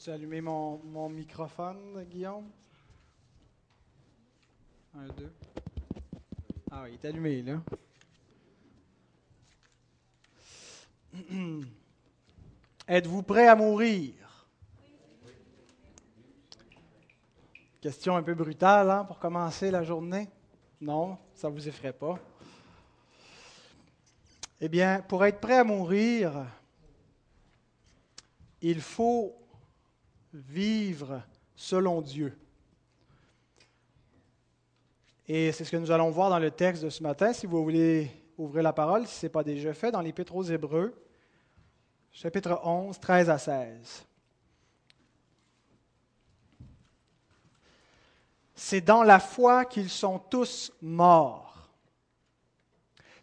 Peux-tu 0.00 0.12
allumer 0.12 0.40
mon, 0.40 0.78
mon 0.78 1.10
microphone, 1.10 2.06
Guillaume? 2.10 2.48
Un, 4.94 5.06
deux. 5.08 5.30
Ah 6.70 6.84
oui, 6.84 6.92
il 6.92 6.94
est 6.94 7.04
allumé, 7.06 7.42
là. 7.42 7.60
Êtes-vous 12.88 13.22
prêt 13.22 13.46
à 13.46 13.54
mourir? 13.54 14.14
Question 17.82 18.16
un 18.16 18.22
peu 18.22 18.32
brutale 18.32 18.90
hein, 18.90 19.04
pour 19.04 19.18
commencer 19.18 19.70
la 19.70 19.84
journée. 19.84 20.30
Non, 20.80 21.18
ça 21.34 21.50
ne 21.50 21.52
vous 21.52 21.68
effraie 21.68 21.92
pas. 21.92 22.18
Eh 24.62 24.68
bien, 24.70 25.02
pour 25.06 25.26
être 25.26 25.40
prêt 25.40 25.58
à 25.58 25.64
mourir, 25.64 26.46
il 28.62 28.80
faut 28.80 29.36
vivre 30.32 31.22
selon 31.54 32.00
Dieu. 32.00 32.36
Et 35.28 35.52
c'est 35.52 35.64
ce 35.64 35.70
que 35.70 35.76
nous 35.76 35.90
allons 35.90 36.10
voir 36.10 36.30
dans 36.30 36.38
le 36.38 36.50
texte 36.50 36.82
de 36.82 36.90
ce 36.90 37.02
matin. 37.02 37.32
Si 37.32 37.46
vous 37.46 37.62
voulez 37.62 38.10
ouvrir 38.36 38.62
la 38.62 38.72
parole, 38.72 39.06
si 39.06 39.14
ce 39.14 39.26
n'est 39.26 39.30
pas 39.30 39.44
déjà 39.44 39.72
fait, 39.74 39.92
dans 39.92 40.00
l'Épître 40.00 40.34
aux 40.34 40.42
Hébreux, 40.42 40.94
chapitre 42.12 42.60
11, 42.64 42.98
13 42.98 43.30
à 43.30 43.38
16. 43.38 44.06
C'est 48.54 48.80
dans 48.80 49.02
la 49.02 49.20
foi 49.20 49.64
qu'ils 49.64 49.88
sont 49.88 50.18
tous 50.18 50.72
morts, 50.82 51.70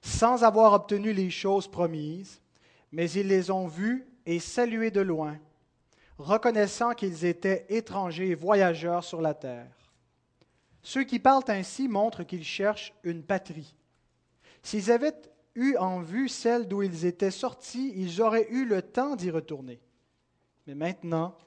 sans 0.02 0.44
avoir 0.44 0.74
obtenu 0.74 1.14
les 1.14 1.30
choses 1.30 1.68
promises, 1.68 2.42
mais 2.92 3.12
ils 3.12 3.28
les 3.28 3.52
ont 3.52 3.68
vues 3.68 4.08
et 4.26 4.40
saluées 4.40 4.92
de 4.92 5.02
loin, 5.02 5.38
reconnaissant 6.18 6.94
qu'ils 6.94 7.26
étaient 7.26 7.66
étrangers 7.70 8.30
et 8.30 8.36
voyageurs 8.36 9.04
sur 9.04 9.22
la 9.22 9.34
terre. 9.34 9.72
Ceux 10.82 11.04
qui 11.04 11.20
parlent 11.20 11.44
ainsi 11.48 11.88
montrent 11.88 12.24
qu'ils 12.24 12.44
cherchent 12.46 12.94
une 13.04 13.24
patrie. 13.24 13.76
S'ils 14.64 14.92
avaient 14.92 15.22
eu 15.56 15.76
en 15.78 16.02
vue 16.02 16.30
celle 16.30 16.68
d'où 16.68 16.84
ils 16.84 17.06
étaient 17.06 17.32
sortis, 17.32 17.94
ils 17.96 18.22
auraient 18.22 18.48
eu 18.50 18.66
le 18.66 18.82
temps 18.82 19.16
d'y 19.16 19.30
retourner. 19.30 19.82
Mais 20.66 20.76
maintenant, 20.76 21.38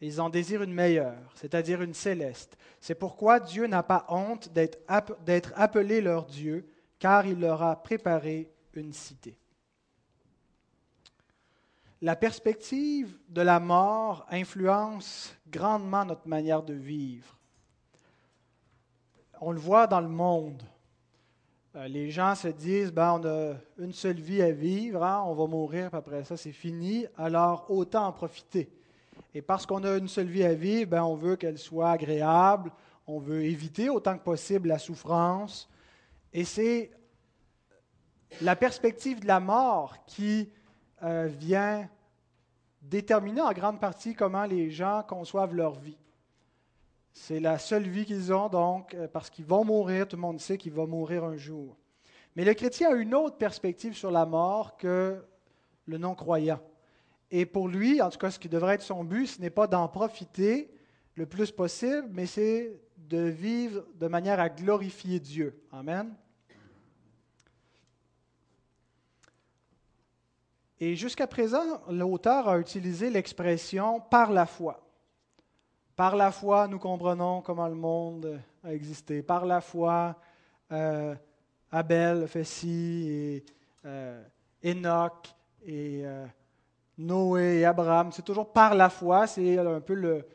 ils 0.00 0.20
en 0.20 0.30
désirent 0.30 0.62
une 0.62 0.72
meilleure, 0.72 1.30
c'est-à-dire 1.34 1.82
une 1.82 1.94
céleste. 1.94 2.56
C'est 2.80 2.94
pourquoi 2.94 3.38
Dieu 3.38 3.66
n'a 3.66 3.82
pas 3.82 4.06
honte 4.08 4.50
d'être 4.52 5.52
appelé 5.56 6.00
leur 6.00 6.24
Dieu, 6.26 6.66
car 6.98 7.26
il 7.26 7.38
leur 7.38 7.62
a 7.62 7.82
préparé 7.82 8.50
une 8.72 8.92
cité. 8.92 9.36
La 12.02 12.16
perspective 12.16 13.18
de 13.28 13.42
la 13.42 13.60
mort 13.60 14.26
influence 14.30 15.36
grandement 15.50 16.06
notre 16.06 16.26
manière 16.26 16.62
de 16.62 16.72
vivre. 16.72 17.36
On 19.38 19.52
le 19.52 19.58
voit 19.58 19.86
dans 19.86 20.00
le 20.00 20.08
monde. 20.08 20.62
Euh, 21.76 21.86
les 21.88 22.10
gens 22.10 22.34
se 22.34 22.48
disent, 22.48 22.90
ben, 22.90 23.20
on 23.20 23.28
a 23.28 23.54
une 23.78 23.92
seule 23.92 24.18
vie 24.18 24.40
à 24.40 24.50
vivre, 24.50 25.04
hein, 25.04 25.22
on 25.26 25.34
va 25.34 25.46
mourir, 25.46 25.90
puis 25.90 25.98
après 25.98 26.24
ça, 26.24 26.38
c'est 26.38 26.52
fini, 26.52 27.06
alors 27.18 27.66
autant 27.70 28.06
en 28.06 28.12
profiter. 28.12 28.72
Et 29.34 29.42
parce 29.42 29.66
qu'on 29.66 29.84
a 29.84 29.98
une 29.98 30.08
seule 30.08 30.28
vie 30.28 30.44
à 30.44 30.54
vivre, 30.54 30.90
ben, 30.92 31.04
on 31.04 31.14
veut 31.14 31.36
qu'elle 31.36 31.58
soit 31.58 31.90
agréable, 31.90 32.72
on 33.06 33.18
veut 33.18 33.44
éviter 33.44 33.90
autant 33.90 34.16
que 34.16 34.24
possible 34.24 34.68
la 34.68 34.78
souffrance. 34.78 35.68
Et 36.32 36.44
c'est 36.44 36.90
la 38.40 38.56
perspective 38.56 39.20
de 39.20 39.26
la 39.26 39.40
mort 39.40 40.06
qui 40.06 40.50
euh, 41.02 41.28
vient 41.30 41.88
déterminer 42.82 43.40
en 43.40 43.52
grande 43.52 43.80
partie 43.80 44.14
comment 44.14 44.44
les 44.44 44.70
gens 44.70 45.02
conçoivent 45.06 45.54
leur 45.54 45.74
vie. 45.78 45.98
C'est 47.12 47.40
la 47.40 47.58
seule 47.58 47.88
vie 47.88 48.04
qu'ils 48.04 48.32
ont, 48.32 48.48
donc, 48.48 48.94
euh, 48.94 49.08
parce 49.08 49.30
qu'ils 49.30 49.44
vont 49.44 49.64
mourir, 49.64 50.06
tout 50.06 50.16
le 50.16 50.22
monde 50.22 50.40
sait 50.40 50.56
qu'ils 50.56 50.72
vont 50.72 50.86
mourir 50.86 51.24
un 51.24 51.36
jour. 51.36 51.76
Mais 52.36 52.44
le 52.44 52.54
chrétien 52.54 52.90
a 52.90 52.94
une 52.94 53.14
autre 53.14 53.36
perspective 53.36 53.94
sur 53.94 54.10
la 54.10 54.24
mort 54.24 54.76
que 54.76 55.22
le 55.86 55.98
non-croyant. 55.98 56.60
Et 57.30 57.46
pour 57.46 57.68
lui, 57.68 58.00
en 58.00 58.10
tout 58.10 58.18
cas, 58.18 58.30
ce 58.30 58.38
qui 58.38 58.48
devrait 58.48 58.74
être 58.74 58.82
son 58.82 59.04
but, 59.04 59.26
ce 59.26 59.40
n'est 59.40 59.50
pas 59.50 59.66
d'en 59.66 59.88
profiter 59.88 60.70
le 61.14 61.26
plus 61.26 61.50
possible, 61.50 62.08
mais 62.10 62.26
c'est 62.26 62.80
de 62.96 63.22
vivre 63.22 63.84
de 63.94 64.06
manière 64.06 64.40
à 64.40 64.48
glorifier 64.48 65.20
Dieu. 65.20 65.60
Amen. 65.72 66.14
Et 70.82 70.96
jusqu'à 70.96 71.26
présent, 71.26 71.82
l'auteur 71.90 72.48
a 72.48 72.58
utilisé 72.58 73.10
l'expression 73.10 74.00
par 74.00 74.32
la 74.32 74.46
foi. 74.46 74.80
Par 75.94 76.16
la 76.16 76.32
foi, 76.32 76.66
nous 76.68 76.78
comprenons 76.78 77.42
comment 77.42 77.68
le 77.68 77.74
monde 77.74 78.40
a 78.64 78.72
existé. 78.72 79.22
Par 79.22 79.44
la 79.44 79.60
foi, 79.60 80.16
euh, 80.72 81.14
Abel 81.70 82.26
fait 82.26 82.44
ci, 82.44 83.08
et 83.10 83.44
euh, 83.84 84.24
Enoch, 84.64 85.34
euh, 85.68 86.26
Noé, 86.96 87.66
Abraham. 87.66 88.10
C'est 88.10 88.24
toujours 88.24 88.50
par 88.50 88.74
la 88.74 88.88
foi. 88.88 89.26
C'est 89.26 89.58
un 89.58 89.80
peu 89.82 89.92
le, 89.92 90.26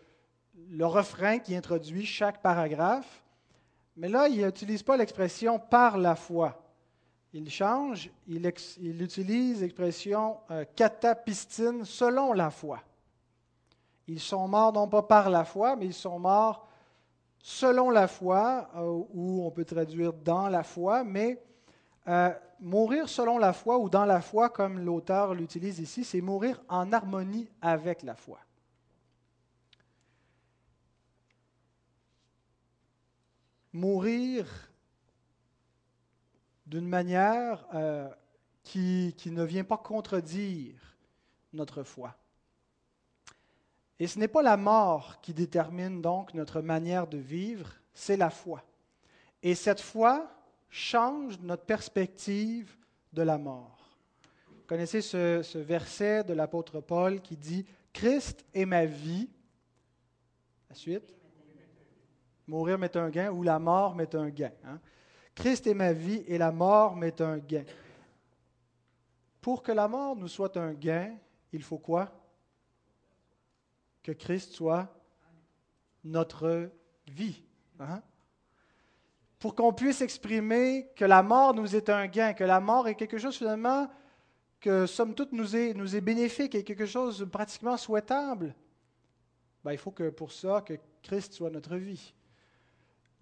le 0.70 0.86
refrain 0.86 1.40
qui 1.40 1.56
introduit 1.56 2.06
chaque 2.06 2.44
paragraphe. 2.44 3.24
Mais 3.98 4.10
là, 4.10 4.28
il 4.28 4.46
n'utilise 4.46 4.84
pas 4.84 4.96
l'expression 4.96 5.58
par 5.58 5.98
la 5.98 6.16
foi. 6.16 6.65
Il 7.38 7.50
change, 7.50 8.10
il, 8.30 8.46
utilise 9.02 9.60
l'expression 9.60 10.38
catapistine 10.74 11.84
selon 11.84 12.32
la 12.32 12.50
foi. 12.50 12.80
Ils 14.08 14.22
sont 14.22 14.48
morts 14.48 14.72
non 14.72 14.88
pas 14.88 15.04
par 15.04 15.30
la 15.30 15.44
foi, 15.44 15.76
mais 15.76 15.88
ils 15.88 15.94
sont 15.94 16.18
morts 16.18 16.66
selon 17.40 17.90
la 17.90 18.08
foi, 18.08 18.70
euh, 18.78 19.04
ou 19.14 19.46
on 19.46 19.52
peut 19.52 19.66
traduire 19.66 20.14
dans 20.14 20.48
la 20.48 20.64
foi, 20.64 21.04
mais 21.04 21.44
euh, 22.08 22.34
mourir 22.62 23.10
selon 23.10 23.38
la 23.38 23.52
foi 23.52 23.80
ou 23.80 23.90
dans 23.90 24.06
la 24.06 24.22
foi, 24.22 24.50
comme 24.50 24.80
l'auteur 24.80 25.34
l'utilise 25.34 25.80
ici, 25.80 26.06
c'est 26.06 26.22
mourir 26.22 26.64
en 26.70 26.94
harmonie 26.94 27.50
avec 27.62 28.02
la 28.02 28.16
foi. 28.16 28.40
Mourir 33.74 34.48
d'une 36.76 36.90
manière 36.90 37.66
euh, 37.74 38.10
qui 38.62 39.14
ne 39.28 39.44
vient 39.46 39.64
pas 39.64 39.78
contredire 39.78 40.76
notre 41.54 41.84
foi. 41.84 42.18
Et 43.98 44.08
ce 44.08 44.20
n'est 44.20 44.28
pas 44.28 44.44
la 44.44 44.58
mort 44.58 45.22
qui 45.22 45.34
détermine 45.34 46.02
donc 46.02 46.34
notre 46.34 46.60
manière 46.60 47.08
de 47.08 47.18
vivre, 47.18 47.72
c'est 47.94 48.18
la 48.18 48.30
foi. 48.30 48.62
Et 49.42 49.56
cette 49.56 49.80
foi 49.80 50.30
change 50.70 51.40
notre 51.40 51.64
perspective 51.64 52.76
de 53.14 53.22
la 53.22 53.38
mort. 53.38 53.98
Vous 54.50 54.66
connaissez 54.68 55.00
ce, 55.00 55.58
verset 55.58 56.26
de 56.26 56.34
l'apôtre 56.34 56.82
Paul 56.82 57.22
qui 57.22 57.38
dit 57.38 57.66
Christ 57.94 58.46
est 58.54 58.66
ma 58.66 58.86
vie. 58.86 59.30
La 60.68 60.76
suite 60.76 61.16
Mourir 62.48 62.78
m'est 62.78 62.98
un 62.98 63.10
gain 63.10 63.32
ou 63.32 63.44
la 63.44 63.60
mort 63.60 63.96
m'est 63.96 64.14
un 64.14 64.28
gain. 64.28 64.52
Hein? 64.66 64.82
Christ 65.36 65.68
est 65.68 65.74
ma 65.74 65.92
vie 65.92 66.24
et 66.28 66.38
la 66.38 66.52
mort 66.52 66.96
m'est 66.96 67.20
un 67.22 67.38
gain. 67.38 67.66
Pour 69.42 69.62
que 69.62 69.72
la 69.72 69.88
mort 69.88 70.16
nous 70.16 70.30
soit 70.30 70.58
un 70.58 70.74
gain, 70.74 71.16
il 71.52 71.62
faut 71.62 71.78
quoi? 71.78 72.12
Que 74.02 74.14
Christ 74.14 74.54
soit 74.54 74.88
notre 76.04 76.72
vie. 77.08 77.44
Hein? 77.80 78.02
Pour 79.40 79.54
qu'on 79.54 79.74
puisse 79.74 80.02
exprimer 80.02 80.90
que 80.96 81.06
la 81.06 81.22
mort 81.22 81.54
nous 81.54 81.76
est 81.76 81.90
un 81.90 82.08
gain, 82.08 82.34
que 82.34 82.44
la 82.44 82.60
mort 82.60 82.88
est 82.88 82.96
quelque 82.96 83.18
chose 83.18 83.38
finalement 83.38 83.90
que, 84.60 84.88
somme 84.88 85.14
toute, 85.14 85.32
nous 85.32 85.56
est, 85.56 85.74
nous 85.74 85.96
est 85.96 86.02
bénéfique 86.02 86.64
quelque 86.64 86.88
chose 86.88 87.28
pratiquement 87.32 87.78
souhaitable. 87.78 88.56
Ben, 89.64 89.74
il 89.74 89.78
faut 89.78 89.92
que 89.92 90.10
pour 90.10 90.32
ça, 90.32 90.62
que 90.62 90.74
Christ 91.04 91.34
soit 91.34 91.52
notre 91.52 91.76
vie. 91.76 92.14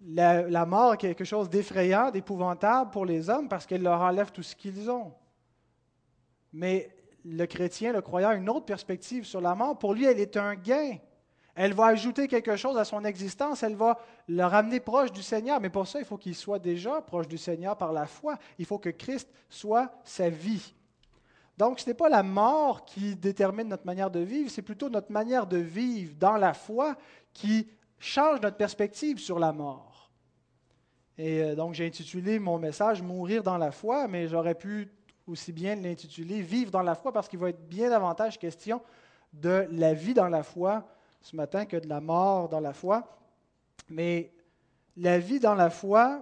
La, 0.06 0.66
mort 0.66 0.94
est 0.94 0.98
quelque 0.98 1.24
chose 1.24 1.48
d'effrayant, 1.48 2.10
d'épouvantable 2.10 2.90
pour 2.90 3.06
les 3.06 3.30
hommes 3.30 3.48
parce 3.48 3.64
qu'elle 3.64 3.82
leur 3.82 4.00
enlève 4.02 4.30
tout 4.30 4.42
ce 4.42 4.54
qu'ils 4.54 4.90
ont. 4.90 5.12
Mais 6.52 6.94
le 7.24 7.46
chrétien, 7.46 7.92
le 7.92 8.02
croyant, 8.02 8.28
a 8.28 8.34
une 8.34 8.50
autre 8.50 8.66
perspective 8.66 9.24
sur 9.24 9.40
la 9.40 9.54
mort. 9.54 9.78
Pour 9.78 9.94
lui, 9.94 10.04
elle 10.04 10.20
est 10.20 10.36
un 10.36 10.54
gain. 10.54 10.98
Elle 11.54 11.72
va 11.72 11.86
ajouter 11.86 12.28
quelque 12.28 12.56
chose 12.56 12.76
à 12.76 12.84
son 12.84 13.04
existence, 13.04 13.62
elle 13.62 13.76
va 13.76 13.98
le 14.26 14.42
ramener 14.42 14.80
proche 14.80 15.12
du 15.12 15.22
Seigneur. 15.22 15.60
Mais 15.60 15.70
pour 15.70 15.86
ça, 15.86 16.00
il 16.00 16.04
faut 16.04 16.18
qu'il 16.18 16.34
soit 16.34 16.58
déjà 16.58 17.00
proche 17.00 17.28
du 17.28 17.38
Seigneur 17.38 17.76
par 17.76 17.92
la 17.92 18.06
foi. 18.06 18.36
Il 18.58 18.66
faut 18.66 18.78
que 18.78 18.90
Christ 18.90 19.30
soit 19.48 19.92
sa 20.02 20.28
vie. 20.28 20.74
Donc, 21.56 21.78
ce 21.78 21.88
n'est 21.88 21.94
pas 21.94 22.08
la 22.08 22.24
mort 22.24 22.84
qui 22.84 23.14
détermine 23.14 23.68
notre 23.68 23.86
manière 23.86 24.10
de 24.10 24.18
vivre, 24.18 24.50
c'est 24.50 24.62
plutôt 24.62 24.90
notre 24.90 25.12
manière 25.12 25.46
de 25.46 25.58
vivre 25.58 26.16
dans 26.18 26.36
la 26.36 26.52
foi 26.52 26.96
qui 27.32 27.68
change 28.00 28.40
notre 28.40 28.56
perspective 28.56 29.18
sur 29.18 29.38
la 29.38 29.52
mort. 29.52 29.93
Et 31.16 31.42
euh, 31.42 31.54
donc, 31.54 31.74
j'ai 31.74 31.86
intitulé 31.86 32.38
mon 32.38 32.58
message 32.58 33.02
Mourir 33.02 33.42
dans 33.42 33.58
la 33.58 33.70
foi, 33.70 34.08
mais 34.08 34.28
j'aurais 34.28 34.54
pu 34.54 34.90
aussi 35.26 35.52
bien 35.52 35.74
l'intituler 35.76 36.42
Vivre 36.42 36.70
dans 36.70 36.82
la 36.82 36.94
foi, 36.94 37.12
parce 37.12 37.28
qu'il 37.28 37.38
va 37.38 37.50
être 37.50 37.68
bien 37.68 37.90
davantage 37.90 38.38
question 38.38 38.82
de 39.32 39.66
la 39.70 39.94
vie 39.94 40.14
dans 40.14 40.28
la 40.28 40.42
foi 40.42 40.84
ce 41.22 41.36
matin 41.36 41.64
que 41.64 41.76
de 41.76 41.88
la 41.88 42.00
mort 42.00 42.48
dans 42.48 42.60
la 42.60 42.74
foi, 42.74 43.16
mais 43.88 44.30
la 44.96 45.18
vie 45.18 45.40
dans 45.40 45.54
la 45.54 45.70
foi 45.70 46.20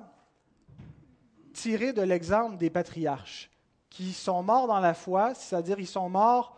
tirée 1.53 1.93
de 1.93 2.03
l'exemple 2.03 2.57
des 2.57 2.71
patriarches 2.71 3.51
qui 3.91 4.13
sont 4.13 4.43
morts 4.43 4.69
dans 4.69 4.81
la 4.81 4.95
foi, 4.95 5.35
c'est-à-dire 5.35 5.79
ils 5.81 5.87
sont 5.87 6.09
morts 6.09 6.57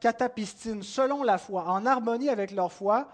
catapistines, 0.00 0.82
selon 0.82 1.22
la 1.22 1.38
foi, 1.38 1.64
en 1.68 1.86
harmonie 1.86 2.28
avec 2.28 2.50
leur 2.50 2.72
foi, 2.72 3.08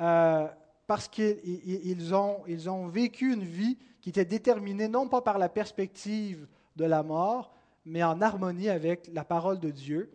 euh, 0.00 0.46
parce 0.86 1.08
qu'ils 1.08 2.14
ont, 2.14 2.86
vécu 2.88 3.32
une 3.32 3.44
vie 3.44 3.78
qui 4.00 4.10
était 4.10 4.24
déterminée 4.24 4.88
non 4.88 5.08
pas 5.08 5.22
par 5.22 5.38
la 5.38 5.48
perspective 5.48 6.46
de 6.76 6.84
la 6.84 7.02
mort, 7.02 7.54
mais 7.84 8.02
en 8.02 8.20
harmonie 8.20 8.68
avec 8.68 9.10
la 9.12 9.24
parole 9.24 9.58
de 9.58 9.70
Dieu. 9.70 10.10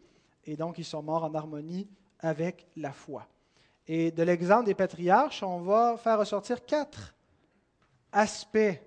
Et 0.46 0.56
donc, 0.56 0.78
ils 0.78 0.86
sont 0.86 1.02
morts 1.02 1.24
en 1.24 1.34
harmonie 1.34 1.88
avec 2.20 2.68
la 2.76 2.92
foi. 2.92 3.28
Et 3.88 4.12
de 4.12 4.24
l'exemple 4.24 4.66
des 4.66 4.76
patriarches, 4.76 5.42
on 5.42 5.62
va 5.62 5.98
faire 5.98 6.20
ressortir 6.20 6.66
quatre 6.66 7.16
aspects 8.12 8.80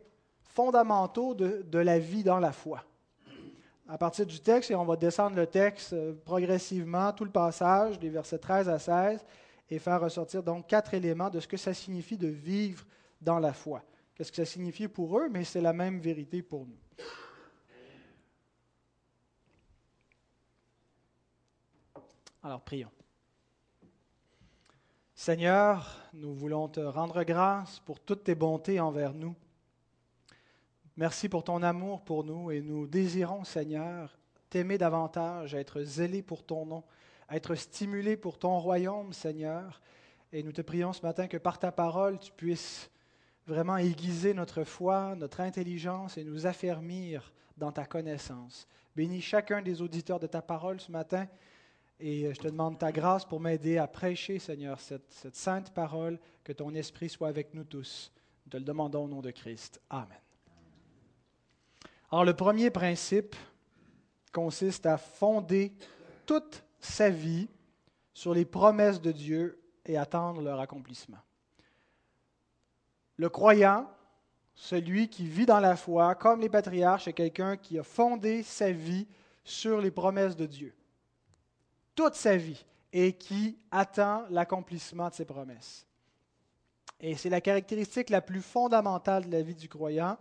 fondamentaux 0.42 1.34
de, 1.34 1.64
de 1.68 1.78
la 1.78 1.98
vie 1.98 2.22
dans 2.22 2.38
la 2.38 2.52
foi 2.52 2.84
à 3.92 3.98
partir 3.98 4.24
du 4.24 4.40
texte 4.40 4.70
et 4.70 4.74
on 4.74 4.86
va 4.86 4.96
descendre 4.96 5.36
le 5.36 5.46
texte 5.46 5.92
euh, 5.92 6.14
progressivement, 6.24 7.12
tout 7.12 7.24
le 7.24 7.30
passage, 7.30 7.98
des 7.98 8.08
versets 8.08 8.38
13 8.38 8.68
à 8.70 8.78
16, 8.78 9.22
et 9.72 9.78
faire 9.78 10.02
ressortir 10.02 10.42
donc 10.42 10.66
quatre 10.66 10.92
éléments 10.92 11.30
de 11.30 11.40
ce 11.40 11.48
que 11.48 11.56
ça 11.56 11.72
signifie 11.72 12.18
de 12.18 12.28
vivre 12.28 12.84
dans 13.22 13.38
la 13.38 13.54
foi. 13.54 13.82
Qu'est-ce 14.14 14.30
que 14.30 14.36
ça 14.36 14.44
signifie 14.44 14.86
pour 14.86 15.18
eux, 15.18 15.30
mais 15.30 15.44
c'est 15.44 15.62
la 15.62 15.72
même 15.72 15.98
vérité 15.98 16.42
pour 16.42 16.66
nous. 16.66 16.76
Alors 22.42 22.60
prions. 22.60 22.90
Seigneur, 25.14 26.02
nous 26.12 26.34
voulons 26.34 26.68
te 26.68 26.80
rendre 26.80 27.24
grâce 27.24 27.80
pour 27.80 27.98
toutes 27.98 28.24
tes 28.24 28.34
bontés 28.34 28.78
envers 28.78 29.14
nous. 29.14 29.34
Merci 30.98 31.30
pour 31.30 31.44
ton 31.44 31.62
amour 31.62 32.02
pour 32.02 32.24
nous 32.24 32.50
et 32.50 32.60
nous 32.60 32.86
désirons, 32.86 33.44
Seigneur, 33.44 34.18
t'aimer 34.50 34.76
davantage, 34.76 35.54
être 35.54 35.82
zélé 35.82 36.20
pour 36.20 36.44
ton 36.44 36.66
nom, 36.66 36.84
être 37.36 37.54
stimulé 37.54 38.16
pour 38.16 38.38
ton 38.38 38.58
royaume, 38.58 39.12
Seigneur. 39.12 39.80
Et 40.32 40.42
nous 40.42 40.52
te 40.52 40.62
prions 40.62 40.92
ce 40.92 41.02
matin 41.02 41.28
que 41.28 41.36
par 41.36 41.58
ta 41.58 41.72
parole, 41.72 42.18
tu 42.18 42.32
puisses 42.32 42.90
vraiment 43.46 43.76
aiguiser 43.76 44.34
notre 44.34 44.64
foi, 44.64 45.14
notre 45.16 45.40
intelligence 45.40 46.16
et 46.16 46.24
nous 46.24 46.46
affermir 46.46 47.32
dans 47.56 47.72
ta 47.72 47.84
connaissance. 47.84 48.66
Bénis 48.96 49.20
chacun 49.20 49.62
des 49.62 49.82
auditeurs 49.82 50.20
de 50.20 50.26
ta 50.26 50.42
parole 50.42 50.80
ce 50.80 50.90
matin 50.90 51.26
et 51.98 52.32
je 52.34 52.40
te 52.40 52.48
demande 52.48 52.78
ta 52.78 52.90
grâce 52.90 53.24
pour 53.24 53.40
m'aider 53.40 53.78
à 53.78 53.86
prêcher, 53.86 54.38
Seigneur, 54.38 54.80
cette, 54.80 55.10
cette 55.12 55.36
sainte 55.36 55.72
parole, 55.72 56.18
que 56.42 56.52
ton 56.52 56.74
esprit 56.74 57.08
soit 57.08 57.28
avec 57.28 57.54
nous 57.54 57.64
tous. 57.64 58.12
Nous 58.44 58.50
te 58.50 58.56
le 58.56 58.64
demandons 58.64 59.04
au 59.04 59.08
nom 59.08 59.20
de 59.20 59.30
Christ. 59.30 59.80
Amen. 59.88 60.18
Alors 62.10 62.24
le 62.24 62.34
premier 62.34 62.70
principe 62.70 63.36
consiste 64.32 64.86
à 64.86 64.98
fonder 64.98 65.72
toute 66.26 66.64
sa 66.82 67.08
vie 67.08 67.48
sur 68.12 68.34
les 68.34 68.44
promesses 68.44 69.00
de 69.00 69.10
Dieu 69.10 69.58
et 69.86 69.96
attendre 69.96 70.42
leur 70.42 70.60
accomplissement. 70.60 71.18
Le 73.16 73.30
croyant, 73.30 73.88
celui 74.54 75.08
qui 75.08 75.26
vit 75.26 75.46
dans 75.46 75.60
la 75.60 75.76
foi, 75.76 76.14
comme 76.14 76.40
les 76.40 76.50
patriarches, 76.50 77.08
est 77.08 77.14
quelqu'un 77.14 77.56
qui 77.56 77.78
a 77.78 77.82
fondé 77.82 78.42
sa 78.42 78.70
vie 78.70 79.06
sur 79.44 79.80
les 79.80 79.90
promesses 79.90 80.36
de 80.36 80.46
Dieu. 80.46 80.74
Toute 81.94 82.14
sa 82.14 82.36
vie 82.36 82.64
et 82.92 83.14
qui 83.14 83.58
attend 83.70 84.24
l'accomplissement 84.28 85.08
de 85.08 85.14
ses 85.14 85.24
promesses. 85.24 85.86
Et 87.00 87.16
c'est 87.16 87.30
la 87.30 87.40
caractéristique 87.40 88.10
la 88.10 88.20
plus 88.20 88.42
fondamentale 88.42 89.24
de 89.26 89.32
la 89.32 89.42
vie 89.42 89.54
du 89.54 89.68
croyant 89.68 90.18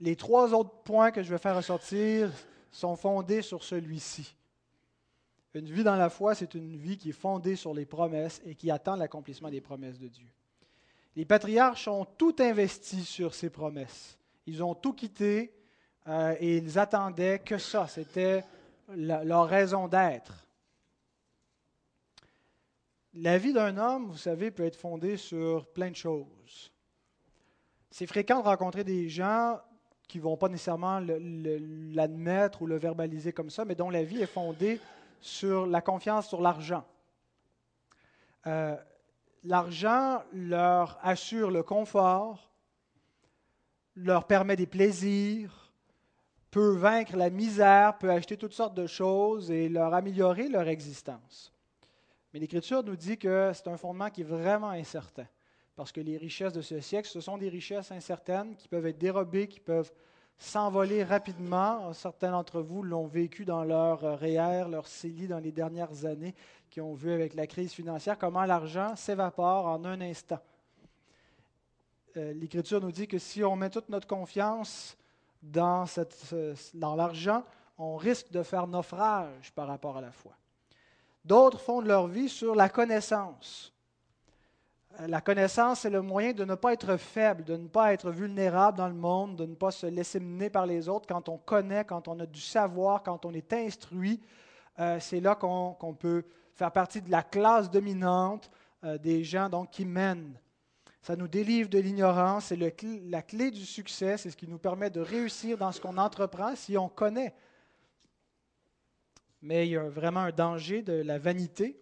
les 0.00 0.16
trois 0.16 0.52
autres 0.52 0.82
points 0.84 1.10
que 1.10 1.22
je 1.22 1.30
vais 1.30 1.38
faire 1.38 1.56
ressortir 1.56 2.30
sont 2.70 2.96
fondés 2.96 3.42
sur 3.42 3.64
celui-ci. 3.64 4.34
Une 5.56 5.70
vie 5.70 5.84
dans 5.84 5.96
la 5.96 6.10
foi, 6.10 6.34
c'est 6.34 6.52
une 6.52 6.76
vie 6.76 6.98
qui 6.98 7.08
est 7.08 7.12
fondée 7.12 7.56
sur 7.56 7.72
les 7.72 7.86
promesses 7.86 8.42
et 8.44 8.54
qui 8.54 8.70
attend 8.70 8.94
l'accomplissement 8.94 9.48
des 9.48 9.62
promesses 9.62 9.98
de 9.98 10.08
Dieu. 10.08 10.26
Les 11.14 11.24
patriarches 11.24 11.88
ont 11.88 12.04
tout 12.04 12.36
investi 12.40 13.02
sur 13.02 13.34
ces 13.34 13.48
promesses. 13.48 14.18
Ils 14.44 14.62
ont 14.62 14.74
tout 14.74 14.92
quitté 14.92 15.54
euh, 16.08 16.36
et 16.40 16.58
ils 16.58 16.78
attendaient 16.78 17.38
que 17.38 17.56
ça. 17.56 17.88
C'était 17.88 18.44
leur 18.94 19.48
raison 19.48 19.88
d'être. 19.88 20.46
La 23.14 23.38
vie 23.38 23.54
d'un 23.54 23.78
homme, 23.78 24.08
vous 24.08 24.18
savez, 24.18 24.50
peut 24.50 24.66
être 24.66 24.76
fondée 24.76 25.16
sur 25.16 25.64
plein 25.68 25.90
de 25.90 25.96
choses. 25.96 26.70
C'est 27.90 28.06
fréquent 28.06 28.40
de 28.40 28.44
rencontrer 28.44 28.84
des 28.84 29.08
gens 29.08 29.58
qui 30.06 30.18
ne 30.18 30.24
vont 30.24 30.36
pas 30.36 30.50
nécessairement 30.50 31.00
l'admettre 31.00 32.60
ou 32.60 32.66
le 32.66 32.76
verbaliser 32.76 33.32
comme 33.32 33.48
ça, 33.48 33.64
mais 33.64 33.74
dont 33.74 33.88
la 33.88 34.04
vie 34.04 34.20
est 34.20 34.26
fondée 34.26 34.80
sur 35.20 35.66
la 35.66 35.80
confiance 35.80 36.28
sur 36.28 36.40
l'argent. 36.40 36.84
Euh, 38.46 38.76
l'argent 39.44 40.22
leur 40.32 40.98
assure 41.02 41.50
le 41.50 41.62
confort, 41.62 42.50
leur 43.94 44.26
permet 44.26 44.56
des 44.56 44.66
plaisirs, 44.66 45.72
peut 46.50 46.76
vaincre 46.76 47.16
la 47.16 47.30
misère, 47.30 47.98
peut 47.98 48.10
acheter 48.10 48.36
toutes 48.36 48.52
sortes 48.52 48.74
de 48.74 48.86
choses 48.86 49.50
et 49.50 49.68
leur 49.68 49.94
améliorer 49.94 50.48
leur 50.48 50.68
existence. 50.68 51.52
Mais 52.32 52.40
l'Écriture 52.40 52.82
nous 52.82 52.96
dit 52.96 53.18
que 53.18 53.52
c'est 53.54 53.68
un 53.68 53.76
fondement 53.76 54.10
qui 54.10 54.20
est 54.20 54.24
vraiment 54.24 54.70
incertain 54.70 55.26
parce 55.76 55.92
que 55.92 56.00
les 56.00 56.16
richesses 56.16 56.54
de 56.54 56.62
ce 56.62 56.80
siècle, 56.80 57.06
ce 57.06 57.20
sont 57.20 57.36
des 57.36 57.50
richesses 57.50 57.92
incertaines 57.92 58.56
qui 58.56 58.66
peuvent 58.66 58.86
être 58.86 58.98
dérobées, 58.98 59.46
qui 59.46 59.60
peuvent 59.60 59.92
s'envoler 60.38 61.04
rapidement. 61.04 61.92
Certains 61.92 62.30
d'entre 62.30 62.60
vous 62.60 62.82
l'ont 62.82 63.06
vécu 63.06 63.44
dans 63.44 63.64
leur 63.64 64.00
REER, 64.00 64.68
leur 64.68 64.86
CELI 64.86 65.28
dans 65.28 65.38
les 65.38 65.52
dernières 65.52 66.04
années, 66.04 66.34
qui 66.70 66.80
ont 66.80 66.94
vu 66.94 67.12
avec 67.12 67.34
la 67.34 67.46
crise 67.46 67.72
financière 67.72 68.18
comment 68.18 68.44
l'argent 68.44 68.96
s'évapore 68.96 69.66
en 69.66 69.84
un 69.84 70.00
instant. 70.00 70.40
Euh, 72.16 72.32
L'Écriture 72.32 72.80
nous 72.80 72.92
dit 72.92 73.08
que 73.08 73.18
si 73.18 73.44
on 73.44 73.56
met 73.56 73.70
toute 73.70 73.88
notre 73.88 74.06
confiance 74.06 74.96
dans, 75.42 75.84
dans 76.74 76.94
l'argent, 76.94 77.44
on 77.78 77.96
risque 77.96 78.30
de 78.30 78.42
faire 78.42 78.66
naufrage 78.66 79.52
par 79.54 79.68
rapport 79.68 79.96
à 79.96 80.00
la 80.00 80.10
foi. 80.10 80.32
D'autres 81.24 81.60
fondent 81.60 81.86
leur 81.86 82.06
vie 82.06 82.28
sur 82.28 82.54
la 82.54 82.68
connaissance. 82.68 83.72
La 85.00 85.20
connaissance, 85.20 85.80
c'est 85.80 85.90
le 85.90 86.00
moyen 86.00 86.32
de 86.32 86.44
ne 86.44 86.54
pas 86.54 86.72
être 86.72 86.96
faible, 86.96 87.44
de 87.44 87.56
ne 87.56 87.68
pas 87.68 87.92
être 87.92 88.10
vulnérable 88.10 88.78
dans 88.78 88.88
le 88.88 88.94
monde, 88.94 89.36
de 89.36 89.44
ne 89.44 89.54
pas 89.54 89.70
se 89.70 89.86
laisser 89.86 90.20
mener 90.20 90.48
par 90.48 90.64
les 90.64 90.88
autres. 90.88 91.06
Quand 91.06 91.28
on 91.28 91.36
connaît, 91.36 91.84
quand 91.84 92.08
on 92.08 92.18
a 92.18 92.24
du 92.24 92.40
savoir, 92.40 93.02
quand 93.02 93.26
on 93.26 93.32
est 93.34 93.52
instruit, 93.52 94.22
euh, 94.78 94.98
c'est 94.98 95.20
là 95.20 95.34
qu'on 95.34 95.94
peut 95.98 96.24
faire 96.54 96.72
partie 96.72 97.02
de 97.02 97.10
la 97.10 97.22
classe 97.22 97.70
dominante 97.70 98.50
euh, 98.84 98.96
des 98.96 99.22
gens 99.22 99.50
donc, 99.50 99.70
qui 99.70 99.84
mènent. 99.84 100.38
Ça 101.02 101.14
nous 101.14 101.28
délivre 101.28 101.68
de 101.68 101.78
l'ignorance, 101.78 102.46
c'est 102.46 102.56
la 102.56 103.22
clé 103.22 103.50
du 103.50 103.66
succès, 103.66 104.16
c'est 104.16 104.30
ce 104.30 104.36
qui 104.36 104.48
nous 104.48 104.58
permet 104.58 104.90
de 104.90 105.00
réussir 105.00 105.58
dans 105.58 105.72
ce 105.72 105.80
qu'on 105.80 105.98
entreprend 105.98 106.56
si 106.56 106.76
on 106.78 106.88
connaît. 106.88 107.34
Mais 109.42 109.66
il 109.66 109.72
y 109.72 109.76
a 109.76 109.88
vraiment 109.88 110.20
un 110.20 110.32
danger 110.32 110.82
de 110.82 110.94
la 110.94 111.18
vanité 111.18 111.78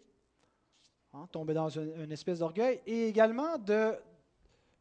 Hein, 1.17 1.29
tomber 1.31 1.55
dans 1.55 1.69
une, 1.69 2.11
espèce 2.11 2.41
d'orgueil. 2.41 2.81
Et 2.87 3.07
également, 3.07 3.57
de, 3.59 3.95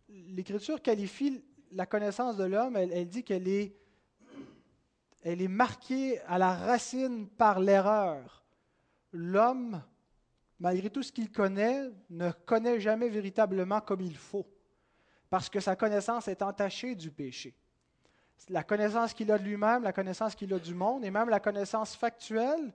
l'Écriture 0.09 0.81
qualifie 0.81 1.43
la 1.71 1.85
connaissance 1.85 2.37
de 2.37 2.43
l'homme, 2.43 2.75
elle, 2.75 3.07
dit 3.07 3.23
qu'elle 3.23 3.47
est, 3.47 3.75
elle 5.21 5.43
est 5.43 5.47
marquée 5.47 6.19
à 6.21 6.39
la 6.39 6.55
racine 6.55 7.27
par 7.27 7.59
l'erreur. 7.59 8.43
L'homme, 9.11 9.83
malgré 10.59 10.89
tout 10.89 11.03
ce 11.03 11.11
qu'il 11.11 11.31
connaît, 11.31 11.91
ne 12.09 12.31
connaît 12.31 12.79
jamais 12.79 13.09
véritablement 13.09 13.81
comme 13.81 14.01
il 14.01 14.17
faut, 14.17 14.47
parce 15.29 15.49
que 15.49 15.59
sa 15.59 15.75
connaissance 15.75 16.27
est 16.27 16.41
entachée 16.41 16.95
du 16.95 17.11
péché. 17.11 17.53
La 18.49 18.63
connaissance 18.63 19.13
qu'il 19.13 19.31
a 19.31 19.37
de 19.37 19.43
lui-même, 19.43 19.83
la 19.83 19.93
connaissance 19.93 20.33
qu'il 20.33 20.51
a 20.51 20.57
du 20.57 20.73
monde, 20.73 21.05
et 21.05 21.11
même 21.11 21.29
la 21.29 21.39
connaissance 21.39 21.95
factuelle, 21.95 22.73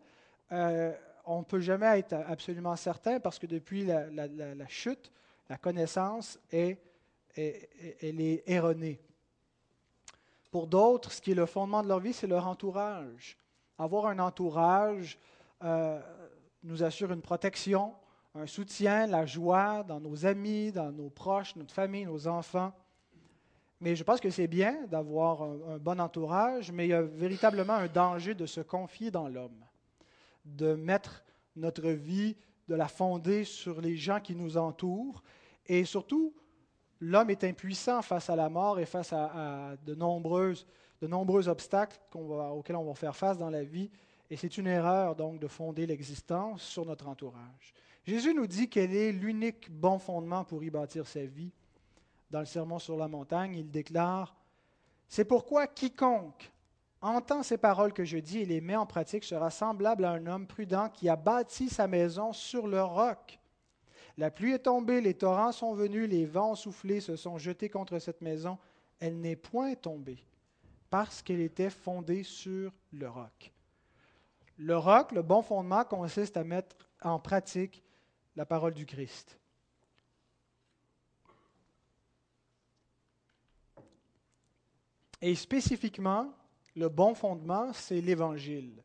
euh, 0.52 0.96
on 1.28 1.40
ne 1.40 1.44
peut 1.44 1.60
jamais 1.60 1.98
être 1.98 2.14
absolument 2.26 2.74
certain 2.74 3.20
parce 3.20 3.38
que 3.38 3.46
depuis 3.46 3.84
la, 3.84 4.66
chute, 4.66 5.12
la 5.48 5.58
connaissance 5.58 6.38
est, 6.50 6.78
elle 7.36 8.20
est 8.20 8.42
erronée. 8.46 8.98
Pour 10.50 10.66
d'autres, 10.66 11.12
ce 11.12 11.20
qui 11.20 11.32
est 11.32 11.34
le 11.34 11.44
fondement 11.44 11.82
de 11.82 11.88
leur 11.88 12.00
vie, 12.00 12.14
c'est 12.14 12.26
leur 12.26 12.46
entourage. 12.46 13.36
Avoir 13.78 14.06
un 14.06 14.18
entourage 14.18 15.18
euh, 15.62 16.00
nous 16.64 16.82
assure 16.82 17.12
une 17.12 17.20
protection, 17.20 17.94
un 18.34 18.46
soutien, 18.46 19.06
la 19.06 19.26
joie 19.26 19.84
dans 19.84 20.00
nos 20.00 20.24
amis, 20.24 20.72
dans 20.72 20.90
nos 20.90 21.10
proches, 21.10 21.54
notre 21.56 21.74
famille, 21.74 22.06
nos 22.06 22.26
enfants. 22.26 22.72
Mais 23.80 23.94
je 23.94 24.02
pense 24.02 24.18
que 24.18 24.30
c'est 24.30 24.48
bien 24.48 24.86
d'avoir 24.86 25.42
un, 25.42 25.76
bon 25.78 26.00
entourage, 26.00 26.72
mais 26.72 26.86
il 26.86 26.90
y 26.90 26.94
a 26.94 27.02
véritablement 27.02 27.74
un 27.74 27.86
danger 27.86 28.34
de 28.34 28.46
se 28.46 28.62
confier 28.62 29.10
dans 29.10 29.28
l'homme 29.28 29.67
de 30.56 30.74
mettre 30.74 31.24
notre 31.56 31.88
vie 31.88 32.36
de 32.68 32.74
la 32.74 32.88
fonder 32.88 33.44
sur 33.44 33.80
les 33.80 33.96
gens 33.96 34.20
qui 34.20 34.34
nous 34.34 34.56
entourent. 34.56 35.22
Et 35.66 35.84
surtout, 35.84 36.34
l'homme 37.00 37.30
est 37.30 37.44
impuissant 37.44 38.02
face 38.02 38.30
à 38.30 38.36
la 38.36 38.48
mort 38.48 38.78
et 38.78 38.86
face 38.86 39.12
à, 39.12 39.76
de, 39.84 39.94
nombreuses, 39.94 40.66
de 41.00 41.06
nombreux 41.06 41.48
obstacles 41.48 41.98
auxquels 42.14 42.76
on 42.76 42.84
va 42.84 42.94
faire 42.94 43.16
face 43.16 43.38
dans 43.38 43.50
la 43.50 43.64
vie. 43.64 43.90
Et 44.30 44.36
c'est 44.36 44.58
une 44.58 44.66
erreur 44.66 45.16
donc 45.16 45.40
de 45.40 45.48
fonder 45.48 45.86
l'existence 45.86 46.62
sur 46.62 46.84
notre 46.84 47.08
entourage. 47.08 47.72
Jésus 48.04 48.34
nous 48.34 48.46
dit 48.46 48.68
quel 48.68 48.94
est 48.94 49.12
l'unique 49.12 49.70
bon 49.70 49.98
fondement 49.98 50.44
pour 50.44 50.62
y 50.62 50.70
bâtir 50.70 51.06
sa 51.06 51.24
vie. 51.24 51.52
Dans 52.30 52.40
le 52.40 52.46
Sermon 52.46 52.78
sur 52.78 52.96
la 52.96 53.08
montagne, 53.08 53.54
il 53.56 53.70
déclare, 53.70 54.36
C'est 55.08 55.24
pourquoi 55.24 55.66
quiconque 55.66 56.52
entend 57.00 57.42
ces 57.42 57.58
paroles 57.58 57.92
que 57.92 58.04
je 58.04 58.18
dis 58.18 58.38
et 58.38 58.46
les 58.46 58.60
met 58.60 58.76
en 58.76 58.86
pratique 58.86 59.24
sera 59.24 59.50
semblable 59.50 60.04
à 60.04 60.12
un 60.12 60.26
homme 60.26 60.46
prudent 60.46 60.88
qui 60.88 61.08
a 61.08 61.16
bâti 61.16 61.68
sa 61.68 61.86
maison 61.86 62.32
sur 62.32 62.66
le 62.66 62.82
roc. 62.82 63.38
La 64.16 64.30
pluie 64.30 64.52
est 64.52 64.60
tombée, 64.60 65.00
les 65.00 65.14
torrents 65.14 65.52
sont 65.52 65.74
venus, 65.74 66.08
les 66.08 66.26
vents 66.26 66.52
ont 66.52 66.56
soufflé, 66.56 67.00
se 67.00 67.14
sont 67.14 67.38
jetés 67.38 67.68
contre 67.68 67.98
cette 68.00 68.20
maison. 68.20 68.58
Elle 68.98 69.20
n'est 69.20 69.36
point 69.36 69.74
tombée 69.74 70.18
parce 70.90 71.22
qu'elle 71.22 71.40
était 71.40 71.70
fondée 71.70 72.24
sur 72.24 72.72
le 72.92 73.08
roc. 73.08 73.52
Le 74.56 74.76
roc, 74.76 75.12
le 75.12 75.22
bon 75.22 75.42
fondement, 75.42 75.84
consiste 75.84 76.36
à 76.36 76.42
mettre 76.42 76.76
en 77.00 77.20
pratique 77.20 77.84
la 78.34 78.44
parole 78.44 78.74
du 78.74 78.86
Christ. 78.86 79.38
Et 85.20 85.34
spécifiquement, 85.34 86.32
le 86.78 86.88
bon 86.88 87.14
fondement, 87.14 87.72
c'est 87.72 88.00
l'Évangile. 88.00 88.82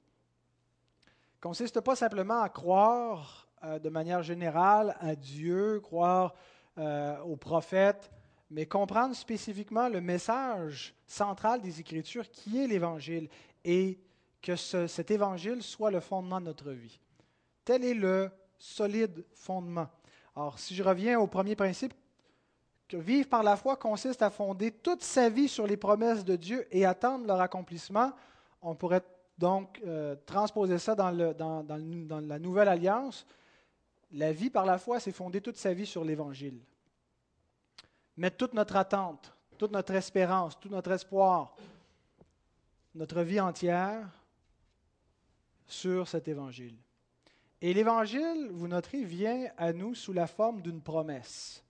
Il 1.35 1.39
consiste 1.39 1.79
pas 1.81 1.95
simplement 1.95 2.41
à 2.41 2.49
croire 2.49 3.47
euh, 3.63 3.77
de 3.77 3.89
manière 3.89 4.23
générale 4.23 4.95
à 4.99 5.15
Dieu, 5.15 5.79
croire 5.79 6.33
euh, 6.79 7.19
aux 7.21 7.35
prophètes, 7.35 8.11
mais 8.49 8.65
comprendre 8.65 9.15
spécifiquement 9.15 9.89
le 9.89 10.01
message 10.01 10.95
central 11.05 11.61
des 11.61 11.79
Écritures 11.79 12.29
qui 12.31 12.63
est 12.63 12.67
l'Évangile 12.67 13.29
et 13.63 13.99
que 14.41 14.55
cet 14.55 15.11
Évangile 15.11 15.61
soit 15.61 15.91
le 15.91 15.99
fondement 15.99 16.41
de 16.41 16.45
notre 16.45 16.71
vie. 16.71 16.99
Tel 17.63 17.85
est 17.85 17.93
le 17.93 18.29
solide 18.57 19.23
fondement. 19.33 19.87
Alors, 20.35 20.57
si 20.57 20.75
je 20.75 20.83
reviens 20.83 21.19
au 21.19 21.27
premier 21.27 21.55
principe, 21.55 21.93
vivre 22.97 23.27
par 23.29 23.43
la 23.43 23.55
foi 23.55 23.75
consiste 23.75 24.21
à 24.21 24.29
fonder 24.29 24.71
toute 24.71 25.03
sa 25.03 25.29
vie 25.29 25.47
sur 25.47 25.67
les 25.67 25.77
promesses 25.77 26.23
de 26.23 26.35
Dieu 26.35 26.67
et 26.71 26.85
attendre 26.85 27.25
leur 27.25 27.41
accomplissement. 27.41 28.11
On 28.61 28.75
pourrait 28.75 29.03
donc 29.37 29.81
euh, 29.85 30.15
transposer 30.25 30.77
ça 30.77 30.95
dans, 30.95 31.11
dans, 31.33 32.21
la 32.21 32.39
nouvelle 32.39 32.67
alliance. 32.67 33.25
La 34.11 34.31
vie 34.31 34.49
par 34.49 34.65
la 34.65 34.77
foi, 34.77 34.99
c'est 34.99 35.11
fonder 35.11 35.41
toute 35.41 35.57
sa 35.57 35.73
vie 35.73 35.85
sur 35.85 36.03
l'Évangile. 36.03 36.59
Mettre 38.15 38.37
toute 38.37 38.53
notre 38.53 38.75
attente, 38.75 39.33
toute 39.57 39.71
notre 39.71 39.93
espérance, 39.95 40.59
tout 40.59 40.69
notre 40.69 40.91
espoir, 40.91 41.55
notre 42.93 43.21
vie 43.21 43.39
entière 43.39 44.07
sur 45.65 46.07
cet 46.07 46.27
Évangile. 46.27 46.75
Et 47.59 47.73
l'Évangile, 47.73 48.49
vous 48.51 48.67
noterez, 48.67 49.03
vient 49.03 49.47
à 49.57 49.73
nous 49.73 49.95
sous 49.95 50.13
la 50.13 50.27
forme 50.27 50.61
d'une 50.61 50.81
promesse 50.81 51.62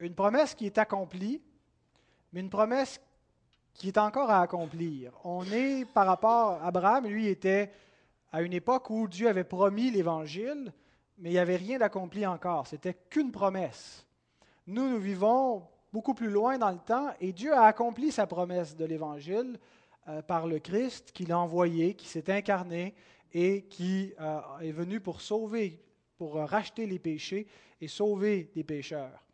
une 0.00 0.14
promesse 0.14 0.54
qui 0.54 0.66
est 0.66 0.78
accomplie, 0.78 1.40
mais 2.32 2.40
une 2.40 2.50
promesse 2.50 3.00
qui 3.74 3.88
est 3.88 3.98
encore 3.98 4.30
à 4.30 4.42
accomplir. 4.42 5.12
On 5.24 5.44
est 5.44 5.84
par 5.84 6.06
rapport 6.06 6.52
à 6.62 6.66
Abraham, 6.66 7.06
lui 7.06 7.28
était 7.28 7.70
à 8.32 8.42
une 8.42 8.52
époque 8.52 8.90
où 8.90 9.08
Dieu 9.08 9.28
avait 9.28 9.44
promis 9.44 9.90
l'Évangile, 9.90 10.72
mais 11.18 11.30
il 11.30 11.32
n'y 11.32 11.38
avait 11.38 11.56
rien 11.56 11.78
d'accompli 11.78 12.26
encore. 12.26 12.66
C'était 12.66 12.94
qu'une 13.08 13.32
promesse. 13.32 14.04
Nous, 14.66 14.88
nous 14.88 14.98
vivons 14.98 15.66
beaucoup 15.92 16.14
plus 16.14 16.28
loin 16.28 16.58
dans 16.58 16.70
le 16.70 16.78
temps 16.78 17.08
et 17.20 17.32
Dieu 17.32 17.54
a 17.54 17.62
accompli 17.62 18.12
sa 18.12 18.26
promesse 18.26 18.76
de 18.76 18.84
l'Évangile 18.84 19.58
euh, 20.08 20.22
par 20.22 20.46
le 20.46 20.58
Christ 20.58 21.12
qu'il 21.12 21.32
a 21.32 21.38
envoyé, 21.38 21.94
qui 21.94 22.06
s'est 22.06 22.30
incarné 22.30 22.94
et 23.32 23.62
qui 23.62 24.12
euh, 24.20 24.40
est 24.60 24.72
venu 24.72 25.00
pour 25.00 25.20
sauver, 25.20 25.80
pour 26.16 26.34
racheter 26.34 26.86
les 26.86 26.98
péchés 26.98 27.46
et 27.80 27.88
sauver 27.88 28.50
des 28.54 28.64
pécheurs. 28.64 29.24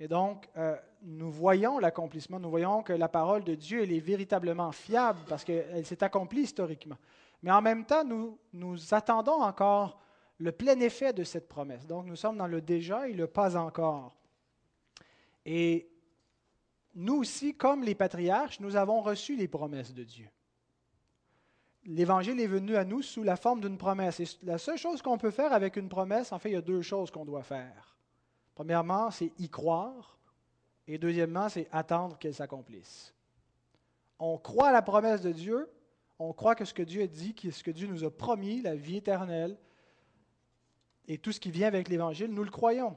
Et 0.00 0.06
donc, 0.06 0.48
euh, 0.56 0.76
nous 1.02 1.30
voyons 1.30 1.78
l'accomplissement, 1.78 2.38
nous 2.38 2.50
voyons 2.50 2.82
que 2.82 2.92
la 2.92 3.08
parole 3.08 3.42
de 3.42 3.54
Dieu, 3.54 3.82
elle 3.82 3.92
est 3.92 4.00
véritablement 4.00 4.70
fiable 4.70 5.18
parce 5.28 5.44
qu'elle 5.44 5.84
s'est 5.84 6.04
accomplie 6.04 6.42
historiquement. 6.42 6.96
Mais 7.42 7.50
en 7.50 7.62
même 7.62 7.84
temps, 7.84 8.04
nous, 8.04 8.38
nous 8.52 8.94
attendons 8.94 9.42
encore 9.42 10.00
le 10.38 10.52
plein 10.52 10.78
effet 10.80 11.12
de 11.12 11.24
cette 11.24 11.48
promesse. 11.48 11.86
Donc, 11.86 12.06
nous 12.06 12.16
sommes 12.16 12.36
dans 12.36 12.46
le 12.46 12.60
déjà 12.60 13.08
et 13.08 13.12
le 13.12 13.26
pas 13.26 13.56
encore. 13.56 14.14
Et 15.44 15.88
nous 16.94 17.16
aussi, 17.16 17.54
comme 17.54 17.82
les 17.82 17.94
patriarches, 17.94 18.60
nous 18.60 18.76
avons 18.76 19.00
reçu 19.00 19.36
les 19.36 19.48
promesses 19.48 19.94
de 19.94 20.04
Dieu. 20.04 20.28
L'Évangile 21.84 22.40
est 22.40 22.46
venu 22.46 22.76
à 22.76 22.84
nous 22.84 23.02
sous 23.02 23.22
la 23.22 23.36
forme 23.36 23.60
d'une 23.60 23.78
promesse. 23.78 24.20
Et 24.20 24.26
la 24.42 24.58
seule 24.58 24.78
chose 24.78 25.02
qu'on 25.02 25.18
peut 25.18 25.30
faire 25.30 25.52
avec 25.52 25.76
une 25.76 25.88
promesse, 25.88 26.32
en 26.32 26.38
fait, 26.38 26.50
il 26.50 26.54
y 26.54 26.56
a 26.56 26.60
deux 26.60 26.82
choses 26.82 27.10
qu'on 27.10 27.24
doit 27.24 27.42
faire. 27.42 27.97
Premièrement, 28.58 29.12
c'est 29.12 29.30
y 29.38 29.48
croire. 29.48 30.18
Et 30.88 30.98
deuxièmement, 30.98 31.48
c'est 31.48 31.68
attendre 31.70 32.18
qu'elle 32.18 32.34
s'accomplisse. 32.34 33.14
On 34.18 34.36
croit 34.36 34.70
à 34.70 34.72
la 34.72 34.82
promesse 34.82 35.20
de 35.20 35.30
Dieu, 35.30 35.70
on 36.18 36.32
croit 36.32 36.56
que 36.56 36.64
ce 36.64 36.74
que 36.74 36.82
Dieu 36.82 37.02
a 37.02 37.06
dit, 37.06 37.36
ce 37.52 37.62
que 37.62 37.70
Dieu 37.70 37.86
nous 37.86 38.02
a 38.02 38.10
promis, 38.10 38.60
la 38.60 38.74
vie 38.74 38.96
éternelle, 38.96 39.56
et 41.06 41.18
tout 41.18 41.30
ce 41.30 41.38
qui 41.38 41.52
vient 41.52 41.68
avec 41.68 41.88
l'Évangile, 41.88 42.34
nous 42.34 42.42
le 42.42 42.50
croyons. 42.50 42.96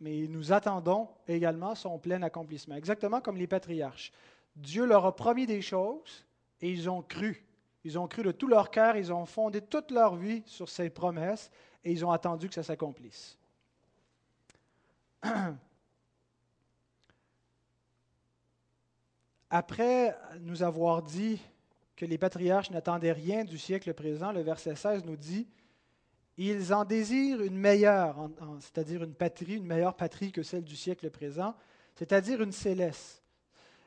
Mais 0.00 0.26
nous 0.28 0.50
attendons 0.50 1.08
également 1.26 1.74
son 1.74 1.98
plein 1.98 2.22
accomplissement, 2.22 2.76
exactement 2.76 3.20
comme 3.20 3.36
les 3.36 3.46
patriarches. 3.46 4.12
Dieu 4.56 4.86
leur 4.86 5.04
a 5.04 5.14
promis 5.14 5.44
des 5.44 5.60
choses 5.60 6.24
et 6.62 6.72
ils 6.72 6.88
ont 6.88 7.02
cru. 7.02 7.44
Ils 7.84 7.98
ont 7.98 8.08
cru 8.08 8.22
de 8.22 8.32
tout 8.32 8.48
leur 8.48 8.70
cœur, 8.70 8.96
ils 8.96 9.12
ont 9.12 9.26
fondé 9.26 9.60
toute 9.60 9.90
leur 9.90 10.16
vie 10.16 10.42
sur 10.46 10.70
ces 10.70 10.88
promesses 10.88 11.50
et 11.84 11.92
ils 11.92 12.02
ont 12.02 12.12
attendu 12.12 12.48
que 12.48 12.54
ça 12.54 12.62
s'accomplisse. 12.62 13.37
Après 19.50 20.16
nous 20.40 20.62
avoir 20.62 21.02
dit 21.02 21.40
que 21.96 22.04
les 22.04 22.18
patriarches 22.18 22.70
n'attendaient 22.70 23.12
rien 23.12 23.44
du 23.44 23.58
siècle 23.58 23.92
présent, 23.94 24.30
le 24.32 24.42
verset 24.42 24.76
16 24.76 25.04
nous 25.04 25.16
dit 25.16 25.48
Ils 26.36 26.72
en 26.72 26.84
désirent 26.84 27.42
une 27.42 27.56
meilleure, 27.56 28.30
c'est-à-dire 28.60 29.02
une 29.02 29.14
patrie, 29.14 29.56
une 29.56 29.66
meilleure 29.66 29.96
patrie 29.96 30.30
que 30.30 30.42
celle 30.42 30.64
du 30.64 30.76
siècle 30.76 31.10
présent, 31.10 31.54
c'est-à-dire 31.96 32.42
une 32.42 32.52
céleste. 32.52 33.22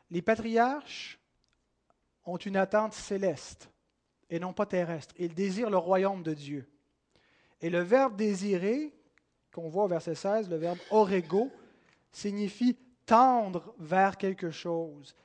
Les 0.10 0.22
patriarches 0.22 1.20
ont 2.26 2.38
une 2.38 2.58
attente 2.58 2.94
céleste 2.94 3.70
et 4.30 4.40
non 4.40 4.54
pas 4.54 4.66
terrestre. 4.66 5.14
Ils 5.18 5.34
désirent 5.34 5.70
le 5.70 5.78
royaume 5.78 6.24
de 6.24 6.34
Dieu. 6.34 6.68
Et 7.62 7.70
le 7.70 7.80
verbe 7.80 8.16
désirer, 8.16 8.94
qu'on 9.54 9.70
voit 9.70 9.86
au 9.86 9.88
verset 9.88 10.16
16, 10.16 10.50
le 10.50 10.58
verbe 10.58 10.80
orego, 10.90 11.50
signifie 12.12 12.78
tendre 13.06 13.74
vers 13.80 14.18
quelque 14.18 14.52
chose, 14.52 15.16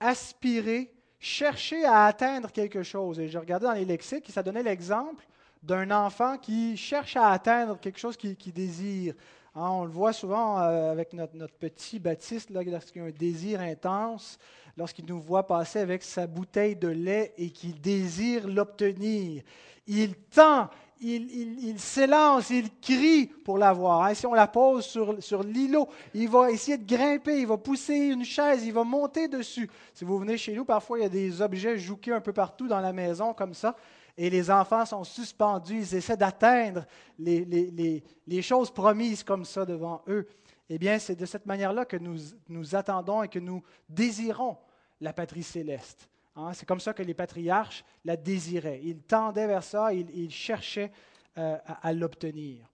aspirer, 0.00 0.92
chercher 1.18 1.84
à 1.84 2.06
atteindre 2.06 2.50
quelque 2.50 2.82
chose. 2.82 3.18
Et 3.18 3.28
je 3.28 3.38
regardais 3.38 3.66
dans 3.66 3.72
les 3.72 3.84
lexiques, 3.84 4.30
ça 4.30 4.42
donnait 4.42 4.62
l'exemple 4.62 5.24
d'un 5.62 5.90
enfant 5.90 6.38
qui 6.38 6.76
cherche 6.76 7.16
à 7.16 7.30
atteindre 7.30 7.78
quelque 7.78 7.98
chose 7.98 8.16
qu'il 8.16 8.52
désire. 8.52 9.14
Hein, 9.54 9.68
on 9.68 9.84
le 9.84 9.90
voit 9.90 10.12
souvent 10.12 10.58
euh, 10.60 10.90
avec 10.90 11.12
notre, 11.12 11.54
petit 11.54 11.98
Baptiste, 11.98 12.50
lorsqu'il 12.50 13.02
a 13.02 13.04
un 13.04 13.10
désir 13.10 13.60
intense, 13.60 14.38
lorsqu'il 14.76 15.04
nous 15.04 15.20
voit 15.20 15.46
passer 15.46 15.80
avec 15.80 16.02
sa 16.02 16.26
bouteille 16.26 16.74
de 16.74 16.88
lait 16.88 17.34
et 17.36 17.50
qu'il 17.50 17.80
désire 17.80 18.48
l'obtenir. 18.48 19.42
Il 19.86 20.14
tend, 20.14 20.70
il, 21.02 21.78
s'élance, 21.78 22.50
il 22.50 22.70
crie 22.80 23.26
pour 23.26 23.58
l'avoir. 23.58 24.04
Hein. 24.04 24.14
Si 24.14 24.26
on 24.26 24.34
la 24.34 24.46
pose 24.46 24.84
sur, 24.84 25.22
sur 25.22 25.42
l'îlot, 25.42 25.88
il 26.14 26.28
va 26.28 26.50
essayer 26.50 26.78
de 26.78 26.86
grimper, 26.86 27.40
il 27.40 27.46
va 27.46 27.56
pousser 27.56 27.94
une 27.94 28.24
chaise, 28.24 28.64
il 28.64 28.72
va 28.72 28.84
monter 28.84 29.28
dessus. 29.28 29.68
Si 29.94 30.04
vous 30.04 30.18
venez 30.18 30.38
chez 30.38 30.54
nous, 30.54 30.64
parfois 30.64 30.98
il 30.98 31.02
y 31.02 31.06
a 31.06 31.08
des 31.08 31.42
objets 31.42 31.78
jouqués 31.78 32.12
un 32.12 32.20
peu 32.20 32.32
partout 32.32 32.68
dans 32.68 32.80
la 32.80 32.92
maison 32.92 33.34
comme 33.34 33.54
ça, 33.54 33.76
et 34.16 34.30
les 34.30 34.50
enfants 34.50 34.84
sont 34.84 35.04
suspendus, 35.04 35.78
ils 35.78 35.94
essaient 35.96 36.16
d'atteindre 36.16 36.86
les, 37.18 37.44
les, 37.44 38.02
les, 38.26 38.42
choses 38.42 38.70
promises 38.70 39.22
comme 39.22 39.44
ça 39.44 39.64
devant 39.64 40.02
eux. 40.08 40.28
Eh 40.68 40.78
bien, 40.78 40.98
c'est 40.98 41.16
de 41.16 41.26
cette 41.26 41.46
manière-là 41.46 41.84
que 41.84 41.96
nous, 41.96 42.18
nous 42.48 42.74
attendons 42.74 43.22
et 43.22 43.28
que 43.28 43.38
nous 43.38 43.62
désirons 43.88 44.56
la 45.00 45.12
patrie 45.12 45.42
céleste. 45.42 46.08
Hein, 46.34 46.52
c'est 46.54 46.66
comme 46.66 46.80
ça 46.80 46.94
que 46.94 47.02
les 47.02 47.14
patriarches 47.14 47.84
la 48.04 48.16
désiraient. 48.16 48.80
Ils 48.82 49.02
tendaient 49.02 49.46
vers 49.46 49.64
ça, 49.64 49.92
ils, 49.92 50.30
cherchaient 50.30 50.90
euh, 51.38 51.58
à, 51.66 51.92
l'obtenir. 51.92 52.66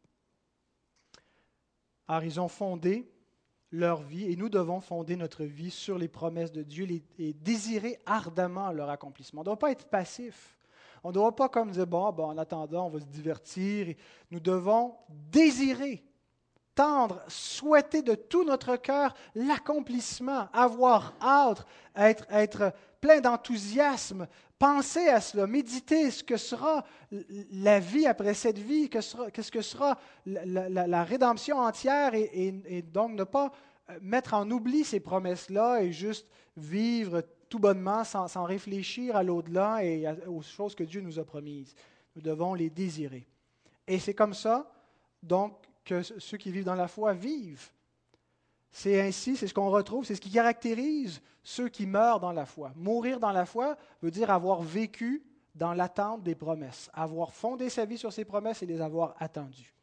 Alors, 2.06 2.22
ils 2.22 2.40
ont 2.40 2.48
fondé 2.48 3.10
leur 3.70 4.00
vie 4.00 4.30
et 4.30 4.36
nous 4.36 4.48
devons 4.48 4.80
fonder 4.80 5.16
notre 5.16 5.44
vie 5.44 5.70
sur 5.70 5.98
les 5.98 6.08
promesses 6.08 6.52
de 6.52 6.62
Dieu 6.62 6.86
et 7.18 7.32
désirer 7.34 7.98
ardemment 8.06 8.70
leur 8.72 8.88
accomplissement. 8.88 9.40
On 9.40 9.42
ne 9.42 9.46
doit 9.46 9.58
pas 9.58 9.72
être 9.72 9.88
passif. 9.88 10.56
On 11.04 11.08
ne 11.08 11.14
doit 11.14 11.34
pas 11.34 11.48
comme 11.48 11.70
dire, 11.70 11.86
bon, 11.86 12.06
en 12.06 12.38
attendant, 12.38 12.86
on 12.86 12.90
va 12.90 13.00
se 13.00 13.06
divertir. 13.06 13.94
Nous 14.30 14.40
devons 14.40 14.94
désirer, 15.08 16.02
tendre, 16.74 17.22
souhaiter 17.28 18.02
de 18.02 18.14
tout 18.14 18.44
notre 18.44 18.76
cœur 18.76 19.14
l'accomplissement, 19.34 20.48
avoir 20.52 21.14
hâte, 21.20 21.66
être, 21.94 22.26
être 22.30 22.72
plein 23.00 23.20
d'enthousiasme, 23.20 24.26
penser 24.58 25.08
à 25.08 25.20
cela, 25.20 25.46
méditer 25.46 26.10
ce 26.10 26.24
que 26.24 26.36
sera 26.36 26.84
la 27.52 27.80
vie 27.80 28.06
après 28.06 28.34
cette 28.34 28.58
vie, 28.58 28.88
qu'est-ce 28.88 29.52
que 29.52 29.62
sera 29.62 29.98
la, 30.26 31.04
rédemption 31.04 31.58
entière 31.58 32.12
et, 32.14 32.82
donc 32.82 33.12
ne 33.12 33.24
pas 33.24 33.52
euh, 33.90 33.98
mettre 34.02 34.34
en 34.34 34.50
oubli 34.50 34.84
ces 34.84 35.00
promesses-là 35.00 35.82
et 35.82 35.92
juste 35.92 36.26
vivre 36.56 37.22
tout 37.48 37.58
bonnement 37.58 38.04
sans, 38.04 38.28
sans 38.28 38.44
réfléchir 38.44 39.16
à 39.16 39.22
l'au-delà 39.22 39.84
et 39.84 40.06
aux 40.26 40.42
choses 40.42 40.74
que 40.74 40.84
Dieu 40.84 41.00
nous 41.00 41.18
a 41.18 41.24
promises. 41.24 41.74
Nous 42.16 42.22
devons 42.22 42.54
les 42.54 42.68
désirer. 42.68 43.26
Et 43.86 43.98
c'est 43.98 44.14
comme 44.14 44.34
ça, 44.34 44.70
donc, 45.22 45.54
que 45.84 46.02
ceux 46.02 46.36
qui 46.36 46.50
vivent 46.50 46.64
dans 46.64 46.74
la 46.74 46.88
foi 46.88 47.14
vivent. 47.14 47.70
C'est 48.70 49.00
ainsi, 49.00 49.36
c'est 49.36 49.46
ce 49.46 49.54
qu'on 49.54 49.70
retrouve, 49.70 50.04
c'est 50.04 50.14
ce 50.14 50.20
qui 50.20 50.30
caractérise 50.30 51.20
ceux 51.42 51.68
qui 51.68 51.86
meurent 51.86 52.20
dans 52.20 52.32
la 52.32 52.44
foi. 52.44 52.72
Mourir 52.76 53.18
dans 53.18 53.32
la 53.32 53.46
foi 53.46 53.76
veut 54.02 54.10
dire 54.10 54.30
avoir 54.30 54.62
vécu 54.62 55.22
dans 55.54 55.72
l'attente 55.72 56.22
des 56.22 56.34
promesses, 56.34 56.90
avoir 56.92 57.32
fondé 57.32 57.70
sa 57.70 57.84
vie 57.84 57.98
sur 57.98 58.12
ces 58.12 58.24
promesses 58.24 58.62
et 58.62 58.66
les 58.66 58.80
avoir 58.80 59.14
attendues. 59.18 59.74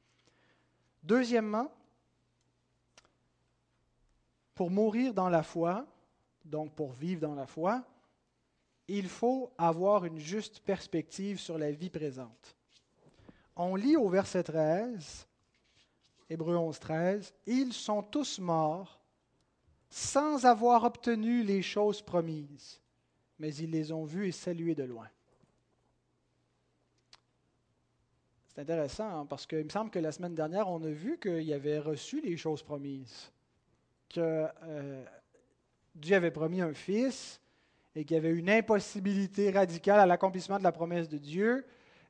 Deuxièmement, 1.04 1.72
pour 4.54 4.72
mourir 4.72 5.14
dans 5.14 5.30
la 5.30 5.44
foi, 5.44 5.86
donc 6.46 6.74
pour 6.74 6.94
vivre 6.94 7.22
dans 7.22 7.36
la 7.36 7.48
foi, 7.48 7.84
il 8.88 9.10
faut 9.10 9.52
avoir 9.58 10.06
une 10.06 10.20
juste 10.20 10.60
perspective 10.60 11.40
sur 11.40 11.58
la 11.58 11.72
vie 11.72 11.90
présente. 11.90 12.56
On 13.56 13.76
lit 13.76 13.98
au 13.98 14.08
verset 14.08 14.44
13, 14.44 15.28
Hébreu 16.30 16.56
11, 16.56 16.80
13, 16.80 17.34
Ils 17.46 17.74
sont 17.74 18.02
tous 18.02 18.40
morts 18.40 19.00
sans 19.90 20.46
avoir 20.46 20.84
obtenu 20.84 21.44
les 21.44 21.62
choses 21.62 22.02
promises, 22.02 22.82
mais 23.40 23.54
ils 23.56 23.70
les 23.70 23.92
ont 23.92 24.04
vus 24.04 24.28
et 24.28 24.32
salués 24.32 24.76
de 24.76 24.84
loin. 24.84 25.08
C'est 28.48 28.62
intéressant 28.62 29.22
hein, 29.22 29.26
parce 29.26 29.46
qu'il 29.46 29.64
me 29.64 29.70
semble 29.70 29.92
que 29.92 30.00
la 30.00 30.12
semaine 30.12 30.34
dernière, 30.34 30.70
on 30.70 30.82
a 30.84 30.90
vu 30.90 31.20
qu'il 31.20 31.54
avait 31.54 31.80
reçu 31.80 32.22
les 32.22 32.38
choses 32.38 32.64
promises, 32.64 33.32
que 34.10 34.48
euh, 34.64 35.06
Dieu 35.94 36.16
avait 36.16 36.32
promis 36.32 36.62
un 36.62 36.74
fils 36.74 37.40
et 37.96 38.04
qu'il 38.04 38.16
y 38.16 38.18
avait 38.18 38.32
une 38.32 38.50
impossibilité 38.50 39.52
radicale 39.52 40.00
à 40.00 40.06
l'accomplissement 40.06 40.58
de 40.58 40.64
la 40.64 40.72
promesse 40.72 41.08
de 41.08 41.18
Dieu, 41.18 41.66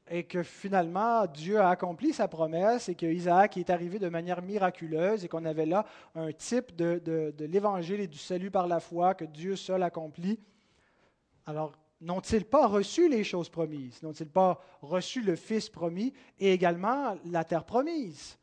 et 0.09 0.23
que 0.23 0.43
finalement 0.43 1.25
Dieu 1.25 1.59
a 1.59 1.69
accompli 1.69 2.13
sa 2.13 2.27
promesse 2.27 2.89
et 2.89 2.95
que 2.95 3.05
Isaac 3.05 3.57
est 3.57 3.69
arrivé 3.69 3.97
de 3.97 4.09
manière 4.09 4.41
miraculeuse 4.41 5.25
et 5.25 5.27
qu'on 5.27 5.45
avait 5.45 5.65
là 5.65 5.85
un 6.13 6.31
type 6.31 6.75
de, 6.75 7.01
de, 7.03 7.45
l'évangile 7.45 7.99
et 7.99 8.07
du 8.07 8.17
salut 8.17 8.51
par 8.51 8.67
la 8.67 8.79
foi 8.79 9.15
que 9.15 9.25
Dieu 9.25 9.55
seul 9.55 9.81
accomplit. 9.81 10.39
Alors, 11.47 11.73
n'ont-ils 12.01 12.45
pas 12.45 12.67
reçu 12.67 13.09
les 13.09 13.23
choses 13.23 13.49
promises? 13.49 14.01
N'ont-ils 14.03 14.29
pas 14.29 14.61
reçu 14.81 15.21
le 15.21 15.35
Fils 15.35 15.69
promis 15.69 16.13
et 16.39 16.53
également 16.53 17.17
la 17.25 17.43
terre 17.43 17.65
promise? 17.65 18.37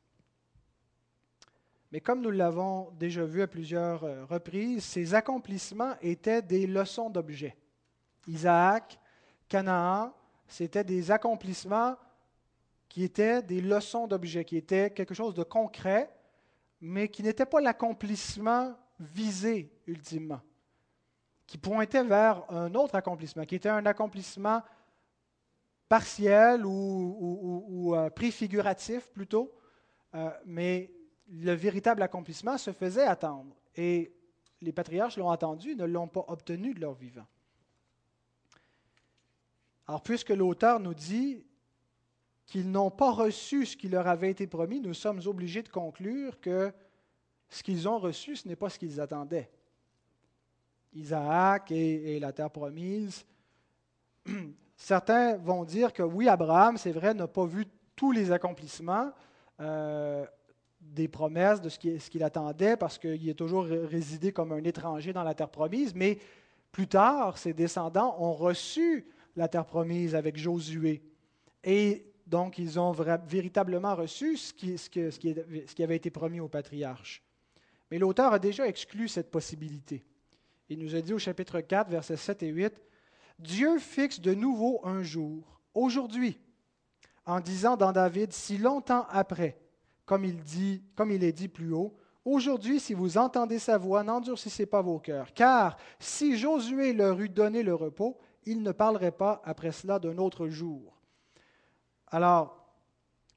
Mais 1.92 2.00
comme 2.00 2.22
nous 2.22 2.30
l'avons 2.30 2.90
déjà 2.92 3.24
vu 3.24 3.42
à 3.42 3.46
plusieurs 3.46 4.02
euh, 4.04 4.24
reprises, 4.24 4.82
ces 4.82 5.14
accomplissements 5.14 5.94
étaient 6.00 6.40
des 6.40 6.66
leçons 6.66 7.10
d'objets. 7.10 7.54
Isaac, 8.26 8.98
Canaan, 9.46 10.14
c'était 10.52 10.84
des 10.84 11.10
accomplissements 11.10 11.96
qui 12.86 13.04
étaient 13.04 13.42
des 13.42 13.62
leçons 13.62 14.06
d'objets, 14.06 14.44
qui 14.44 14.58
étaient 14.58 14.90
quelque 14.90 15.14
chose 15.14 15.32
de 15.32 15.42
concret, 15.42 16.14
mais 16.78 17.08
qui 17.08 17.22
n'était 17.22 17.46
pas 17.46 17.62
l'accomplissement 17.62 18.76
visé 19.00 19.72
ultimement, 19.86 20.42
qui 21.46 21.56
pointait 21.56 22.04
vers 22.04 22.44
un 22.52 22.74
autre 22.74 22.96
accomplissement, 22.96 23.46
qui 23.46 23.54
était 23.54 23.70
un 23.70 23.86
accomplissement 23.86 24.60
partiel 25.88 26.66
ou, 26.66 27.94
euh, 27.94 28.10
préfiguratif 28.10 29.10
plutôt, 29.10 29.50
euh, 30.14 30.30
mais 30.44 30.92
le 31.28 31.52
véritable 31.52 32.02
accomplissement 32.02 32.58
se 32.58 32.72
faisait 32.72 33.06
attendre. 33.06 33.56
Et 33.74 34.12
les 34.60 34.72
patriarches 34.72 35.16
l'ont 35.16 35.30
attendu, 35.30 35.76
ne 35.76 35.86
l'ont 35.86 36.08
pas 36.08 36.26
obtenu 36.28 36.74
de 36.74 36.80
leur 36.80 36.92
vivant. 36.92 37.26
Alors, 39.92 40.02
puisque 40.02 40.30
l'auteur 40.30 40.80
nous 40.80 40.94
dit 40.94 41.44
qu'ils 42.46 42.70
n'ont 42.70 42.90
pas 42.90 43.10
reçu 43.10 43.66
ce 43.66 43.76
qui 43.76 43.90
leur 43.90 44.06
avait 44.06 44.30
été 44.30 44.46
promis, 44.46 44.80
nous 44.80 44.94
sommes 44.94 45.20
obligés 45.26 45.62
de 45.62 45.68
conclure 45.68 46.40
que 46.40 46.72
ce 47.50 47.62
qu'ils 47.62 47.86
ont 47.86 47.98
reçu, 47.98 48.34
ce 48.34 48.48
n'est 48.48 48.56
pas 48.56 48.70
ce 48.70 48.78
qu'ils 48.78 49.02
attendaient. 49.02 49.50
Isaac 50.94 51.72
et, 51.72 52.18
la 52.20 52.32
terre 52.32 52.48
promise. 52.48 53.26
Certains 54.78 55.36
vont 55.36 55.62
dire 55.62 55.92
que 55.92 56.02
oui, 56.02 56.26
Abraham, 56.26 56.78
c'est 56.78 56.92
vrai, 56.92 57.12
n'a 57.12 57.28
pas 57.28 57.44
vu 57.44 57.66
tous 57.94 58.12
les 58.12 58.32
accomplissements. 58.32 59.12
Euh, 59.60 60.24
des 60.80 61.06
promesses, 61.06 61.60
de 61.60 61.68
ce 61.68 61.78
qu'il 61.78 62.24
attendait, 62.24 62.78
parce 62.78 62.96
qu'il 62.96 63.28
est 63.28 63.38
toujours 63.38 63.64
résidé 63.64 64.32
comme 64.32 64.52
un 64.52 64.64
étranger 64.64 65.12
dans 65.12 65.22
la 65.22 65.34
terre 65.34 65.50
promise, 65.50 65.94
mais 65.94 66.18
plus 66.72 66.88
tard, 66.88 67.36
ses 67.36 67.52
descendants 67.52 68.16
ont 68.18 68.32
reçu 68.32 69.06
la 69.36 69.48
terre 69.48 69.66
promise 69.66 70.14
avec 70.14 70.36
Josué. 70.36 71.02
Et 71.64 72.06
donc, 72.26 72.58
ils 72.58 72.78
ont 72.78 72.92
véritablement 72.92 73.94
reçu 73.94 74.36
ce 74.36 74.52
qui, 74.52 75.82
avait 75.82 75.96
été 75.96 76.10
promis 76.10 76.40
aux 76.40 76.48
patriarches. 76.48 77.22
Mais 77.90 77.98
l'auteur 77.98 78.32
a 78.32 78.38
déjà 78.38 78.66
exclu 78.66 79.08
cette 79.08 79.30
possibilité. 79.30 80.04
Il 80.68 80.78
nous 80.78 80.94
a 80.94 81.00
dit 81.00 81.12
au 81.12 81.18
chapitre 81.18 81.60
4, 81.60 81.90
versets 81.90 82.16
7 82.16 82.42
et 82.42 82.48
8, 82.48 82.80
Dieu 83.38 83.78
fixe 83.78 84.20
de 84.20 84.34
nouveau 84.34 84.80
un 84.84 85.02
jour, 85.02 85.60
aujourd'hui, 85.74 86.38
en 87.26 87.40
disant 87.40 87.76
dans 87.76 87.92
David, 87.92 88.32
si 88.32 88.56
longtemps 88.56 89.06
après, 89.10 89.58
comme 90.06 90.24
il, 90.24 90.42
dit, 90.42 90.82
comme 90.94 91.10
il 91.10 91.22
est 91.24 91.32
dit 91.32 91.48
plus 91.48 91.72
haut, 91.72 91.96
Aujourd'hui, 92.24 92.78
si 92.78 92.94
vous 92.94 93.18
entendez 93.18 93.58
sa 93.58 93.78
voix, 93.78 94.04
n'endurcissez 94.04 94.66
pas 94.66 94.80
vos 94.80 95.00
cœurs, 95.00 95.34
car 95.34 95.76
si 95.98 96.36
Josué 96.36 96.92
leur 96.92 97.20
eût 97.20 97.28
donné 97.28 97.64
le 97.64 97.74
repos, 97.74 98.16
il 98.44 98.62
ne 98.62 98.72
parlerait 98.72 99.12
pas 99.12 99.40
après 99.44 99.72
cela 99.72 99.98
d'un 99.98 100.18
autre 100.18 100.48
jour. 100.48 100.98
Alors, 102.08 102.62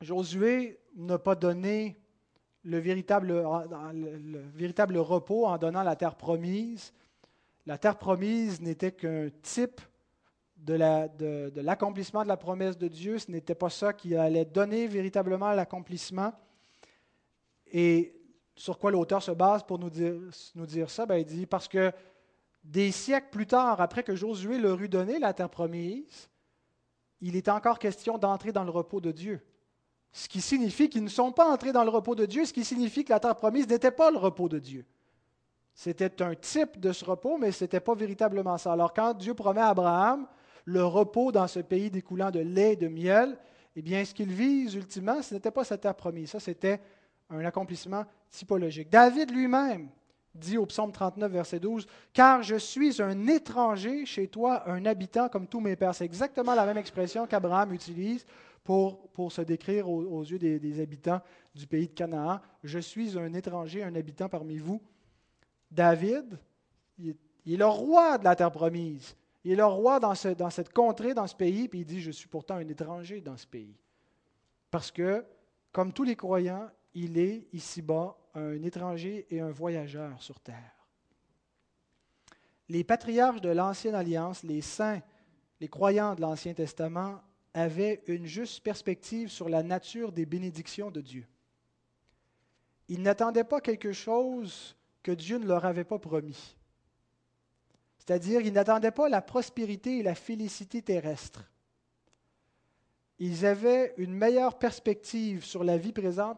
Josué 0.01 0.79
n'a 0.95 1.17
pas 1.17 1.35
donné 1.35 1.97
le 2.63 2.79
véritable, 2.79 3.27
le 3.33 4.39
véritable 4.55 4.97
repos 4.97 5.45
en 5.45 5.57
donnant 5.57 5.83
la 5.83 5.95
terre 5.95 6.15
promise. 6.15 6.93
La 7.65 7.77
terre 7.77 7.97
promise 7.97 8.61
n'était 8.61 8.91
qu'un 8.91 9.29
type 9.41 9.81
de 10.57 10.73
l'accomplissement 11.61 12.21
de, 12.21 12.25
de, 12.25 12.29
la 12.29 12.37
promesse 12.37 12.77
de 12.77 12.87
Dieu. 12.87 13.19
Ce 13.19 13.29
n'était 13.29 13.55
pas 13.55 13.69
ça 13.69 13.93
qui 13.93 14.15
allait 14.15 14.45
donner 14.45 14.87
véritablement 14.87 15.51
l'accomplissement. 15.51 16.33
Et 17.67 18.15
sur 18.55 18.79
quoi 18.79 18.91
l'auteur 18.91 19.21
se 19.21 19.31
base 19.31 19.63
pour 19.63 19.79
nous 19.79 19.89
dire, 19.89 20.15
nous 20.55 20.65
dire 20.65 20.89
ça? 20.89 21.05
Ben, 21.05 21.17
Il 21.17 21.25
dit 21.25 21.45
parce 21.45 21.67
que 21.67 21.91
des 22.65 22.91
siècles 22.91 23.29
plus 23.31 23.47
tard, 23.47 23.79
après 23.79 24.03
que 24.03 24.15
Josué 24.15 24.57
leur 24.57 24.81
eut 24.81 24.89
donné 24.89 25.19
la 25.19 25.33
terre 25.33 25.49
promise, 25.49 26.29
il 27.21 27.35
est 27.35 27.47
encore 27.47 27.79
question 27.79 28.17
d'entrer 28.17 28.51
dans 28.51 28.63
le 28.63 28.71
repos 28.71 28.99
de 28.99 29.11
Dieu. 29.11 29.41
Ce 30.11 30.27
qui 30.27 30.41
signifie 30.41 30.89
qu'ils 30.89 31.03
ne 31.03 31.09
sont 31.09 31.31
pas 31.31 31.51
entrés 31.51 31.73
dans 31.73 31.83
le 31.83 31.89
repos 31.89 32.15
de 32.15 32.25
Dieu, 32.25 32.45
ce 32.45 32.53
qui 32.53 32.63
signifie 32.63 33.03
que 33.03 33.11
la 33.13 33.19
terre 33.19 33.35
promise 33.35 33.67
n'était 33.67 33.91
pas 33.91 34.11
le 34.11 34.17
repos 34.17 34.49
de 34.49 34.59
Dieu. 34.59 34.85
C'était 35.73 36.21
un 36.21 36.35
type 36.35 36.79
de 36.79 36.91
ce 36.91 37.03
repos, 37.03 37.37
mais 37.37 37.51
ce 37.51 37.65
n'était 37.65 37.81
pas 37.81 37.95
véritablement 37.95 38.57
ça. 38.57 38.73
Alors 38.73 38.93
quand 38.93 39.13
Dieu 39.13 39.33
promet 39.33 39.61
à 39.61 39.69
Abraham 39.69 40.25
le 40.63 40.83
repos 40.85 41.31
dans 41.31 41.47
ce 41.47 41.59
pays 41.59 41.91
découlant 41.91 42.31
de 42.31 42.39
lait 42.39 42.73
et 42.73 42.77
de 42.77 42.87
miel, 42.87 43.37
eh 43.75 43.81
bien, 43.81 44.03
ce 44.05 44.13
qu'il 44.13 44.31
vise 44.31 44.73
ultimement, 44.75 45.21
ce 45.21 45.33
n'était 45.33 45.51
pas 45.51 45.65
cette 45.65 45.81
terre 45.81 45.95
promise, 45.95 46.31
ça 46.31 46.39
c'était 46.39 46.79
un 47.29 47.43
accomplissement 47.43 48.05
typologique. 48.31 48.89
David 48.89 49.31
lui-même 49.31 49.89
dit 50.35 50.57
au 50.57 50.65
psaume 50.65 50.91
39, 50.91 51.31
verset 51.31 51.59
12, 51.59 51.87
Car 52.13 52.43
je 52.43 52.55
suis 52.55 53.01
un 53.01 53.27
étranger 53.27 54.05
chez 54.05 54.27
toi, 54.27 54.69
un 54.69 54.85
habitant 54.85 55.29
comme 55.29 55.47
tous 55.47 55.61
mes 55.61 55.75
pères. 55.75 55.95
C'est 55.95 56.05
exactement 56.05 56.53
la 56.53 56.65
même 56.65 56.77
expression 56.77 57.25
qu'Abraham 57.25 57.73
utilise 57.73 58.25
pour, 58.63 59.07
pour 59.09 59.31
se 59.31 59.41
décrire 59.41 59.89
aux, 59.89 60.23
yeux 60.23 60.39
des, 60.39 60.81
habitants 60.81 61.21
du 61.53 61.65
pays 61.65 61.87
de 61.87 61.93
Canaan. 61.93 62.39
Je 62.63 62.79
suis 62.79 63.17
un 63.17 63.33
étranger, 63.33 63.83
un 63.83 63.95
habitant 63.95 64.27
parmi 64.27 64.57
vous. 64.57 64.81
David, 65.71 66.37
il 66.97 67.15
est, 67.45 67.57
le 67.57 67.65
roi 67.65 68.17
de 68.17 68.23
la 68.23 68.35
terre 68.35 68.51
promise. 68.51 69.15
Il 69.43 69.51
est 69.51 69.55
le 69.55 69.65
roi 69.65 69.99
dans, 69.99 70.15
ce, 70.15 70.29
dans 70.29 70.49
cette 70.49 70.73
contrée, 70.73 71.13
dans 71.13 71.27
ce 71.27 71.35
pays, 71.35 71.67
puis 71.67 71.81
il 71.81 71.85
dit, 71.85 72.01
je 72.01 72.11
suis 72.11 72.27
pourtant 72.27 72.55
un 72.55 72.67
étranger 72.67 73.21
dans 73.21 73.37
ce 73.37 73.45
pays. 73.45 73.75
Parce 74.71 74.91
que, 74.91 75.23
comme 75.71 75.93
tous 75.93 76.03
les 76.03 76.15
croyants, 76.15 76.67
il 76.95 77.17
est 77.17 77.47
ici-bas 77.53 78.17
un 78.35 78.61
étranger 78.63 79.25
et 79.29 79.39
un 79.39 79.51
voyageur 79.51 80.21
sur 80.21 80.39
terre. 80.39 80.87
Les 82.69 82.83
patriarches 82.83 83.41
de 83.41 83.49
l'Ancienne 83.49 83.95
Alliance, 83.95 84.43
les 84.43 84.61
saints 84.61 85.01
les 85.59 85.67
croyants 85.67 86.15
de 86.15 86.21
l'Ancien 86.21 86.53
Testament 86.53 87.21
avaient 87.53 88.03
une 88.07 88.25
juste 88.25 88.61
perspective 88.63 89.29
sur 89.29 89.47
la 89.47 89.63
nature 89.63 90.11
des 90.11 90.25
bénédictions 90.25 90.91
de 90.91 91.01
Dieu. 91.01 91.25
Ils 92.89 93.01
n'attendaient 93.01 93.45
pas 93.45 93.61
quelque 93.61 93.93
chose 93.93 94.75
que 95.01 95.11
Dieu 95.11 95.37
ne 95.37 95.47
leur 95.47 95.65
avait 95.65 95.85
pas 95.85 95.99
promis. 95.99 96.55
C'est-à-dire, 97.97 98.41
ils 98.41 98.53
n'attendaient 98.53 98.91
pas 98.91 99.09
la 99.09 99.21
prospérité 99.21 99.99
et 99.99 100.03
la 100.03 100.13
félicité 100.13 100.81
terrestre. 100.81 101.49
Ils 103.17 103.45
avaient 103.45 103.93
une 103.97 104.13
meilleure 104.13 104.59
perspective 104.59 105.43
sur 105.43 105.63
la 105.63 105.77
vie 105.77 105.93
présente 105.93 106.37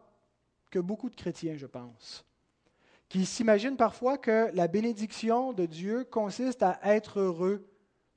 beaucoup 0.79 1.09
de 1.09 1.15
chrétiens, 1.15 1.57
je 1.57 1.65
pense, 1.65 2.25
qui 3.09 3.25
s'imaginent 3.25 3.77
parfois 3.77 4.17
que 4.17 4.49
la 4.53 4.67
bénédiction 4.67 5.53
de 5.53 5.65
Dieu 5.65 6.03
consiste 6.03 6.63
à 6.63 6.79
être 6.83 7.19
heureux 7.19 7.65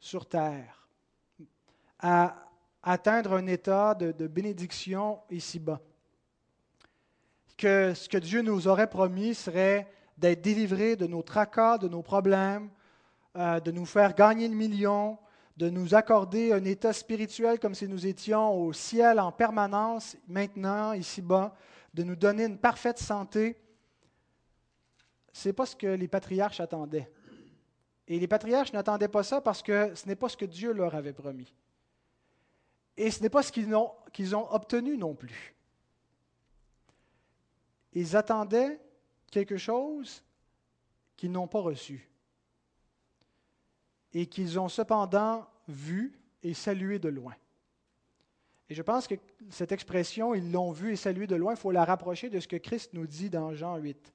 sur 0.01 0.27
terre, 0.27 0.88
à 2.01 2.51
atteindre 2.83 3.35
un 3.35 3.46
état 3.46 3.94
de, 3.94 4.27
bénédiction 4.27 5.20
ici-bas. 5.31 5.81
Que 7.57 7.92
ce 7.94 8.09
que 8.09 8.18
Dieu 8.18 8.42
nous 8.42 8.68
aurait 8.68 8.88
promis 8.88 9.35
serait 9.35 9.87
d'être 10.16 10.40
délivrés 10.40 10.96
de 10.96 11.07
nos 11.07 11.23
tracas, 11.23 11.79
de 11.79 11.88
nos 11.88 12.03
problèmes, 12.03 12.70
euh, 13.37 13.61
de 13.61 13.70
nous 13.70 13.87
faire 13.87 14.14
gagner 14.14 14.49
le 14.49 14.55
million, 14.55 15.18
de 15.57 15.68
nous 15.68 15.94
accorder 15.94 16.53
un 16.53 16.64
état 16.64 16.92
spirituel 16.92 17.61
comme 17.61 17.75
si 17.75 17.87
nous 17.87 18.07
étions 18.07 18.55
au 18.55 18.73
ciel 18.73 19.20
en 19.20 19.31
permanence, 19.31 20.16
maintenant, 20.27 20.94
ici-bas, 20.94 21.55
de 21.94 22.03
nous 22.03 22.16
donner 22.16 22.44
une 22.44 22.59
parfaite 22.59 22.98
santé. 22.98 23.57
Ce 25.33 25.48
n'est 25.48 25.53
pas 25.53 25.66
ce 25.66 25.76
que 25.76 25.87
les 25.87 26.09
patriarches 26.09 26.61
attendaient. 26.61 27.11
Et 28.07 28.18
les 28.18 28.29
patriarches 28.29 28.72
n'attendaient 28.72 29.09
pas 29.09 29.22
ça 29.22 29.40
parce 29.40 29.62
que 29.62 29.94
ce 29.94 30.07
n'est 30.07 30.16
pas 30.16 30.29
ce 30.29 30.37
que 30.37 30.44
Dieu 30.44 30.72
leur 30.72 30.94
avait 30.94 31.12
promis. 31.12 31.55
Et 32.96 33.11
ce 33.11 33.22
n'est 33.22 33.31
pas 33.31 33.42
ce 33.42 33.53
qu'ils 33.53 33.74
ont, 33.74 33.92
qu'ils 34.12 34.35
ont 34.35 34.53
obtenu 34.53 34.96
non 34.96 35.14
plus. 35.14 35.55
Ils 37.92 38.16
attendaient 38.16 38.81
quelque 39.31 39.57
chose 39.57 40.22
qu'ils 41.16 41.33
n'ont 41.33 41.48
pas 41.48 41.61
reçu 41.61 42.11
et 44.12 44.26
qu'ils 44.26 44.59
ont 44.59 44.68
cependant 44.68 45.48
vu 45.68 46.18
et 46.42 46.55
salué 46.55 46.98
de 46.98 47.09
loin. 47.09 47.35
Et 48.70 48.74
je 48.74 48.83
pense 48.83 49.09
que 49.09 49.16
cette 49.50 49.72
expression, 49.72 50.33
ils 50.33 50.52
l'ont 50.52 50.70
vu 50.70 50.92
et 50.92 50.96
salué 50.96 51.26
de 51.26 51.35
loin, 51.35 51.54
il 51.54 51.59
faut 51.59 51.72
la 51.72 51.85
rapprocher 51.85 52.30
de 52.30 52.38
ce 52.38 52.46
que 52.46 52.54
Christ 52.54 52.94
nous 52.94 53.09
dit 53.09 53.28
dans 53.28 53.52
Jean 53.52 53.76
8. 53.76 54.14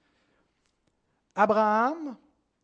Abraham, 1.35 2.15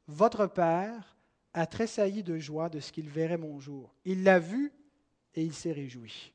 votre 0.08 0.47
Père, 0.47 1.17
a 1.54 1.67
tressailli 1.67 2.23
de 2.23 2.38
joie 2.38 2.69
de 2.69 2.80
ce 2.80 2.93
qu'il 2.93 3.10
verrait 3.10 3.38
mon 3.38 3.60
jour. 3.60 3.93
Il 4.06 4.23
l'a 4.23 4.39
vu 4.39 4.71
et 5.36 5.43
il 5.43 5.54
s'est 5.54 5.73
réjoui. 5.73 6.34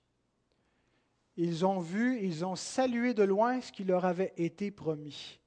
Ils 1.38 1.64
ont 1.64 1.80
vu, 1.80 2.20
ils 2.22 2.44
ont 2.44 2.56
salué 2.56 3.14
de 3.14 3.22
loin 3.22 3.62
ce 3.62 3.72
qui 3.72 3.84
leur 3.84 4.04
avait 4.04 4.34
été 4.36 4.70
promis. 4.70 5.40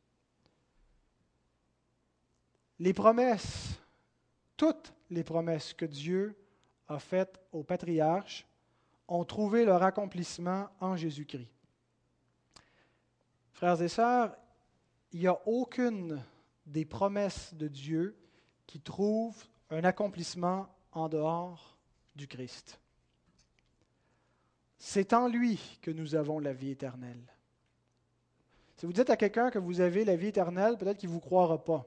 Les 2.79 2.93
promesses, 2.93 3.79
toutes 4.57 4.91
les 5.11 5.23
promesses 5.23 5.71
que 5.73 5.85
Dieu 5.85 6.35
a 6.87 6.97
faites 6.97 7.39
aux 7.51 7.63
patriarches 7.63 8.48
ont 9.09 9.25
trouvé 9.25 9.65
leur 9.65 9.83
accomplissement 9.83 10.69
en 10.79 10.95
Jésus-Christ. 10.95 11.49
Frères 13.51 13.81
et 13.81 13.89
sœurs, 13.89 14.35
il 15.11 15.19
n'y 15.19 15.27
a 15.27 15.39
aucune 15.47 16.21
des 16.65 16.85
promesses 16.85 17.53
de 17.55 17.67
Dieu 17.67 18.15
qui 18.67 18.79
trouve 18.79 19.35
un 19.71 19.83
accomplissement 19.83 20.67
en 20.91 21.09
dehors 21.09 21.77
du 22.15 22.27
Christ. 22.27 22.79
C'est 24.77 25.13
en 25.13 25.27
lui 25.27 25.59
que 25.81 25.91
nous 25.91 26.15
avons 26.15 26.39
la 26.39 26.53
vie 26.53 26.71
éternelle. 26.71 27.23
Si 28.77 28.85
vous 28.85 28.93
dites 28.93 29.09
à 29.09 29.17
quelqu'un 29.17 29.49
que 29.49 29.59
vous 29.59 29.81
avez 29.81 30.05
la 30.05 30.15
vie 30.15 30.27
éternelle, 30.27 30.77
peut-être 30.77 30.97
qu'il 30.97 31.09
ne 31.09 31.15
vous 31.15 31.19
croira 31.19 31.57
pas. 31.57 31.85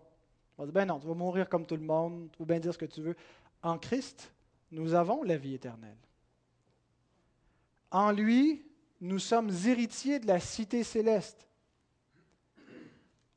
On 0.59 0.63
va 0.63 0.67
dire, 0.67 0.75
ben 0.75 0.85
non, 0.85 0.99
tu 0.99 1.07
vas 1.07 1.15
mourir 1.15 1.49
comme 1.49 1.65
tout 1.65 1.77
le 1.77 1.83
monde, 1.83 2.29
vas 2.39 2.45
bien 2.45 2.59
dire 2.59 2.75
ce 2.75 2.79
que 2.79 2.85
tu 2.85 3.01
veux. 3.01 3.17
En 3.63 3.79
Christ, 3.79 4.31
nous 4.73 4.93
avons 4.93 5.23
la 5.23 5.39
vie 5.39 5.55
éternelle. 5.55 5.97
En 7.93 8.11
lui, 8.11 8.65
nous 9.03 9.19
sommes 9.19 9.51
héritiers 9.67 10.19
de 10.19 10.27
la 10.27 10.41
cité 10.41 10.83
céleste. 10.83 11.47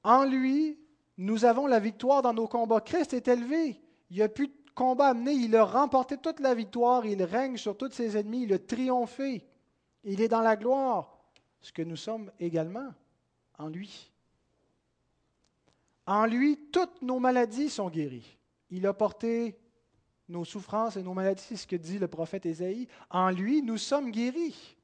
En 0.02 0.24
lui, 0.24 0.80
nous 1.18 1.44
avons 1.44 1.68
la 1.68 1.80
victoire 1.80 2.22
dans 2.22 2.34
nos 2.34 2.48
combats. 2.48 2.80
Christ 2.80 3.14
est 3.14 3.28
élevé. 3.28 3.82
Il 4.10 4.16
n'y 4.16 4.22
a 4.22 4.30
plus 4.30 4.48
de 4.48 4.54
combat 4.74 5.10
à 5.10 5.14
mener. 5.14 5.34
Il 5.34 5.56
a 5.58 5.66
remporté 5.66 6.18
toute 6.18 6.40
la 6.40 6.56
victoire. 6.56 7.06
Il 7.06 7.22
règne 7.24 7.58
sur 7.58 7.76
tous 7.76 7.92
ses 7.92 8.16
ennemis. 8.16 8.44
Il 8.44 8.54
a 8.54 8.60
triomphé. 8.60 9.46
Il 10.06 10.22
est 10.22 10.30
dans 10.30 10.42
la 10.42 10.56
gloire. 10.56 11.20
Ce 11.62 11.74
que 11.74 11.82
nous 11.82 11.98
sommes 11.98 12.32
également 12.40 12.94
en 13.58 13.68
lui. 13.68 14.10
En 16.08 16.26
lui, 16.26 16.58
toutes 16.72 17.02
nos 17.02 17.20
maladies 17.20 17.70
sont 17.70 17.90
guéries. 17.90 18.38
Il 18.70 18.88
a 18.88 18.94
porté 18.94 19.58
nos 20.28 20.46
souffrances 20.46 20.98
et 20.98 21.04
nos 21.04 21.14
maladies, 21.14 21.44
c'est 21.44 21.56
ce 21.56 21.68
que 21.68 21.76
dit 21.76 22.00
le 22.00 22.08
prophète 22.08 22.46
Ésaïe. 22.46 22.88
En 23.10 23.30
lui, 23.30 23.62
nous 23.62 23.78
sommes 23.78 24.12
guéris. 24.12 24.76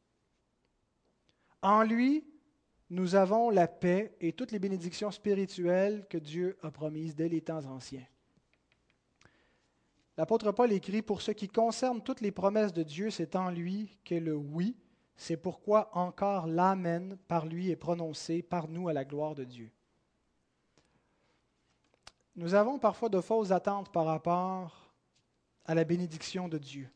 En 1.62 1.84
lui, 1.84 2.24
nous 2.90 3.16
avons 3.16 3.50
la 3.50 3.68
paix 3.68 4.16
et 4.20 4.34
toutes 4.34 4.52
les 4.52 4.60
bénédictions 4.60 5.12
spirituelles 5.12 6.06
que 6.10 6.18
Dieu 6.18 6.58
a 6.62 6.72
promises 6.72 7.16
dès 7.16 7.30
les 7.30 7.42
temps 7.42 7.66
anciens. 7.66 8.06
L'apôtre 10.18 10.52
Paul 10.52 10.72
écrit, 10.72 11.02
Pour 11.02 11.22
ce 11.22 11.32
qui 11.32 11.48
concerne 11.48 12.02
toutes 12.02 12.22
les 12.22 12.32
promesses 12.32 12.74
de 12.74 12.84
Dieu, 12.84 13.10
c'est 13.10 13.36
en 13.36 13.50
lui 13.50 13.98
que 14.04 14.16
le 14.16 14.36
oui, 14.36 14.76
c'est 15.16 15.38
pourquoi 15.38 15.90
encore 15.98 16.48
l'Amen 16.48 17.18
par 17.28 17.46
lui 17.46 17.70
est 17.70 17.76
prononcé 17.76 18.42
par 18.42 18.68
nous 18.68 18.90
à 18.90 18.94
la 18.94 19.06
gloire 19.06 19.36
de 19.36 19.44
Dieu. 19.44 19.72
Nous 22.36 22.54
avons 22.54 22.80
parfois 22.80 23.10
de 23.10 23.22
fausses 23.22 23.52
attentes 23.52 23.92
par 23.92 24.06
rapport 24.06 24.91
à 25.72 25.74
la 25.74 25.86
bénédiction 25.86 26.50
de 26.50 26.58
Dieu. 26.58 26.90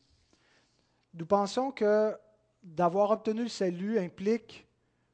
Nous 1.14 1.24
pensons 1.24 1.70
que 1.70 2.14
d'avoir 2.62 3.10
obtenu 3.10 3.44
le 3.44 3.48
salut 3.48 3.98
implique 3.98 4.66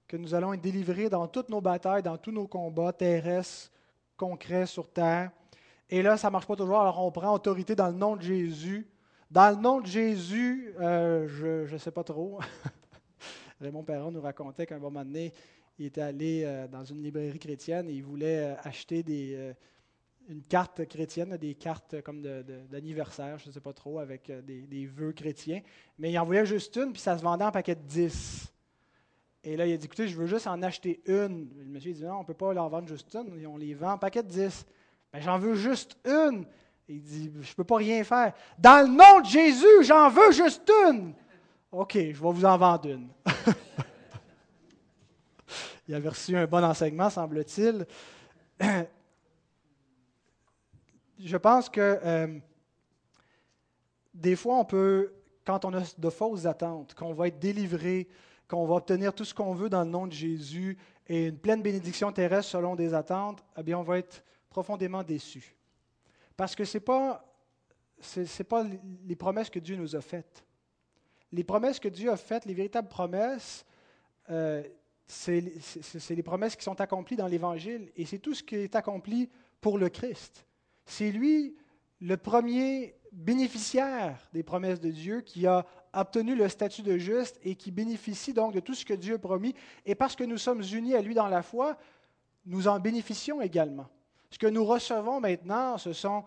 que 0.09 0.17
nous 0.17 0.35
allons 0.35 0.53
être 0.53 0.61
délivrés 0.61 1.09
dans 1.09 1.29
toutes 1.29 1.49
nos 1.49 1.61
batailles, 1.61 2.03
dans 2.03 2.19
tous 2.19 2.33
nos 2.33 2.49
combats 2.49 2.93
terrestres, 2.93 3.71
concrets 4.17 4.67
sur 4.67 4.91
terre. 4.91 5.31
Et 5.89 6.03
là, 6.03 6.17
ça 6.17 6.27
ne 6.27 6.33
marche 6.33 6.47
pas 6.47 6.57
toujours, 6.57 6.81
alors 6.81 7.05
on 7.05 7.13
prend 7.13 7.33
autorité 7.33 7.77
dans 7.77 7.87
le 7.87 7.95
nom 7.95 8.17
de 8.17 8.23
Jésus. 8.23 8.85
Dans 9.31 9.55
le 9.55 9.63
nom 9.63 9.81
de 9.81 9.87
Jésus, 9.87 10.75
euh, 10.81 11.29
je 11.29 11.73
ne 11.73 11.79
sais 11.79 11.93
pas 11.93 12.03
trop. 12.03 12.41
Raymond 13.61 13.85
Perron 13.85 14.11
nous 14.11 14.23
racontait 14.23 14.67
qu'à 14.67 14.75
un 14.75 14.81
moment 14.81 15.05
donné, 15.05 15.33
il 15.79 15.87
était 15.87 16.03
allé 16.03 16.43
euh, 16.45 16.67
dans 16.67 16.85
une 16.85 17.01
librairie 17.01 17.39
chrétienne 17.39 17.89
et 17.89 17.93
il 17.93 18.03
voulait 18.03 18.39
euh, 18.39 18.55
acheter 18.65 19.05
des, 19.05 19.55
une 20.29 20.43
carte 20.43 20.87
chrétienne, 20.87 21.37
des 21.37 21.55
cartes 21.55 22.01
comme 22.03 22.23
d'anniversaire, 22.71 23.39
je 23.39 23.49
ne 23.49 23.53
sais 23.53 23.61
pas 23.61 23.73
trop, 23.73 23.99
avec 23.99 24.31
euh, 24.31 24.43
des, 24.43 24.63
des, 24.63 24.87
vœux 24.87 25.13
chrétiens. 25.13 25.61
Mais 25.99 26.11
il 26.11 26.19
envoyait 26.19 26.47
juste 26.47 26.77
une, 26.77 26.93
puis 26.93 27.01
ça 27.01 27.19
se 27.19 27.23
vendait 27.23 27.45
en 27.45 27.53
paquet 27.53 27.75
de 27.75 27.83
10. 27.83 28.53
Et 29.45 29.57
là, 29.57 29.67
il 29.67 29.73
a 29.73 29.77
dit, 29.77 29.87
écoutez, 29.87 30.07
je 30.07 30.17
veux 30.17 30.27
juste 30.27 30.47
en 30.47 30.63
acheter 30.63 31.03
une. 31.07 31.49
Le 31.59 31.65
monsieur 31.65 31.91
a 31.91 31.95
dit, 31.95 32.05
non, 32.05 32.17
on 32.17 32.21
ne 32.21 32.27
peut 32.27 32.35
pas 32.35 32.53
leur 32.53 32.69
vendre 32.69 32.89
juste 32.89 33.15
une, 33.15 33.47
on 33.47 33.57
les 33.57 33.75
vend 33.75 33.93
en 33.93 33.99
paquet 33.99 34.23
de 34.23 34.29
10. 34.29 34.67
Mais 35.13 35.19
ben, 35.19 35.25
j'en 35.25 35.39
veux 35.39 35.55
juste 35.55 35.97
une. 36.05 36.47
Il 36.89 37.03
dit, 37.03 37.31
je 37.41 37.51
ne 37.51 37.55
peux 37.55 37.65
pas 37.65 37.77
rien 37.77 38.05
faire. 38.05 38.33
Dans 38.59 38.87
le 38.87 38.89
nom 38.89 39.21
de 39.21 39.27
Jésus, 39.27 39.85
j'en 39.85 40.09
veux 40.09 40.33
juste 40.33 40.71
une. 40.89 41.13
OK, 41.71 41.95
je 41.95 42.01
vais 42.01 42.13
vous 42.13 42.45
en 42.45 42.57
vendre 42.57 42.89
une. 42.89 43.09
il 45.89 45.95
avait 45.95 46.09
reçu 46.09 46.37
un 46.37 46.47
bon 46.47 46.63
enseignement, 46.63 47.11
semble-t-il 47.11 47.87
je 51.25 51.37
pense 51.37 51.69
que 51.69 51.99
euh, 52.05 52.39
des 54.15 54.37
fois, 54.37 54.57
on 54.59 54.65
peut, 54.65 55.13
quand 55.45 55.65
on 55.65 55.75
a 55.75 55.83
de 55.97 56.11
fausses 56.11 56.47
attentes, 56.47 56.95
qu'on 56.95 57.13
va 57.13 57.29
être 57.29 57.39
délivré, 57.39 58.09
qu'on 58.49 58.67
va 58.67 58.75
obtenir 58.75 59.15
tout 59.15 59.25
ce 59.25 59.35
qu'on 59.35 59.55
veut 59.55 59.69
dans 59.69 59.85
le 59.85 59.91
nom 59.91 60.07
de 60.07 60.13
Jésus 60.13 60.77
et 61.07 61.29
une 61.29 61.39
pleine 61.39 61.63
bénédiction 61.63 62.13
terrestre 62.13 62.53
selon 62.53 62.77
des 62.77 62.95
attentes, 62.95 63.43
eh 63.57 63.63
bien, 63.63 63.79
on 63.79 63.83
va 63.83 63.99
être 63.99 64.25
profondément 64.51 65.03
déçu. 65.03 65.57
Parce 66.37 66.55
que 66.55 66.65
ce 66.65 66.77
n'est 66.77 66.85
pas, 66.85 67.25
c'est, 68.01 68.45
pas 68.45 68.65
les 69.07 69.17
promesses 69.17 69.51
que 69.51 69.59
Dieu 69.59 69.77
nous 69.77 69.97
a 69.97 70.01
faites. 70.01 70.45
Les 71.31 71.45
promesses 71.45 71.81
que 71.81 71.89
Dieu 71.89 72.11
a 72.11 72.17
faites, 72.17 72.45
les 72.45 72.55
véritables 72.55 72.89
promesses, 72.89 73.65
euh, 74.29 74.63
c'est, 75.07 75.55
c'est 75.61 76.15
les 76.15 76.23
promesses 76.23 76.57
qui 76.57 76.65
sont 76.65 76.81
accomplies 76.81 77.17
dans 77.17 77.27
l'Évangile 77.27 77.91
et 77.97 78.05
c'est 78.05 78.19
tout 78.19 78.35
ce 78.35 78.43
qui 78.43 78.57
est 78.57 78.77
accompli 78.77 79.31
pour 79.61 79.79
le 79.79 79.89
Christ. 79.89 80.45
C'est 80.85 81.11
lui 81.11 81.57
le 82.01 82.17
premier 82.17 82.95
bénéficiaire 83.13 84.29
des 84.33 84.43
promesses 84.43 84.81
de 84.81 84.91
Dieu 84.91 85.21
qui 85.21 85.47
a 85.47 85.67
obtenu 85.93 86.35
le 86.35 86.49
statut 86.49 86.83
de 86.83 86.97
juste 86.97 87.39
et 87.43 87.55
qui 87.55 87.71
bénéficie 87.71 88.33
donc 88.33 88.55
de 88.55 88.61
tout 88.61 88.75
ce 88.75 88.85
que 88.85 88.95
Dieu 88.95 89.15
a 89.15 89.19
promis. 89.19 89.55
Et 89.85 89.95
parce 89.95 90.17
que 90.17 90.25
nous 90.25 90.39
sommes 90.39 90.63
unis 90.73 90.95
à 90.95 91.03
lui 91.03 91.15
dans 91.15 91.29
la 91.29 91.43
foi, 91.43 91.77
nous 92.47 92.69
en 92.69 92.81
bénéficions 92.81 93.41
également. 93.41 93.89
Ce 94.31 94.39
que 94.39 94.47
nous 94.47 94.65
recevons 94.65 95.21
maintenant, 95.21 95.77
ce 95.77 95.93
sont 95.93 96.25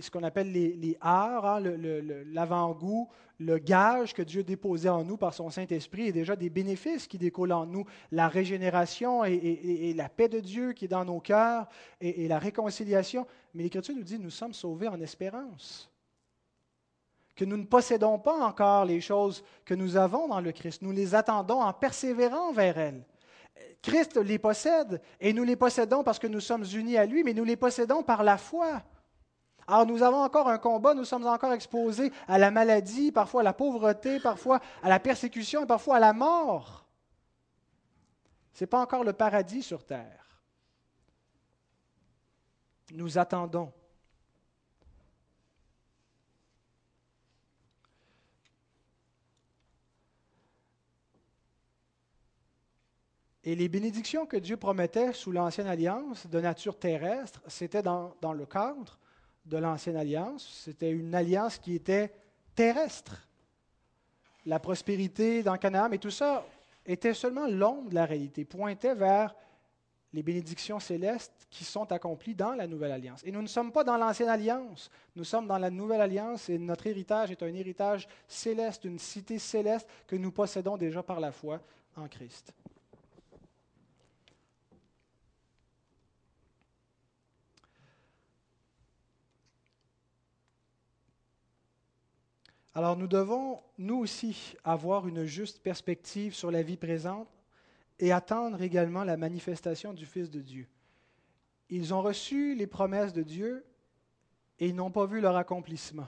ce 0.00 0.10
qu'on 0.10 0.22
appelle 0.22 0.50
les, 0.52 0.96
arts, 1.00 1.46
hein, 1.46 1.60
l'avant-goût, 1.60 3.08
le, 3.38 3.58
gage 3.58 4.14
que 4.14 4.22
Dieu 4.22 4.42
déposait 4.42 4.88
en 4.88 5.04
nous 5.04 5.16
par 5.16 5.32
son 5.32 5.50
Saint-Esprit 5.50 6.08
et 6.08 6.12
déjà 6.12 6.34
des 6.36 6.50
bénéfices 6.50 7.06
qui 7.06 7.18
découlent 7.18 7.52
en 7.52 7.66
nous, 7.66 7.84
la 8.10 8.28
régénération 8.28 9.24
et, 9.24 9.94
la 9.96 10.08
paix 10.08 10.28
de 10.28 10.40
Dieu 10.40 10.72
qui 10.72 10.86
est 10.86 10.88
dans 10.88 11.04
nos 11.04 11.20
cœurs 11.20 11.68
et, 12.00 12.26
la 12.26 12.38
réconciliation. 12.38 13.26
Mais 13.54 13.62
l'Écriture 13.62 13.94
nous 13.94 14.02
dit, 14.02 14.18
nous 14.18 14.30
sommes 14.30 14.54
sauvés 14.54 14.88
en 14.88 15.00
espérance 15.00 15.90
que 17.36 17.44
nous 17.44 17.56
ne 17.56 17.64
possédons 17.64 18.18
pas 18.18 18.36
encore 18.44 18.84
les 18.84 19.00
choses 19.00 19.42
que 19.64 19.72
nous 19.72 19.96
avons 19.96 20.28
dans 20.28 20.40
le 20.40 20.52
Christ. 20.52 20.82
Nous 20.82 20.92
les 20.92 21.14
attendons 21.14 21.62
en 21.62 21.72
persévérant 21.72 22.52
vers 22.52 22.76
elles. 22.76 23.02
Christ 23.80 24.18
les 24.18 24.38
possède 24.38 25.00
et 25.20 25.32
nous 25.32 25.44
les 25.44 25.56
possédons 25.56 26.04
parce 26.04 26.18
que 26.18 26.26
nous 26.26 26.40
sommes 26.40 26.64
unis 26.74 26.98
à 26.98 27.06
lui, 27.06 27.24
mais 27.24 27.32
nous 27.32 27.44
les 27.44 27.56
possédons 27.56 28.02
par 28.02 28.24
la 28.24 28.36
foi. 28.36 28.82
Alors 29.66 29.86
nous 29.86 30.02
avons 30.02 30.22
encore 30.22 30.48
un 30.48 30.58
combat, 30.58 30.94
nous 30.94 31.04
sommes 31.04 31.26
encore 31.26 31.52
exposés 31.52 32.12
à 32.26 32.38
la 32.38 32.50
maladie, 32.50 33.12
parfois 33.12 33.42
à 33.42 33.44
la 33.44 33.52
pauvreté, 33.52 34.20
parfois 34.20 34.60
à 34.82 34.88
la 34.88 34.98
persécution 34.98 35.64
et 35.64 35.66
parfois 35.66 35.96
à 35.96 36.00
la 36.00 36.12
mort. 36.12 36.86
Ce 38.52 38.64
n'est 38.64 38.68
pas 38.68 38.80
encore 38.80 39.04
le 39.04 39.12
paradis 39.12 39.62
sur 39.62 39.84
terre. 39.84 40.40
Nous 42.92 43.18
attendons. 43.18 43.72
Et 53.42 53.56
les 53.56 53.68
bénédictions 53.68 54.26
que 54.26 54.36
Dieu 54.36 54.56
promettait 54.56 55.12
sous 55.12 55.32
l'Ancienne 55.32 55.66
Alliance 55.66 56.28
de 56.28 56.40
nature 56.40 56.78
terrestre, 56.78 57.42
c'était 57.48 57.82
dans, 57.82 58.14
le 58.32 58.46
cadre 58.46 58.99
de 59.44 59.56
l'Ancienne 59.56 59.96
Alliance. 59.96 60.62
C'était 60.64 60.90
une 60.90 61.14
alliance 61.14 61.58
qui 61.58 61.74
était 61.74 62.12
terrestre. 62.54 63.28
La 64.46 64.58
prospérité 64.58 65.42
dans 65.42 65.56
Canaan, 65.56 65.88
mais 65.90 65.98
tout 65.98 66.10
ça 66.10 66.44
était 66.86 67.14
seulement 67.14 67.46
l'ombre 67.46 67.90
de 67.90 67.94
la 67.94 68.06
réalité, 68.06 68.44
pointait 68.44 68.94
vers 68.94 69.34
les 70.12 70.22
bénédictions 70.22 70.80
célestes 70.80 71.46
qui 71.50 71.64
sont 71.64 71.90
accomplies 71.92 72.34
dans 72.34 72.54
la 72.54 72.66
Nouvelle 72.66 72.92
Alliance. 72.92 73.22
Et 73.24 73.30
nous 73.30 73.42
ne 73.42 73.46
sommes 73.46 73.70
pas 73.70 73.84
dans 73.84 73.96
l'Ancienne 73.96 74.28
Alliance, 74.28 74.90
nous 75.14 75.24
sommes 75.24 75.46
dans 75.46 75.58
la 75.58 75.70
Nouvelle 75.70 76.00
Alliance 76.00 76.48
et 76.48 76.58
notre 76.58 76.86
héritage 76.86 77.30
est 77.30 77.42
un 77.42 77.54
héritage 77.54 78.08
céleste, 78.26 78.84
une 78.84 78.98
cité 78.98 79.38
céleste 79.38 79.88
que 80.06 80.16
nous 80.16 80.32
possédons 80.32 80.76
déjà 80.76 81.02
par 81.02 81.20
la 81.20 81.32
foi 81.32 81.60
en 81.96 82.08
Christ. 82.08 82.52
Alors 92.80 92.96
nous 92.96 93.08
devons, 93.08 93.60
nous 93.76 93.98
aussi, 93.98 94.56
avoir 94.64 95.06
une 95.06 95.26
juste 95.26 95.58
perspective 95.58 96.34
sur 96.34 96.50
la 96.50 96.62
vie 96.62 96.78
présente 96.78 97.28
et 97.98 98.10
attendre 98.10 98.62
également 98.62 99.04
la 99.04 99.18
manifestation 99.18 99.92
du 99.92 100.06
Fils 100.06 100.30
de 100.30 100.40
Dieu. 100.40 100.66
Ils 101.68 101.92
ont 101.92 102.00
reçu 102.00 102.54
les 102.54 102.66
promesses 102.66 103.12
de 103.12 103.22
Dieu 103.22 103.66
et 104.58 104.66
ils 104.66 104.74
n'ont 104.74 104.90
pas 104.90 105.04
vu 105.04 105.20
leur 105.20 105.36
accomplissement. 105.36 106.06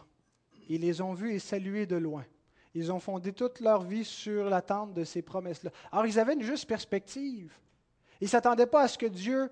Ils 0.71 0.81
les 0.81 1.03
ont 1.03 1.13
vus 1.13 1.35
et 1.35 1.39
salués 1.41 1.85
de 1.85 1.97
loin. 1.97 2.25
Ils 2.73 2.91
ont 2.91 3.01
fondé 3.01 3.35
toute 3.35 3.61
leur 3.61 3.83
vie 3.83 4.07
sur 4.07 4.49
l'attente 4.49 4.95
de 4.95 5.05
ces 5.05 5.21
promesses-là. 5.21 5.73
Alors 5.91 6.07
ils 6.07 6.19
avaient 6.19 6.33
une 6.33 6.41
juste 6.41 6.67
perspective. 6.67 7.53
Ils 8.23 8.25
ne 8.25 8.31
s'attendaient 8.31 8.65
pas 8.65 8.85
à 8.85 8.89
ce 8.89 8.97
que 8.97 9.05
Dieu 9.05 9.51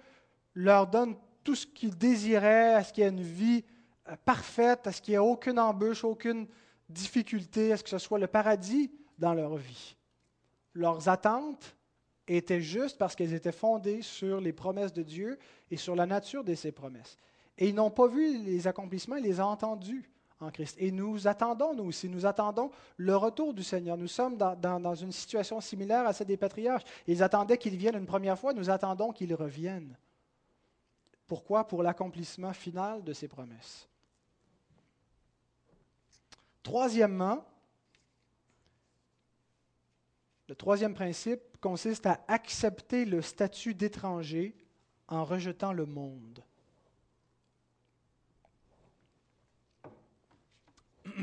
leur 0.54 0.86
donne 0.86 1.16
tout 1.44 1.54
ce 1.54 1.66
qu'ils 1.66 1.98
désiraient, 1.98 2.72
à 2.76 2.82
ce 2.82 2.94
qu'il 2.94 3.04
y 3.04 3.06
ait 3.06 3.10
une 3.10 3.20
vie 3.20 3.62
euh, 4.08 4.16
parfaite, 4.24 4.86
à 4.86 4.92
ce 4.92 5.02
qu'il 5.02 5.12
n'y 5.12 5.16
ait 5.16 5.18
aucune 5.18 5.58
embûche, 5.58 6.02
aucune 6.02 6.46
difficulté, 6.90 7.72
à 7.72 7.76
ce 7.76 7.82
que 7.82 7.90
ce 7.90 7.98
soit 7.98 8.18
le 8.18 8.26
paradis 8.26 8.90
dans 9.18 9.34
leur 9.34 9.56
vie? 9.56 9.96
Leurs 10.74 11.08
attentes 11.08 11.76
étaient 12.28 12.60
justes 12.60 12.98
parce 12.98 13.16
qu'elles 13.16 13.34
étaient 13.34 13.52
fondées 13.52 14.02
sur 14.02 14.40
les 14.40 14.52
promesses 14.52 14.92
de 14.92 15.02
Dieu 15.02 15.38
et 15.70 15.76
sur 15.76 15.96
la 15.96 16.06
nature 16.06 16.44
de 16.44 16.54
ces 16.54 16.72
promesses. 16.72 17.16
Et 17.58 17.68
ils 17.68 17.74
n'ont 17.74 17.90
pas 17.90 18.06
vu 18.06 18.38
les 18.42 18.66
accomplissements, 18.66 19.16
ils 19.16 19.24
les 19.24 19.40
ont 19.40 19.46
entendus 19.46 20.10
en 20.40 20.50
Christ. 20.50 20.76
Et 20.78 20.90
nous 20.90 21.26
attendons, 21.26 21.74
nous 21.74 21.84
aussi, 21.84 22.08
nous 22.08 22.24
attendons 22.24 22.70
le 22.96 23.16
retour 23.16 23.52
du 23.52 23.62
Seigneur. 23.62 23.96
Nous 23.96 24.08
sommes 24.08 24.36
dans, 24.36 24.56
dans 24.56 24.94
une 24.94 25.12
situation 25.12 25.60
similaire 25.60 26.06
à 26.06 26.12
celle 26.12 26.28
des 26.28 26.36
patriarches. 26.36 26.84
Ils 27.06 27.22
attendaient 27.22 27.58
qu'il 27.58 27.76
vienne 27.76 27.96
une 27.96 28.06
première 28.06 28.38
fois, 28.38 28.54
nous 28.54 28.70
attendons 28.70 29.12
qu'il 29.12 29.34
revienne. 29.34 29.96
Pourquoi? 31.26 31.66
Pour 31.66 31.82
l'accomplissement 31.82 32.52
final 32.52 33.04
de 33.04 33.12
ses 33.12 33.28
promesses. 33.28 33.88
Troisièmement, 36.62 37.44
le 40.48 40.54
troisième 40.54 40.94
principe 40.94 41.40
consiste 41.60 42.06
à 42.06 42.24
accepter 42.28 43.04
le 43.04 43.22
statut 43.22 43.74
d'étranger 43.74 44.54
en 45.08 45.24
rejetant 45.24 45.72
le 45.72 45.86
monde. 45.86 46.42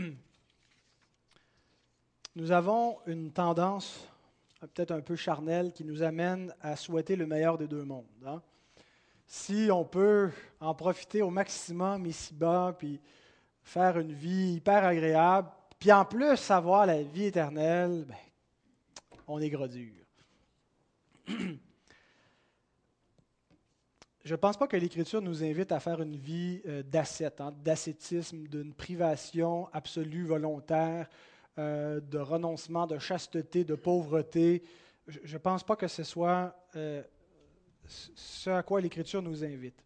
Nous 2.35 2.51
avons 2.51 2.99
une 3.05 3.31
tendance 3.31 4.07
peut-être 4.59 4.91
un 4.91 5.01
peu 5.01 5.15
charnelle 5.15 5.71
qui 5.71 5.83
nous 5.83 6.01
amène 6.01 6.53
à 6.61 6.75
souhaiter 6.75 7.15
le 7.15 7.27
meilleur 7.27 7.57
des 7.57 7.67
deux 7.67 7.83
mondes. 7.83 8.05
Hein. 8.25 8.41
Si 9.25 9.69
on 9.71 9.83
peut 9.83 10.31
en 10.59 10.73
profiter 10.73 11.21
au 11.21 11.29
maximum 11.29 12.05
ici-bas, 12.05 12.75
puis 12.77 12.99
faire 13.67 13.99
une 13.99 14.13
vie 14.13 14.53
hyper 14.53 14.85
agréable, 14.85 15.49
puis 15.77 15.91
en 15.91 16.05
plus 16.05 16.37
savoir 16.37 16.85
la 16.85 17.03
vie 17.03 17.25
éternelle, 17.25 18.05
ben, 18.07 18.15
on 19.27 19.41
est 19.41 19.49
gros 19.49 19.67
dur. 19.67 19.91
Je 24.23 24.33
ne 24.33 24.37
pense 24.37 24.55
pas 24.57 24.67
que 24.67 24.77
l'Écriture 24.77 25.21
nous 25.21 25.43
invite 25.43 25.73
à 25.73 25.81
faire 25.81 26.01
une 26.01 26.15
vie 26.15 26.61
euh, 26.65 26.81
d'ascète, 26.81 27.41
hein, 27.41 27.53
d'ascétisme, 27.63 28.47
d'une 28.47 28.73
privation 28.73 29.67
absolue, 29.73 30.25
volontaire, 30.25 31.09
euh, 31.59 31.99
de 31.99 32.19
renoncement, 32.19 32.87
de 32.87 32.97
chasteté, 32.97 33.65
de 33.65 33.75
pauvreté. 33.75 34.63
Je 35.07 35.33
ne 35.33 35.39
pense 35.39 35.63
pas 35.63 35.75
que 35.75 35.89
ce 35.89 36.03
soit 36.03 36.55
euh, 36.77 37.03
ce 37.85 38.49
à 38.49 38.63
quoi 38.63 38.79
l'Écriture 38.79 39.21
nous 39.21 39.43
invite. 39.43 39.83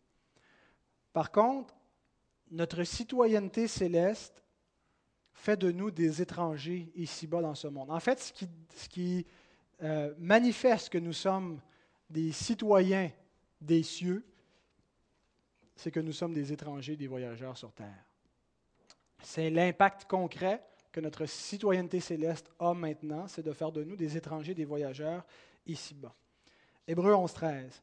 Par 1.14 1.32
contre, 1.32 1.74
notre 2.52 2.84
citoyenneté 2.84 3.68
céleste 3.68 4.44
fait 5.34 5.58
de 5.58 5.72
nous 5.72 5.90
des 5.90 6.22
étrangers 6.22 6.92
ici-bas 6.96 7.42
dans 7.42 7.56
ce 7.56 7.68
monde. 7.68 7.90
En 7.90 8.00
fait, 8.00 8.20
ce 8.20 8.90
qui, 8.90 9.26
euh, 9.82 10.14
manifeste 10.20 10.90
que 10.90 10.98
nous 10.98 11.14
sommes 11.14 11.60
des 12.10 12.32
citoyens 12.32 13.10
des 13.60 13.82
cieux, 13.82 14.24
c'est 15.76 15.92
que 15.92 16.00
nous 16.00 16.12
sommes 16.12 16.34
des 16.34 16.52
étrangers, 16.52 16.96
des 16.96 17.08
voyageurs 17.08 17.58
sur 17.58 17.72
terre. 17.72 18.06
C'est 19.24 19.50
l'impact 19.50 20.06
concret 20.06 20.64
que 20.92 21.00
notre 21.00 21.26
citoyenneté 21.26 22.00
céleste 22.00 22.52
a 22.60 22.74
maintenant, 22.74 23.28
c'est 23.28 23.44
de 23.44 23.54
faire 23.54 23.72
de 23.72 23.84
nous 23.84 23.96
des 23.96 24.18
étrangers, 24.18 24.54
des 24.54 24.66
voyageurs 24.66 25.26
ici-bas. 25.66 26.14
Hébreu 26.86 27.14
11.13, 27.14 27.82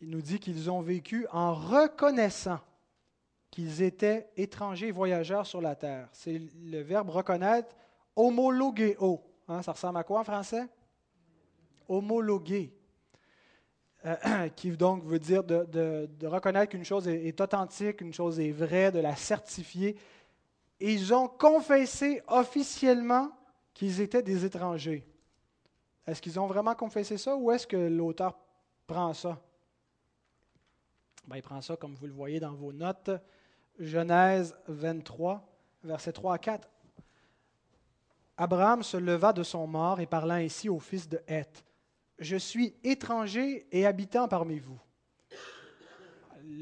il 0.00 0.10
nous 0.10 0.20
dit 0.20 0.40
qu'ils 0.40 0.70
ont 0.70 0.82
vécu 0.82 1.26
en 1.30 1.54
reconnaissant 1.54 2.60
qu'ils 3.56 3.80
étaient 3.80 4.28
étrangers 4.36 4.90
voyageurs 4.90 5.46
sur 5.46 5.62
la 5.62 5.74
terre. 5.74 6.10
C'est 6.12 6.42
le 6.62 6.82
verbe 6.82 7.08
reconnaître, 7.08 7.74
homologéo. 8.14 9.22
Hein, 9.48 9.62
ça 9.62 9.72
ressemble 9.72 9.96
à 9.96 10.04
quoi 10.04 10.20
en 10.20 10.24
français? 10.24 10.68
Homologuer. 11.88 12.70
Euh, 14.04 14.48
qui 14.56 14.72
donc 14.72 15.04
veut 15.04 15.18
dire 15.18 15.42
de, 15.42 16.06
reconnaître 16.26 16.72
qu'une 16.72 16.84
chose 16.84 17.08
est, 17.08 17.40
authentique, 17.40 18.02
une 18.02 18.12
chose 18.12 18.38
est 18.40 18.52
vraie, 18.52 18.92
de 18.92 18.98
la 18.98 19.16
certifier. 19.16 19.96
Ils 20.78 21.14
ont 21.14 21.26
confessé 21.26 22.20
officiellement 22.28 23.30
qu'ils 23.72 24.02
étaient 24.02 24.22
des 24.22 24.44
étrangers. 24.44 25.02
Est-ce 26.06 26.20
qu'ils 26.20 26.38
ont 26.38 26.46
vraiment 26.46 26.74
confessé 26.74 27.16
ça 27.16 27.34
ou 27.34 27.50
est-ce 27.50 27.66
que 27.66 27.88
l'auteur 27.88 28.38
prend 28.86 29.14
ça? 29.14 29.40
Ben, 31.26 31.36
il 31.36 31.42
prend 31.42 31.62
ça 31.62 31.74
comme 31.76 31.94
vous 31.94 32.06
le 32.06 32.12
voyez 32.12 32.38
dans 32.38 32.52
vos 32.52 32.74
notes. 32.74 33.10
Genèse 33.78 34.56
23, 34.68 35.46
versets 35.84 36.12
3 36.12 36.34
à 36.34 36.38
4. 36.38 36.68
Abraham 38.38 38.82
se 38.82 38.96
leva 38.96 39.32
de 39.32 39.42
son 39.42 39.66
mort 39.66 40.00
et 40.00 40.06
parla 40.06 40.34
ainsi 40.34 40.68
au 40.68 40.78
fils 40.78 41.08
de 41.08 41.20
Heth. 41.26 41.64
Je 42.18 42.36
suis 42.36 42.74
étranger 42.84 43.66
et 43.72 43.86
habitant 43.86 44.28
parmi 44.28 44.58
vous. 44.58 44.78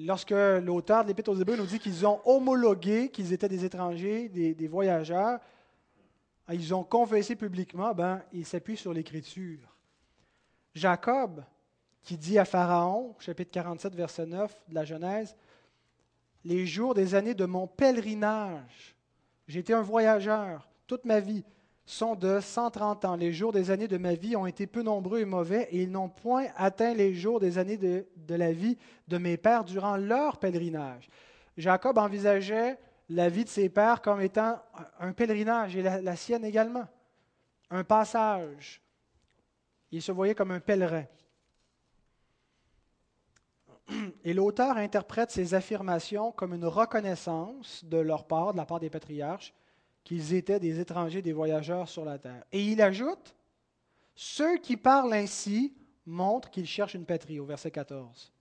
Lorsque 0.06 0.30
l'auteur 0.30 1.02
de 1.02 1.08
l'Épître 1.08 1.30
aux 1.30 1.36
Hébreux 1.36 1.56
nous 1.56 1.66
dit 1.66 1.78
qu'ils 1.78 2.06
ont 2.06 2.20
homologué 2.24 3.10
qu'ils 3.10 3.32
étaient 3.32 3.48
des 3.48 3.64
étrangers, 3.64 4.28
des, 4.28 4.68
voyageurs, 4.68 5.38
ils 6.50 6.74
ont 6.74 6.84
confessé 6.84 7.36
publiquement, 7.36 7.92
ben, 7.92 8.22
il 8.32 8.46
s'appuie 8.46 8.76
sur 8.76 8.92
l'Écriture. 8.92 9.60
Jacob, 10.74 11.44
qui 12.02 12.16
dit 12.16 12.38
à 12.38 12.44
Pharaon, 12.44 13.14
chapitre 13.18 13.50
47, 13.50 13.94
verset 13.94 14.26
9 14.26 14.62
de 14.68 14.74
la 14.74 14.84
Genèse, 14.84 15.36
les 16.44 16.66
jours 16.66 16.94
des 16.94 17.14
années 17.14 17.34
de 17.34 17.44
mon 17.44 17.66
pèlerinage. 17.66 18.96
J'ai 19.48 19.60
été 19.60 19.72
un 19.72 19.82
voyageur 19.82 20.68
toute 20.86 21.04
ma 21.04 21.20
vie 21.20 21.44
sont 21.86 22.14
de 22.14 22.40
130 22.40 23.04
ans. 23.04 23.16
Les 23.16 23.32
jours 23.32 23.52
des 23.52 23.70
années 23.70 23.88
de 23.88 23.98
ma 23.98 24.14
vie 24.14 24.36
ont 24.36 24.46
été 24.46 24.66
peu 24.66 24.82
nombreux 24.82 25.20
et 25.20 25.24
mauvais, 25.24 25.68
et 25.70 25.82
ils 25.82 25.90
n'ont 25.90 26.08
point 26.08 26.46
atteint 26.56 26.94
les 26.94 27.14
jours 27.14 27.40
des 27.40 27.58
années 27.58 27.76
de, 27.76 28.06
la 28.28 28.52
vie 28.52 28.78
de 29.08 29.18
mes 29.18 29.36
pères 29.36 29.64
durant 29.64 29.96
leur 29.96 30.38
pèlerinage. 30.38 31.08
Jacob 31.56 31.98
envisageait 31.98 32.78
la 33.10 33.28
vie 33.28 33.44
de 33.44 33.50
ses 33.50 33.68
pères 33.68 34.00
comme 34.00 34.20
étant 34.20 34.58
un 34.98 35.12
pèlerinage, 35.12 35.76
et 35.76 35.82
la 35.82 36.16
sienne 36.16 36.44
également, 36.44 36.86
un 37.70 37.84
passage. 37.84 38.80
Il 39.90 40.00
se 40.00 40.10
voyait 40.10 40.34
comme 40.34 40.50
un 40.50 40.60
pèlerin. 40.60 41.04
Et 44.24 44.32
l'auteur 44.32 44.76
interprète 44.76 45.30
ces 45.30 45.54
affirmations 45.54 46.32
comme 46.32 46.54
une 46.54 46.64
reconnaissance 46.64 47.84
de 47.84 47.98
leur 47.98 48.26
part, 48.26 48.52
de 48.52 48.58
la 48.58 48.64
part 48.64 48.80
des 48.80 48.90
patriarches, 48.90 49.52
qu'ils 50.02 50.34
étaient 50.34 50.60
des 50.60 50.80
étrangers, 50.80 51.22
des 51.22 51.32
voyageurs 51.32 51.88
sur 51.88 52.04
la 52.04 52.18
terre. 52.18 52.44
Et 52.52 52.62
il 52.62 52.80
ajoute, 52.80 53.34
ceux 54.14 54.58
qui 54.58 54.76
parlent 54.76 55.12
ainsi 55.12 55.74
montrent 56.06 56.50
qu'ils 56.50 56.66
cherchent 56.66 56.94
une 56.94 57.06
patrie, 57.06 57.40
au 57.40 57.44
verset 57.44 57.70
14. 57.70 58.32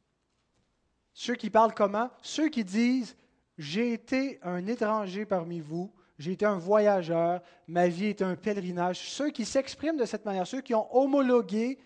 Ceux 1.13 1.35
qui 1.35 1.49
parlent 1.49 1.73
comment? 1.73 2.09
Ceux 2.21 2.49
qui 2.49 2.63
disent, 2.63 3.15
j'ai 3.57 3.93
été 3.93 4.39
un 4.43 4.65
étranger 4.67 5.25
parmi 5.25 5.59
vous, 5.59 5.93
j'ai 6.17 6.33
été 6.33 6.45
un 6.45 6.57
voyageur, 6.57 7.41
ma 7.67 7.87
vie 7.87 8.07
est 8.07 8.21
un 8.21 8.35
pèlerinage. 8.35 8.99
Ceux 9.09 9.29
qui 9.29 9.45
s'expriment 9.45 9.97
de 9.97 10.05
cette 10.05 10.25
manière, 10.25 10.47
ceux 10.47 10.61
qui 10.61 10.73
ont 10.73 10.93
homologué 10.95 11.79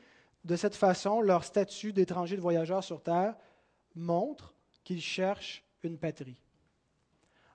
de 0.43 0.56
cette 0.56 0.76
façon 0.76 1.22
leur 1.22 1.43
statut 1.43 1.93
d'étranger, 1.93 2.36
de 2.36 2.41
voyageur 2.41 2.84
sur 2.84 3.02
terre, 3.02 3.36
montrent 3.97 4.53
qu'ils 4.83 5.01
cherchent 5.01 5.63
une 5.83 5.97
patrie 5.97 6.41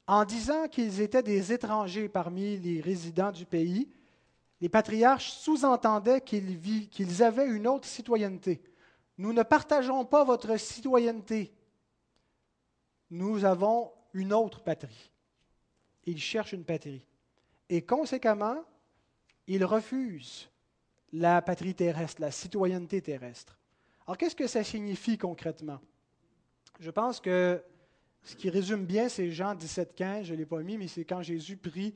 en 0.06 0.24
disant 0.24 0.68
qu'ils 0.68 1.00
étaient 1.00 1.22
des 1.22 1.52
étrangers 1.52 2.08
parmi 2.08 2.56
les 2.58 2.80
résidents 2.80 3.32
du 3.32 3.46
pays, 3.46 3.90
les 4.60 4.68
patriarches 4.68 5.32
sous-entendaient 5.32 6.20
qu'ils 6.20 7.22
avaient 7.22 7.48
une 7.48 7.66
autre 7.66 7.88
citoyenneté. 7.88 8.62
Nous 9.18 9.32
ne 9.32 9.42
partageons 9.42 10.04
pas 10.04 10.24
votre 10.24 10.56
citoyenneté. 10.58 11.52
Nous 13.10 13.44
avons 13.44 13.92
une 14.12 14.32
autre 14.32 14.62
patrie. 14.62 15.10
Ils 16.04 16.20
cherchent 16.20 16.52
une 16.52 16.64
patrie. 16.64 17.06
Et 17.68 17.82
conséquemment, 17.82 18.62
ils 19.46 19.64
refusent 19.64 20.48
la 21.12 21.42
patrie 21.42 21.74
terrestre, 21.74 22.20
la 22.20 22.30
citoyenneté 22.30 23.00
terrestre. 23.00 23.58
Alors 24.06 24.16
qu'est-ce 24.16 24.36
que 24.36 24.46
ça 24.46 24.64
signifie 24.64 25.18
concrètement? 25.18 25.80
Je 26.80 26.90
pense 26.90 27.20
que 27.20 27.62
ce 28.22 28.36
qui 28.36 28.50
résume 28.50 28.84
bien, 28.86 29.08
c'est 29.08 29.30
Jean 29.30 29.54
17,15, 29.54 30.24
je 30.24 30.32
ne 30.32 30.38
l'ai 30.38 30.46
pas 30.46 30.60
mis, 30.62 30.78
mais 30.78 30.88
c'est 30.88 31.04
quand 31.04 31.22
Jésus 31.22 31.56
prie 31.56 31.94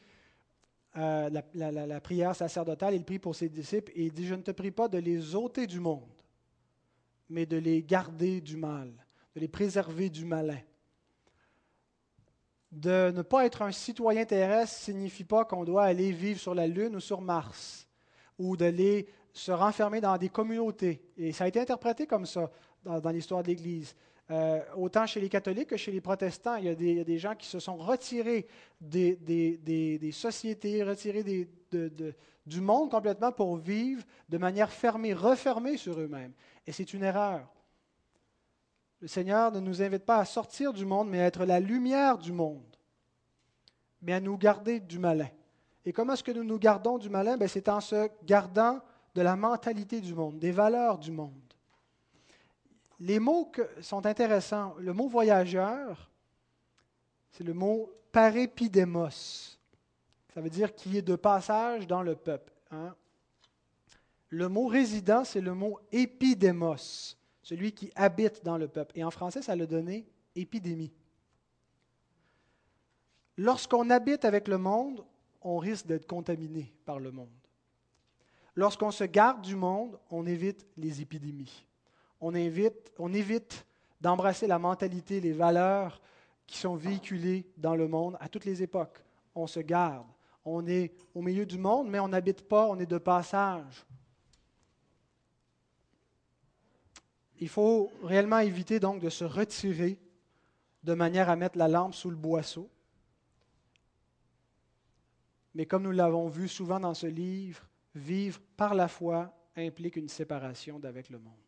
euh, 0.97 1.31
la, 1.55 2.01
prière 2.01 2.35
sacerdotale, 2.35 2.95
il 2.95 3.05
prie 3.05 3.19
pour 3.19 3.35
ses 3.35 3.49
disciples 3.49 3.93
et 3.95 4.07
il 4.07 4.13
dit, 4.13 4.27
je 4.27 4.35
ne 4.35 4.43
te 4.43 4.51
prie 4.51 4.71
pas 4.71 4.89
de 4.89 4.99
les 4.99 5.35
ôter 5.35 5.67
du 5.67 5.79
monde, 5.79 6.09
mais 7.29 7.45
de 7.45 7.59
les 7.59 7.83
garder 7.83 8.41
du 8.41 8.57
mal, 8.57 8.91
de 9.35 9.41
les 9.41 9.49
préserver 9.49 10.09
du 10.09 10.25
malin. 10.25 10.61
De 12.73 13.13
ne 13.15 13.23
pas 13.23 13.45
être 13.45 13.63
un 13.63 13.73
citoyen 13.73 14.25
terrestre 14.25 14.79
signifie 14.79 15.25
pas 15.25 15.45
qu'on 15.45 15.65
doit 15.65 15.85
aller 15.85 16.13
vivre 16.13 16.41
sur 16.41 16.55
la 16.55 16.67
Lune 16.67 16.97
ou 16.97 17.01
sur 17.01 17.21
Mars, 17.21 17.87
ou 18.39 18.57
d'aller 18.57 19.07
se 19.33 19.53
renfermer 19.53 20.01
dans 20.01 20.17
des 20.17 20.31
communautés. 20.31 21.03
Et 21.19 21.33
ça 21.33 21.45
a 21.45 21.49
été 21.49 21.61
interprété 21.61 22.07
comme 22.07 22.27
ça 22.27 22.51
dans 22.85 23.11
l'histoire 23.11 23.43
de 23.43 23.49
l'Église. 23.49 23.95
Euh, 24.31 24.61
autant 24.77 25.07
chez 25.07 25.21
les 25.21 25.29
catholiques 25.29 25.69
que 25.69 25.77
chez 25.77 25.93
les 25.93 26.01
protestants, 26.01 26.57
il 26.57 26.65
y 26.65 26.69
a 26.69 26.75
des, 26.75 27.19
gens 27.19 27.37
qui 27.37 27.47
se 27.47 27.61
sont 27.61 27.77
retirés 27.77 28.49
des, 28.81 30.11
sociétés, 30.13 30.83
retirés 30.83 31.49
du 31.71 32.61
monde 32.61 32.91
complètement 32.91 33.31
pour 33.31 33.57
vivre 33.57 34.03
de 34.29 34.39
manière 34.39 34.73
fermée, 34.73 35.15
refermée 35.15 35.77
sur 35.77 36.01
eux-mêmes. 36.01 36.33
Et 36.67 36.73
c'est 36.73 36.93
une 36.93 37.05
erreur. 37.05 37.49
Le 39.01 39.07
Seigneur 39.07 39.53
ne 39.53 39.61
nous 39.61 39.81
invite 39.81 40.05
pas 40.05 40.19
à 40.19 40.25
sortir 40.25 40.73
du 40.73 40.85
monde, 40.85 41.09
mais 41.09 41.21
à 41.21 41.27
être 41.27 41.45
la 41.45 41.61
lumière 41.61 42.19
du 42.19 42.33
monde, 42.33 42.77
mais 44.03 44.15
à 44.15 44.21
nous 44.21 44.37
garder 44.37 44.81
du 44.81 44.99
malin. 44.99 45.29
Et 45.85 45.93
comment 45.93 46.15
est-ce 46.15 46.25
que 46.25 46.33
nous 46.33 46.43
nous 46.43 46.59
gardons 46.59 46.99
du 46.99 47.09
malin? 47.09 47.37
Ben, 47.37 47.47
C'est 47.47 47.69
en 47.69 47.81
se 47.81 48.09
gardant 48.25 48.81
de 49.15 49.23
la 49.23 49.37
mentalité 49.37 50.01
du 50.01 50.15
monde, 50.15 50.41
des 50.41 50.51
valeurs 50.51 50.99
du 50.99 51.13
monde. 51.13 51.46
Les 52.99 53.19
mots 53.19 53.53
sont 53.81 54.07
intéressants. 54.07 54.75
Le 54.79 54.93
mot 54.93 55.09
voyageur, 55.09 56.11
c'est 57.31 57.45
le 57.45 57.53
mot 57.53 57.91
parépidémos. 58.13 59.59
Ça 60.33 60.41
veut 60.41 60.51
dire 60.51 60.75
qui 60.75 60.97
est 60.97 61.03
de 61.03 61.17
passage 61.17 61.87
dans 61.87 62.03
le 62.03 62.15
peuple. 62.15 62.53
Hein. 62.71 62.95
Le 64.29 64.49
mot 64.49 64.67
résident, 64.67 65.25
c'est 65.25 65.41
le 65.41 65.55
mot 65.55 65.79
épidémos, 65.93 67.19
celui 67.43 67.73
qui 67.73 67.91
habite 67.95 68.45
dans 68.45 68.57
le 68.57 68.69
peuple. 68.69 68.99
Et 68.99 69.05
en 69.05 69.11
français, 69.11 69.43
ça 69.43 69.55
l'a 69.55 69.67
donné 69.67 70.07
épidémie. 70.35 70.93
Lorsqu'on 73.37 73.91
habite 73.91 74.25
avec 74.25 74.49
le 74.49 74.57
monde, 74.57 75.05
on 75.43 75.59
risque 75.59 75.87
d'être 75.87 76.07
contaminé 76.07 76.73
par 76.87 76.99
le 76.99 77.13
monde. 77.13 77.29
Lorsqu'on 78.55 78.91
se 78.91 79.05
garde 79.05 79.43
du 79.43 79.55
monde, 79.55 79.99
on 80.11 80.27
évite 80.27 80.67
les 80.79 81.03
épidémies 81.03 81.67
on, 82.21 82.35
évite 82.35 83.67
d'embrasser 84.01 84.47
la 84.47 84.59
mentalité, 84.59 85.21
les 85.21 85.33
valeurs 85.33 86.01
qui 86.47 86.59
sont 86.59 86.77
véhiculées 86.77 87.47
dans 87.57 87.75
le 87.75 87.89
monde 87.89 88.17
à 88.21 88.29
toutes 88.29 88.45
les 88.45 88.63
époques. 88.63 89.03
On 89.35 89.47
se 89.47 89.61
garde. 89.61 90.07
On 90.45 90.67
est 90.67 90.93
au 91.15 91.23
milieu 91.23 91.45
du 91.45 91.59
monde, 91.59 91.89
mais 91.89 91.99
on 91.99 92.09
n'habite 92.09 92.47
pas, 92.47 92.67
on 92.69 92.79
est 92.79 92.87
de 92.87 92.99
passage. 92.99 93.85
Il 97.39 97.49
faut 97.49 97.91
réellement 98.03 98.39
éviter 98.39 98.81
donc 98.81 99.01
de 99.01 99.11
se 99.11 99.25
retirer 99.25 99.99
de 100.83 100.95
manière 100.95 101.29
à 101.29 101.37
mettre 101.37 101.59
la 101.59 101.69
lampe 101.69 101.95
sous 101.95 102.11
le 102.11 102.17
boisseau. 102.17 102.71
Mais 105.55 105.67
comme 105.67 105.83
nous 105.83 105.91
l'avons 105.91 106.29
vu 106.29 106.49
souvent 106.49 106.79
dans 106.79 106.95
ce 106.95 107.07
livre, 107.07 107.67
vivre 107.95 108.41
par 108.57 108.75
la 108.75 108.89
foi 108.89 109.33
implique 109.57 109.97
une 109.97 110.09
séparation 110.09 110.79
d'avec 110.79 111.11
le 111.11 111.19
monde. 111.19 111.46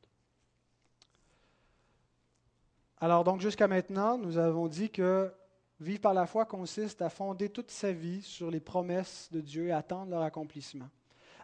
Alors 3.00 3.22
donc 3.22 3.40
jusqu'à 3.40 3.68
maintenant, 3.68 4.18
nous 4.18 4.38
avons 4.38 4.66
dit 4.66 4.90
que 4.90 5.32
vivre 5.78 6.00
par 6.00 6.14
la 6.14 6.26
foi 6.26 6.44
consiste 6.44 7.00
à 7.00 7.10
fonder 7.10 7.48
toute 7.48 7.70
sa 7.70 7.92
vie 7.92 8.22
sur 8.22 8.50
les 8.50 8.60
promesses 8.60 9.28
de 9.30 9.40
Dieu 9.40 9.68
et 9.68 9.72
attendre 9.72 10.10
leur 10.10 10.22
accomplissement, 10.22 10.88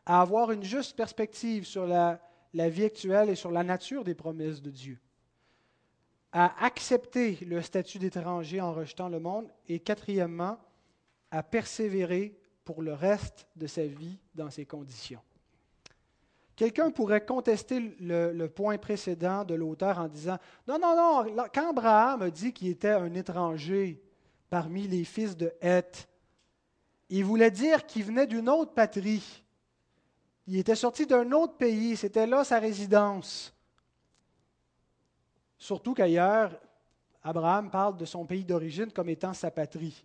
à 0.04 0.20
avoir 0.20 0.50
une 0.50 0.64
juste 0.64 0.96
perspective 0.96 1.64
sur 1.64 1.86
la, 1.86 2.20
vie 2.52 2.84
actuelle 2.84 3.30
et 3.30 3.36
sur 3.36 3.52
la 3.52 3.62
nature 3.62 4.02
des 4.02 4.16
promesses 4.16 4.62
de 4.62 4.70
Dieu, 4.70 4.98
à 6.32 6.64
accepter 6.64 7.38
le 7.46 7.62
statut 7.62 8.00
d'étranger 8.00 8.60
en 8.60 8.72
rejetant 8.72 9.08
le 9.08 9.20
monde 9.20 9.48
et 9.68 9.78
quatrièmement, 9.78 10.58
à 11.30 11.44
persévérer 11.44 12.36
pour 12.64 12.82
le 12.82 12.94
reste 12.94 13.46
de 13.54 13.68
sa 13.68 13.84
vie 13.84 14.18
dans 14.34 14.50
ces 14.50 14.66
conditions. 14.66 15.20
Quelqu'un 16.56 16.90
pourrait 16.90 17.24
contester 17.24 17.96
le, 18.00 18.46
point 18.46 18.78
précédent 18.78 19.44
de 19.44 19.54
l'auteur 19.54 19.98
en 19.98 20.08
disant 20.08 20.38
Non, 20.68 20.78
non, 20.78 20.94
non, 21.24 21.44
quand 21.52 21.70
Abraham 21.70 22.22
a 22.22 22.30
dit 22.30 22.52
qu'il 22.52 22.68
était 22.68 22.90
un 22.90 23.12
étranger 23.14 24.00
parmi 24.50 24.86
les 24.86 25.04
fils 25.04 25.36
de 25.36 25.52
Heth, 25.60 26.08
il 27.08 27.24
voulait 27.24 27.50
dire 27.50 27.84
qu'il 27.86 28.04
venait 28.04 28.26
d'une 28.26 28.48
autre 28.48 28.72
patrie. 28.72 29.42
Il 30.46 30.56
était 30.56 30.76
sorti 30.76 31.06
d'un 31.06 31.32
autre 31.32 31.56
pays, 31.56 31.96
c'était 31.96 32.26
là 32.26 32.44
sa 32.44 32.60
résidence. 32.60 33.52
Surtout 35.58 35.94
qu'ailleurs, 35.94 36.52
Abraham 37.22 37.70
parle 37.70 37.96
de 37.96 38.04
son 38.04 38.26
pays 38.26 38.44
d'origine 38.44 38.92
comme 38.92 39.08
étant 39.08 39.32
sa 39.32 39.50
patrie. 39.50 40.04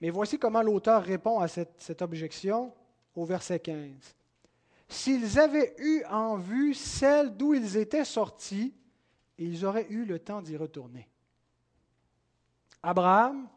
Mais 0.00 0.10
voici 0.10 0.38
comment 0.38 0.62
l'auteur 0.62 1.02
répond 1.02 1.40
à 1.40 1.48
cette, 1.48 1.74
cette 1.78 2.00
objection 2.00 2.72
au 3.14 3.24
verset 3.24 3.58
15 3.58 4.15
s'ils 4.88 5.38
avaient 5.38 5.74
eu 5.78 6.04
en 6.04 6.36
vue 6.36 6.74
celle 6.74 7.36
d'où 7.36 7.54
ils 7.54 7.76
étaient 7.76 8.04
sortis, 8.04 8.74
ils 9.38 9.64
auraient 9.64 9.86
eu 9.90 10.04
le 10.04 10.18
temps 10.18 10.42
d'y 10.42 10.56
retourner. 10.56 11.08
Abraham, 12.82 13.48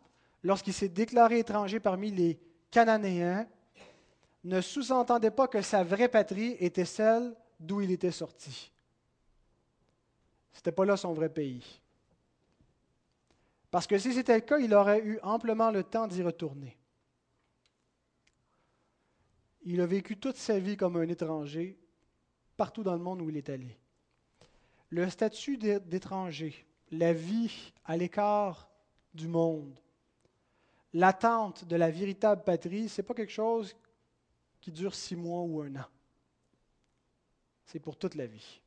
lorsqu'il 0.43 0.73
s'est 0.73 0.89
déclaré 0.89 1.39
étranger 1.39 1.79
parmi 1.79 2.11
les 2.11 2.39
Cananéens, 2.71 3.47
ne 4.43 4.61
sous-entendait 4.61 5.31
pas 5.31 5.47
que 5.47 5.61
sa 5.61 5.83
vraie 5.83 6.07
patrie 6.07 6.55
était 6.59 6.85
celle 6.85 7.35
d'où 7.59 7.81
il 7.81 7.91
était 7.91 8.11
sorti. 8.11 8.71
Ce 10.53 10.59
n'était 10.59 10.71
pas 10.71 10.85
là 10.85 10.97
son 10.97 11.13
vrai 11.13 11.29
pays. 11.29 11.81
Parce 13.69 13.85
que 13.85 13.97
si 13.97 14.13
c'était 14.13 14.35
le 14.35 14.41
cas, 14.41 14.57
il 14.57 14.73
aurait 14.73 15.03
eu 15.03 15.19
amplement 15.21 15.69
le 15.69 15.83
temps 15.83 16.07
d'y 16.07 16.23
retourner. 16.23 16.78
Il 19.63 19.81
a 19.81 19.85
vécu 19.85 20.17
toute 20.17 20.37
sa 20.37 20.59
vie 20.59 20.77
comme 20.77 20.95
un 20.97 21.07
étranger 21.07 21.77
partout 22.57 22.83
dans 22.83 22.93
le 22.93 22.99
monde 22.99 23.21
où 23.21 23.29
il 23.29 23.37
est 23.37 23.49
allé. 23.49 23.77
Le 24.89 25.09
statut 25.09 25.57
d'étranger, 25.57 26.65
la 26.91 27.13
vie 27.13 27.73
à 27.85 27.95
l'écart 27.95 28.69
du 29.13 29.27
monde. 29.27 29.79
L'attente 30.93 31.65
de 31.65 31.75
la 31.75 31.91
véritable 31.91 32.43
patrie, 32.43 32.89
ce 32.89 33.01
n'est 33.01 33.05
pas 33.05 33.13
quelque 33.13 33.31
chose 33.31 33.75
qui 34.59 34.71
dure 34.71 34.95
six 34.95 35.15
mois 35.15 35.43
ou 35.43 35.61
un 35.61 35.75
an. 35.75 35.85
C'est 37.65 37.79
pour 37.79 37.97
toute 37.97 38.15
la 38.15 38.25
vie. 38.25 38.61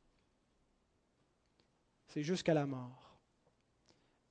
C'est 2.07 2.23
jusqu'à 2.23 2.55
la 2.55 2.67
mort. 2.67 3.17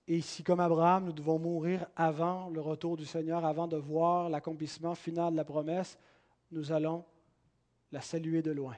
Et 0.08 0.22
si, 0.22 0.44
comme 0.44 0.60
Abraham, 0.60 1.06
nous 1.06 1.14
devons 1.14 1.40
mourir 1.40 1.88
avant 1.96 2.50
le 2.50 2.62
retour 2.62 2.98
du 2.98 3.06
Seigneur, 3.06 3.46
avant 3.46 3.68
de 3.68 3.78
voir 3.78 4.30
l'accomplissement 4.30 4.96
final 4.96 5.34
de 5.34 5.38
la 5.38 5.46
promesse, 5.46 5.98
nous 6.52 6.72
allons 6.72 7.06
la 7.92 8.02
saluer 8.02 8.42
de 8.42 8.52
loin. 8.52 8.76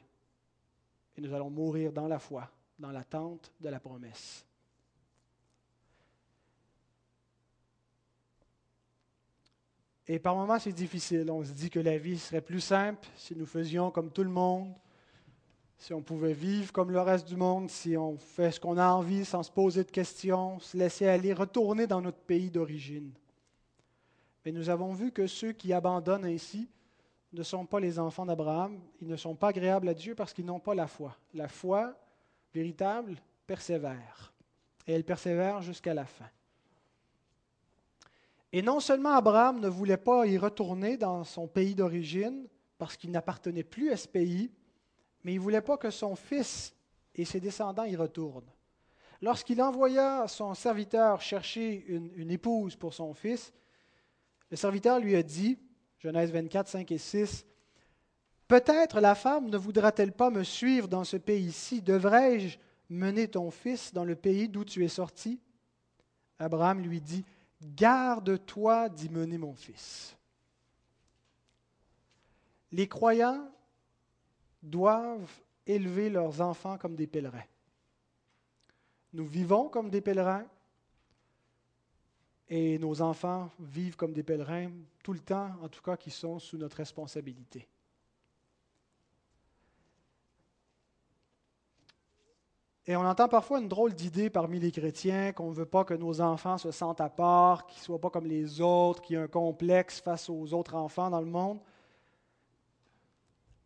Et 1.17 1.21
nous 1.21 1.33
allons 1.33 1.49
mourir 1.49 1.91
dans 1.91 2.07
la 2.07 2.19
foi, 2.19 2.49
dans 2.79 2.91
l'attente 2.91 3.51
de 3.59 3.69
la 3.69 3.79
promesse. 3.79 4.45
Et 10.07 10.19
par 10.19 10.35
moments, 10.35 10.59
c'est 10.59 10.73
difficile. 10.73 11.29
On 11.31 11.43
se 11.43 11.51
dit 11.51 11.69
que 11.69 11.79
la 11.79 11.97
vie 11.97 12.19
serait 12.19 12.41
plus 12.41 12.59
simple 12.59 13.07
si 13.15 13.35
nous 13.35 13.45
faisions 13.45 13.89
comme 13.89 14.11
tout 14.11 14.23
le 14.23 14.29
monde, 14.29 14.73
si 15.77 15.93
on 15.93 16.01
pouvait 16.01 16.33
vivre 16.33 16.73
comme 16.73 16.91
le 16.91 16.99
reste 16.99 17.27
du 17.27 17.37
monde, 17.37 17.69
si 17.69 17.95
on 17.95 18.17
fait 18.17 18.51
ce 18.51 18.59
qu'on 18.59 18.77
a 18.77 18.89
envie 18.89 19.23
sans 19.23 19.43
se 19.43 19.51
poser 19.51 19.83
de 19.83 19.91
questions, 19.91 20.59
se 20.59 20.75
laisser 20.75 21.07
aller, 21.07 21.33
retourner 21.33 21.87
dans 21.87 22.01
notre 22.01 22.17
pays 22.17 22.49
d'origine. 22.49 23.11
Mais 24.45 24.51
nous 24.51 24.69
avons 24.69 24.93
vu 24.93 25.11
que 25.11 25.25
ceux 25.25 25.53
qui 25.53 25.71
abandonnent 25.71 26.25
ainsi 26.25 26.67
ne 27.33 27.43
sont 27.43 27.65
pas 27.65 27.79
les 27.79 27.99
enfants 27.99 28.25
d'Abraham, 28.25 28.79
ils 29.01 29.07
ne 29.07 29.15
sont 29.15 29.35
pas 29.35 29.49
agréables 29.49 29.89
à 29.89 29.93
Dieu 29.93 30.15
parce 30.15 30.33
qu'ils 30.33 30.45
n'ont 30.45 30.59
pas 30.59 30.75
la 30.75 30.87
foi. 30.87 31.17
La 31.33 31.47
foi 31.47 31.95
véritable 32.53 33.15
persévère, 33.47 34.33
et 34.85 34.93
elle 34.93 35.03
persévère 35.03 35.61
jusqu'à 35.61 35.93
la 35.93 36.05
fin. 36.05 36.29
Et 38.51 38.61
non 38.61 38.79
seulement 38.79 39.15
Abraham 39.15 39.59
ne 39.59 39.67
voulait 39.67 39.97
pas 39.97 40.27
y 40.27 40.37
retourner 40.37 40.95
dans 40.95 41.23
son 41.23 41.47
pays 41.47 41.73
d'origine, 41.73 42.47
parce 42.77 42.95
qu'il 42.97 43.11
n'appartenait 43.11 43.63
plus 43.63 43.91
à 43.91 43.97
ce 43.97 44.07
pays, 44.07 44.51
mais 45.23 45.33
il 45.33 45.37
ne 45.37 45.41
voulait 45.41 45.61
pas 45.61 45.77
que 45.77 45.89
son 45.89 46.15
fils 46.15 46.75
et 47.15 47.25
ses 47.25 47.39
descendants 47.39 47.85
y 47.85 47.95
retournent. 47.95 48.51
Lorsqu'il 49.21 49.61
envoya 49.61 50.27
son 50.27 50.53
serviteur 50.53 51.21
chercher 51.21 51.85
une, 51.87 52.11
une, 52.15 52.29
épouse 52.29 52.75
pour 52.75 52.93
son 52.93 53.13
fils, 53.13 53.53
le 54.51 54.57
serviteur 54.57 54.99
lui 54.99 55.15
a 55.15 55.23
dit, 55.23 55.57
Genèse 56.03 56.33
24, 56.33 56.67
5 56.67 56.91
et 56.91 56.97
6, 56.97 57.45
Peut-être 58.49 58.99
la 58.99 59.15
femme 59.15 59.49
ne 59.49 59.57
voudra-t-elle 59.57 60.11
pas 60.11 60.29
me 60.29 60.43
suivre 60.43 60.89
dans 60.89 61.05
ce 61.05 61.15
pays-ci? 61.15 61.81
Devrais-je 61.81 62.57
mener 62.89 63.29
ton 63.29 63.49
fils 63.51 63.93
dans 63.93 64.03
le 64.03 64.15
pays 64.15 64.49
d'où 64.49 64.65
tu 64.65 64.83
es 64.83 64.89
sorti? 64.89 65.39
Abraham 66.39 66.81
lui 66.81 66.99
dit, 66.99 67.23
Garde-toi 67.61 68.89
d'y 68.89 69.09
mener 69.09 69.37
mon 69.37 69.53
fils. 69.53 70.17
Les 72.73 72.89
croyants 72.89 73.49
doivent 74.61 75.31
élever 75.65 76.09
leurs 76.09 76.41
enfants 76.41 76.77
comme 76.77 76.97
des 76.97 77.07
pèlerins. 77.07 77.45
Nous 79.13 79.25
vivons 79.25 79.69
comme 79.69 79.89
des 79.89 80.01
pèlerins 80.01 80.45
et 82.49 82.77
nos 82.77 83.01
enfants 83.01 83.49
vivent 83.59 83.95
comme 83.95 84.13
des 84.13 84.23
pèlerins 84.23 84.71
tout 85.03 85.13
le 85.13 85.19
temps, 85.19 85.51
en 85.61 85.69
tout 85.69 85.81
cas 85.81 85.97
qui 85.97 86.11
sont 86.11 86.39
sous 86.39 86.57
notre 86.57 86.77
responsabilité. 86.77 87.67
Et 92.85 92.97
on 92.97 93.05
entend 93.05 93.29
parfois 93.29 93.61
une 93.61 93.69
drôle 93.69 93.93
d'idée 93.93 94.29
parmi 94.29 94.59
les 94.59 94.71
chrétiens 94.71 95.31
qu'on 95.31 95.49
ne 95.49 95.55
veut 95.55 95.65
pas 95.65 95.85
que 95.85 95.93
nos 95.93 96.19
enfants 96.19 96.57
se 96.57 96.69
sentent 96.71 96.99
à 96.99 97.09
part, 97.09 97.65
qu'ils 97.65 97.79
ne 97.79 97.85
soient 97.85 98.01
pas 98.01 98.09
comme 98.09 98.25
les 98.25 98.59
autres, 98.59 99.01
qu'il 99.01 99.15
y 99.15 99.19
ait 99.19 99.23
un 99.23 99.27
complexe 99.27 100.01
face 100.01 100.29
aux 100.29 100.53
autres 100.53 100.75
enfants 100.75 101.09
dans 101.09 101.21
le 101.21 101.27
monde. 101.27 101.59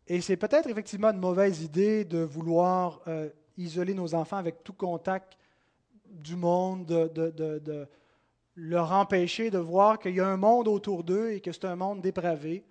Et 0.06 0.20
c'est 0.20 0.36
peut-être 0.36 0.70
effectivement 0.70 1.10
une 1.10 1.18
mauvaise 1.18 1.62
idée 1.62 2.04
de 2.04 2.18
vouloir 2.18 3.00
euh, 3.08 3.28
isoler 3.56 3.92
nos 3.92 4.14
enfants 4.14 4.36
avec 4.36 4.62
tout 4.62 4.72
contact 4.72 5.36
du 6.06 6.36
monde, 6.36 6.86
de, 6.86 7.08
de 7.58 7.88
leur 8.60 8.92
empêcher 8.92 9.50
de 9.50 9.58
voir 9.58 10.00
qu'il 10.00 10.16
y 10.16 10.20
a 10.20 10.26
un 10.26 10.36
monde 10.36 10.66
autour 10.66 11.04
d'eux 11.04 11.30
et 11.30 11.40
que 11.40 11.52
c'est 11.52 11.64
un 11.64 11.76
monde 11.76 12.00
dépravé, 12.02 12.64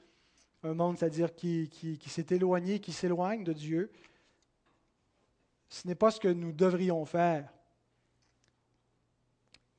un 0.63 0.73
monde, 0.73 0.97
c'est-à-dire 0.97 1.33
qui, 1.33 1.69
s'est 2.07 2.25
éloigné, 2.29 2.81
qui 2.81 2.91
s'éloigne 2.91 3.45
de 3.45 3.53
Dieu. 3.53 3.89
Ce 5.69 5.87
n'est 5.87 5.95
pas 5.95 6.11
ce 6.11 6.19
que 6.19 6.27
nous 6.27 6.51
devrions 6.51 7.05
faire. 7.05 7.53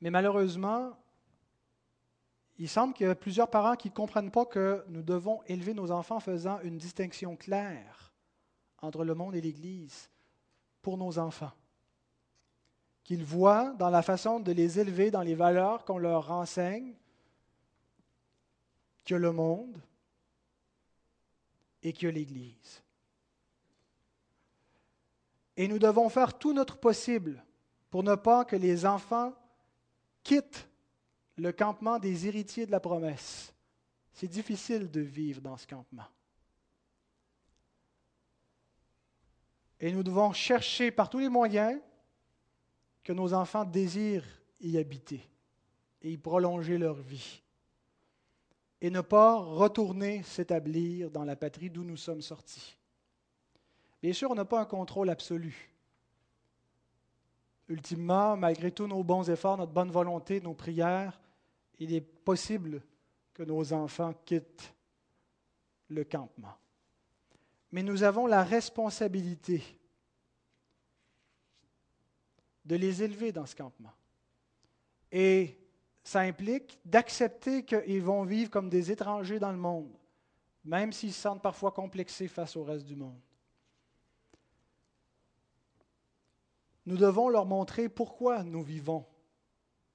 Mais 0.01 0.09
malheureusement, 0.09 0.97
il 2.57 2.67
semble 2.67 2.95
qu'il 2.95 3.05
y 3.05 3.09
a 3.09 3.13
plusieurs 3.13 3.49
parents 3.49 3.75
qui 3.75 3.89
ne 3.89 3.93
comprennent 3.93 4.31
pas 4.31 4.45
que 4.45 4.83
nous 4.87 5.03
devons 5.03 5.43
élever 5.45 5.75
nos 5.75 5.91
enfants 5.91 6.15
en 6.15 6.21
faisant 6.21 6.59
une 6.61 6.79
distinction 6.79 7.35
claire 7.35 8.11
entre 8.81 9.03
le 9.03 9.13
monde 9.13 9.35
et 9.35 9.41
l'Église 9.41 10.09
pour 10.81 10.97
nos 10.97 11.19
enfants. 11.19 11.51
Qu'ils 13.09 13.25
voient 13.25 13.73
dans 13.79 13.89
la 13.89 14.03
façon 14.03 14.39
de 14.39 14.51
les 14.51 14.79
élever, 14.79 15.09
dans 15.09 15.23
les 15.23 15.33
valeurs 15.33 15.83
qu'on 15.83 15.97
leur 15.97 16.29
enseigne, 16.29 16.93
que 19.03 19.15
le 19.15 19.31
monde 19.31 19.81
et 21.81 21.91
que 21.91 22.05
l'Église. 22.05 22.83
Et 25.57 25.67
nous 25.67 25.79
devons 25.79 26.07
faire 26.09 26.37
tout 26.37 26.53
notre 26.53 26.77
possible 26.77 27.43
pour 27.89 28.03
ne 28.03 28.13
pas 28.13 28.45
que 28.45 28.55
les 28.55 28.85
enfants 28.85 29.33
quittent 30.21 30.69
le 31.35 31.51
campement 31.51 31.97
des 31.97 32.27
héritiers 32.27 32.67
de 32.67 32.71
la 32.71 32.79
promesse. 32.79 33.51
C'est 34.13 34.27
difficile 34.27 34.91
de 34.91 35.01
vivre 35.01 35.41
dans 35.41 35.57
ce 35.57 35.65
campement. 35.65 36.05
Et 39.79 39.91
nous 39.91 40.03
devons 40.03 40.31
chercher 40.31 40.91
par 40.91 41.09
tous 41.09 41.17
les 41.17 41.29
moyens 41.29 41.81
que 43.09 43.13
nos 43.13 43.33
enfants 43.33 43.65
désirent 43.65 44.27
y 44.61 44.77
habiter 44.77 45.27
et 46.03 46.11
y 46.11 46.17
prolonger 46.19 46.77
leur 46.77 46.93
vie. 46.93 47.41
Et 48.81 48.91
ne 48.91 49.01
pas 49.01 49.35
retourner 49.35 50.21
s'établir 50.21 51.09
dans 51.09 51.23
la 51.23 51.35
patrie 51.35 51.71
d'où 51.71 51.83
nous 51.83 51.97
sommes 51.97 52.21
sortis. 52.21 52.77
Bien 53.99 54.13
sûr, 54.13 54.29
on 54.29 54.35
n'a 54.35 54.45
pas 54.45 54.61
un 54.61 54.65
contrôle 54.65 55.09
absolu. 55.09 55.73
Ultimement, 57.67 58.37
malgré 58.37 58.71
tous 58.71 58.85
nos 58.85 59.03
bons 59.03 59.27
efforts, 59.27 59.57
notre 59.57 59.73
bonne 59.73 59.89
volonté, 59.89 60.39
nos 60.39 60.53
prières, 60.53 61.19
il 61.79 61.95
est 61.95 62.01
possible 62.01 62.79
que 63.33 63.41
nos 63.41 63.73
enfants 63.73 64.13
quittent 64.23 64.71
le 65.87 66.03
campement. 66.03 66.53
Mais 67.71 67.81
nous 67.81 68.03
avons 68.03 68.27
la 68.27 68.43
responsabilité 68.43 69.63
de 72.69 72.77
les 72.77 73.03
élever 73.03 73.33
dans 73.33 73.45
ce 73.45 73.55
campement. 73.55 73.91
Et 75.11 75.57
ça 76.03 76.21
implique 76.21 76.79
d'accepter 76.85 77.65
qu'ils 77.65 78.01
vont 78.01 78.23
vivre 78.23 78.49
comme 78.49 78.69
des 78.69 78.91
étrangers 78.91 79.39
dans 79.39 79.51
le 79.51 79.57
monde, 79.57 79.91
même 80.63 80.93
s'ils 80.93 81.13
se 81.13 81.19
sentent 81.19 81.41
parfois 81.41 81.71
complexés 81.71 82.29
face 82.29 82.55
au 82.55 82.63
reste 82.63 82.85
du 82.85 82.95
monde. 82.95 83.19
nous 86.89 86.97
devons 86.97 87.29
leur 87.29 87.45
montrer 87.45 87.87
pourquoi 87.87 88.43
nous 88.43 88.63
vivons 88.63 89.05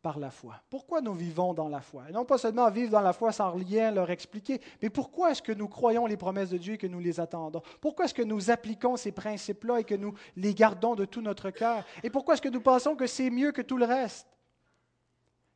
par 0.04 0.18
la 0.18 0.30
foi. 0.30 0.60
Pourquoi 0.68 1.00
nous 1.00 1.14
vivons 1.14 1.54
dans 1.54 1.70
la 1.70 1.80
foi? 1.80 2.10
Et 2.10 2.12
non 2.12 2.26
pas 2.26 2.36
seulement 2.36 2.70
vivre 2.70 2.90
dans 2.90 3.00
la 3.00 3.14
foi 3.14 3.32
sans 3.32 3.50
rien 3.52 3.90
leur 3.90 4.10
expliquer, 4.10 4.60
mais 4.82 4.90
pourquoi 4.90 5.30
est-ce 5.30 5.40
que 5.40 5.50
nous 5.50 5.66
croyons 5.66 6.04
les 6.04 6.18
promesses 6.18 6.50
de 6.50 6.58
Dieu 6.58 6.74
et 6.74 6.78
que 6.78 6.86
nous 6.86 7.00
les 7.00 7.20
attendons? 7.20 7.62
Pourquoi 7.80 8.04
est-ce 8.04 8.12
que 8.12 8.22
nous 8.22 8.50
appliquons 8.50 8.98
ces 8.98 9.12
principes-là 9.12 9.80
et 9.80 9.84
que 9.84 9.94
nous 9.94 10.12
les 10.36 10.54
gardons 10.54 10.94
de 10.94 11.06
tout 11.06 11.22
notre 11.22 11.50
cœur? 11.50 11.86
Et 12.02 12.10
pourquoi 12.10 12.34
est-ce 12.34 12.42
que 12.42 12.50
nous 12.50 12.60
pensons 12.60 12.96
que 12.96 13.06
c'est 13.06 13.30
mieux 13.30 13.50
que 13.50 13.62
tout 13.62 13.78
le 13.78 13.86
reste? 13.86 14.28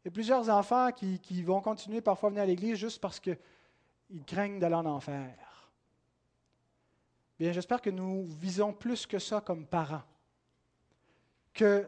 Il 0.03 0.07
y 0.07 0.09
a 0.09 0.13
plusieurs 0.13 0.49
enfants 0.49 0.93
qui, 0.93 1.43
vont 1.43 1.61
continuer 1.61 2.01
parfois 2.01 2.29
à 2.29 2.31
venir 2.31 2.45
à 2.45 2.47
l'Église 2.47 2.77
juste 2.77 3.03
parce 3.03 3.21
qu'ils 3.21 3.37
craignent 4.27 4.59
d'aller 4.59 4.77
en 4.77 4.87
enfer. 4.87 5.71
Bien, 7.39 7.53
j'espère 7.53 7.83
que 7.83 7.91
nous 7.91 8.25
visons 8.41 8.73
plus 8.73 9.07
que 9.07 9.19
ça 9.19 9.43
comme 9.43 9.67
parents 9.67 10.05
que 11.53 11.87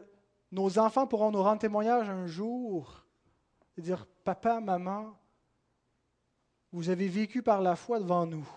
nos 0.51 0.77
enfants 0.77 1.07
pourront 1.07 1.31
nous 1.31 1.41
rendre 1.41 1.59
témoignage 1.59 2.09
un 2.09 2.27
jour 2.27 3.05
et 3.77 3.81
dire, 3.81 4.05
papa, 4.23 4.59
maman, 4.59 5.17
vous 6.71 6.89
avez 6.89 7.07
vécu 7.07 7.41
par 7.41 7.61
la 7.61 7.75
foi 7.75 7.99
devant 7.99 8.25
nous. 8.25 8.47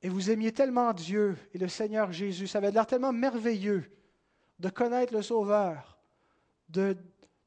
Et 0.00 0.08
vous 0.08 0.30
aimiez 0.30 0.52
tellement 0.52 0.92
Dieu 0.92 1.36
et 1.52 1.58
le 1.58 1.68
Seigneur 1.68 2.10
Jésus. 2.12 2.46
Ça 2.46 2.58
avait 2.58 2.70
l'air 2.70 2.86
tellement 2.86 3.12
merveilleux 3.12 3.84
de 4.58 4.68
connaître 4.68 5.12
le 5.12 5.22
Sauveur, 5.22 5.98
de, 6.68 6.96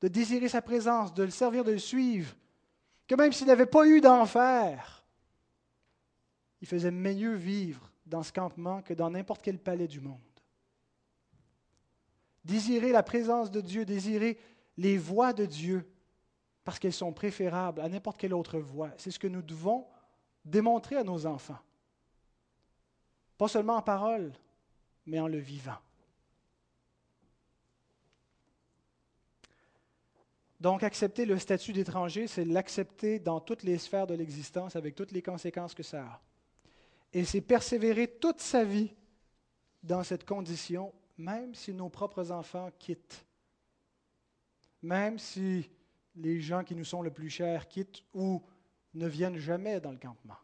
de, 0.01 0.07
désirer 0.07 0.47
sa 0.47 0.61
présence, 0.61 1.13
de 1.13 1.23
le 1.23 1.29
servir, 1.31 1.63
de 1.63 1.71
le 1.71 1.79
suivre, 1.79 2.33
que 3.07 3.15
même 3.15 3.33
s'il 3.33 3.47
n'avait 3.47 3.65
pas 3.65 3.85
eu 3.87 4.01
d'enfer, 4.01 5.05
il 6.61 6.67
faisait 6.67 6.91
mieux 6.91 7.35
vivre 7.35 7.91
dans 8.05 8.23
ce 8.23 8.31
campement 8.31 8.81
que 8.81 8.93
dans 8.93 9.09
n'importe 9.09 9.41
quel 9.41 9.59
palais 9.59 9.87
du 9.87 9.99
monde 9.99 10.19
désirer 12.45 12.91
la 12.91 13.03
présence 13.03 13.51
de 13.51 13.59
Dieu, 13.59 13.83
désirer 13.83 14.39
les 14.77 14.97
voies 14.97 15.33
de 15.33 15.45
Dieu, 15.45 15.85
parce 16.63 16.79
qu'elles 16.79 16.93
sont 16.93 17.13
préférables 17.13 17.81
à 17.81 17.89
n'importe 17.89 18.17
quelle 18.17 18.33
autre 18.33 18.59
voie. 18.59 18.91
C'est 18.97 19.11
ce 19.11 19.19
que 19.19 19.27
nous 19.27 19.41
devons 19.41 19.85
démontrer 20.45 20.95
à 20.95 21.03
nos 21.03 21.25
enfants. 21.25 21.59
Pas 23.37 23.47
seulement 23.47 23.75
en 23.75 23.81
parole, 23.81 24.31
mais 25.05 25.19
en 25.19 25.27
le 25.27 25.37
vivant. 25.37 25.77
Donc, 30.59 30.83
accepter 30.83 31.25
le 31.25 31.37
statut 31.37 31.73
d'étranger, 31.73 32.27
c'est 32.27 32.45
l'accepter 32.45 33.19
dans 33.19 33.39
toutes 33.39 33.63
les 33.63 33.77
sphères 33.77 34.07
de 34.07 34.13
l'existence 34.15 34.75
avec 34.75 34.95
toutes 34.95 35.11
les 35.11 35.21
conséquences 35.21 35.75
que 35.75 35.83
ça 35.83 36.01
a. 36.01 36.21
Et 37.13 37.23
c'est 37.25 37.41
persévérer 37.41 38.07
toute 38.07 38.39
sa 38.39 38.63
vie 38.63 38.93
dans 39.83 40.03
cette 40.03 40.25
condition, 40.25 40.93
même 41.17 41.55
si 41.55 41.73
nos 41.73 41.89
propres 41.89 42.31
enfants 42.31 42.71
quittent, 42.77 43.25
même 44.81 45.17
si 45.17 45.69
les 46.15 46.39
gens 46.39 46.63
qui 46.63 46.75
nous 46.75 46.85
sont 46.85 47.01
le 47.01 47.11
plus 47.11 47.29
chers 47.29 47.67
quittent 47.67 48.03
ou 48.13 48.43
ne 48.93 49.07
viennent 49.07 49.37
jamais 49.37 49.79
dans 49.79 49.91
le 49.91 49.97
campement. 49.97 50.37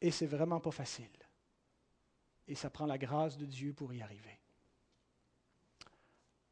Et 0.00 0.10
c'est 0.10 0.26
vraiment 0.26 0.60
pas 0.60 0.70
facile. 0.70 1.10
Et 2.46 2.54
ça 2.54 2.68
prend 2.68 2.86
la 2.86 2.98
grâce 2.98 3.38
de 3.38 3.46
Dieu 3.46 3.72
pour 3.72 3.92
y 3.94 4.02
arriver. 4.02 4.38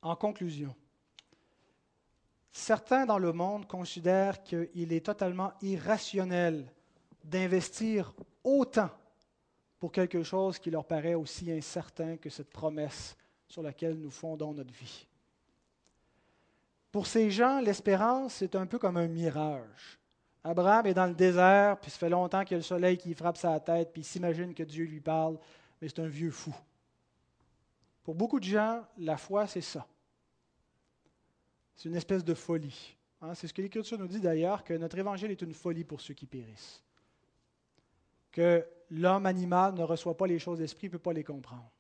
En 0.00 0.16
conclusion, 0.16 0.74
certains 2.50 3.04
dans 3.04 3.18
le 3.18 3.32
monde 3.32 3.66
considèrent 3.66 4.42
qu'il 4.42 4.92
est 4.92 5.04
totalement 5.04 5.52
irrationnel 5.60 6.72
d'investir 7.24 8.14
autant 8.42 8.90
pour 9.82 9.90
quelque 9.90 10.22
chose 10.22 10.60
qui 10.60 10.70
leur 10.70 10.84
paraît 10.84 11.16
aussi 11.16 11.50
incertain 11.50 12.16
que 12.16 12.30
cette 12.30 12.50
promesse 12.50 13.16
sur 13.48 13.64
laquelle 13.64 13.98
nous 13.98 14.12
fondons 14.12 14.54
notre 14.54 14.72
vie. 14.72 15.08
Pour 16.92 17.08
ces 17.08 17.32
gens, 17.32 17.60
l'espérance, 17.60 18.34
c'est 18.34 18.54
un 18.54 18.66
peu 18.68 18.78
comme 18.78 18.96
un 18.96 19.08
mirage. 19.08 19.98
Abraham 20.44 20.86
est 20.86 20.94
dans 20.94 21.08
le 21.08 21.14
désert, 21.14 21.80
puis 21.80 21.90
ça 21.90 21.98
fait 21.98 22.08
longtemps 22.08 22.44
qu'il 22.44 22.52
y 22.52 22.54
a 22.54 22.58
le 22.58 22.62
soleil 22.62 22.96
qui 22.96 23.12
frappe 23.12 23.36
sa 23.36 23.58
tête, 23.58 23.92
puis 23.92 24.02
il 24.02 24.04
s'imagine 24.04 24.54
que 24.54 24.62
Dieu 24.62 24.84
lui 24.84 25.00
parle, 25.00 25.36
mais 25.80 25.88
c'est 25.88 25.98
un 25.98 26.06
vieux 26.06 26.30
fou. 26.30 26.54
Pour 28.04 28.14
beaucoup 28.14 28.38
de 28.38 28.44
gens, 28.44 28.84
la 28.98 29.16
foi, 29.16 29.48
c'est 29.48 29.62
ça. 29.62 29.84
C'est 31.74 31.88
une 31.88 31.96
espèce 31.96 32.22
de 32.22 32.34
folie. 32.34 32.96
Hein. 33.20 33.34
c'est 33.34 33.48
ce 33.48 33.52
que 33.52 33.62
l'Écriture 33.62 33.98
nous 33.98 34.06
dit 34.06 34.20
d'ailleurs, 34.20 34.62
que 34.62 34.74
notre 34.74 34.96
évangile 34.96 35.32
est 35.32 35.42
une 35.42 35.54
folie 35.54 35.82
pour 35.82 36.00
ceux 36.00 36.14
qui 36.14 36.26
périssent. 36.26 36.84
Que 38.30 38.64
l'homme 38.92 39.26
animal 39.26 39.74
ne 39.74 39.82
reçoit 39.82 40.16
pas 40.16 40.26
les 40.26 40.38
choses 40.38 40.58
d'esprit, 40.58 40.88
ne 40.88 40.92
peut 40.92 40.98
pas 40.98 41.12
les 41.12 41.24
comprendre. 41.24 41.70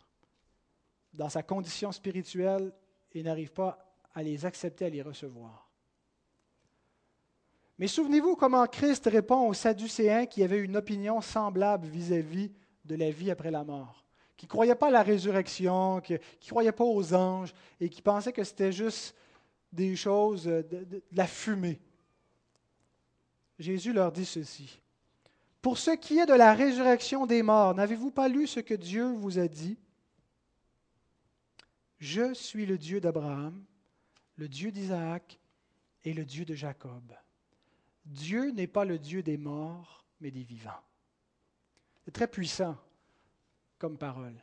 Dans 1.12 1.28
sa 1.28 1.42
condition 1.42 1.92
spirituelle, 1.92 2.72
il 3.12 3.24
n'arrive 3.24 3.52
pas 3.52 3.78
à 4.14 4.22
les 4.22 4.46
accepter, 4.46 4.86
à 4.86 4.88
les 4.88 5.02
recevoir. 5.02 5.68
Mais 7.78 7.86
souvenez-vous 7.86 8.36
comment 8.36 8.66
Christ 8.66 9.06
répond 9.06 9.46
aux 9.48 9.54
Sadducéens 9.54 10.26
qui 10.26 10.42
avaient 10.42 10.60
une 10.60 10.76
opinion 10.76 11.20
semblable 11.20 11.86
vis-à-vis 11.86 12.50
de 12.84 12.94
la 12.94 13.10
vie 13.10 13.30
après 13.30 13.50
la 13.50 13.64
mort, 13.64 14.04
qui 14.36 14.46
ne 14.46 14.50
croyaient 14.50 14.74
pas 14.74 14.88
à 14.88 14.92
la 14.92 15.02
résurrection, 15.02 16.00
qui 16.00 16.14
ne 16.14 16.18
croyaient 16.48 16.72
pas 16.72 16.84
aux 16.84 17.14
anges 17.14 17.52
et 17.80 17.88
qui 17.88 18.00
pensaient 18.00 18.32
que 18.32 18.44
c'était 18.44 18.72
juste 18.72 19.14
des 19.70 19.96
choses, 19.96 20.44
de, 20.44 20.62
de 20.62 21.02
la 21.12 21.26
fumée. 21.26 21.80
Jésus 23.58 23.92
leur 23.92 24.12
dit 24.12 24.26
ceci. 24.26 24.81
Pour 25.62 25.78
ce 25.78 25.92
qui 25.92 26.18
est 26.18 26.26
de 26.26 26.34
la 26.34 26.54
résurrection 26.54 27.24
des 27.24 27.44
morts, 27.44 27.74
n'avez-vous 27.74 28.10
pas 28.10 28.28
lu 28.28 28.48
ce 28.48 28.58
que 28.58 28.74
Dieu 28.74 29.12
vous 29.12 29.38
a 29.38 29.46
dit? 29.46 29.78
Je 31.98 32.34
suis 32.34 32.66
le 32.66 32.76
Dieu 32.76 33.00
d'Abraham, 33.00 33.64
le 34.36 34.48
Dieu 34.48 34.72
d'Isaac 34.72 35.38
et 36.04 36.12
le 36.12 36.24
Dieu 36.24 36.44
de 36.44 36.54
Jacob. 36.54 37.14
Dieu 38.04 38.50
n'est 38.50 38.66
pas 38.66 38.84
le 38.84 38.98
Dieu 38.98 39.22
des 39.22 39.36
morts, 39.36 40.04
mais 40.20 40.32
des 40.32 40.42
vivants. 40.42 40.82
C'est 42.04 42.10
très 42.10 42.26
puissant 42.26 42.76
comme 43.78 43.96
parole. 43.96 44.34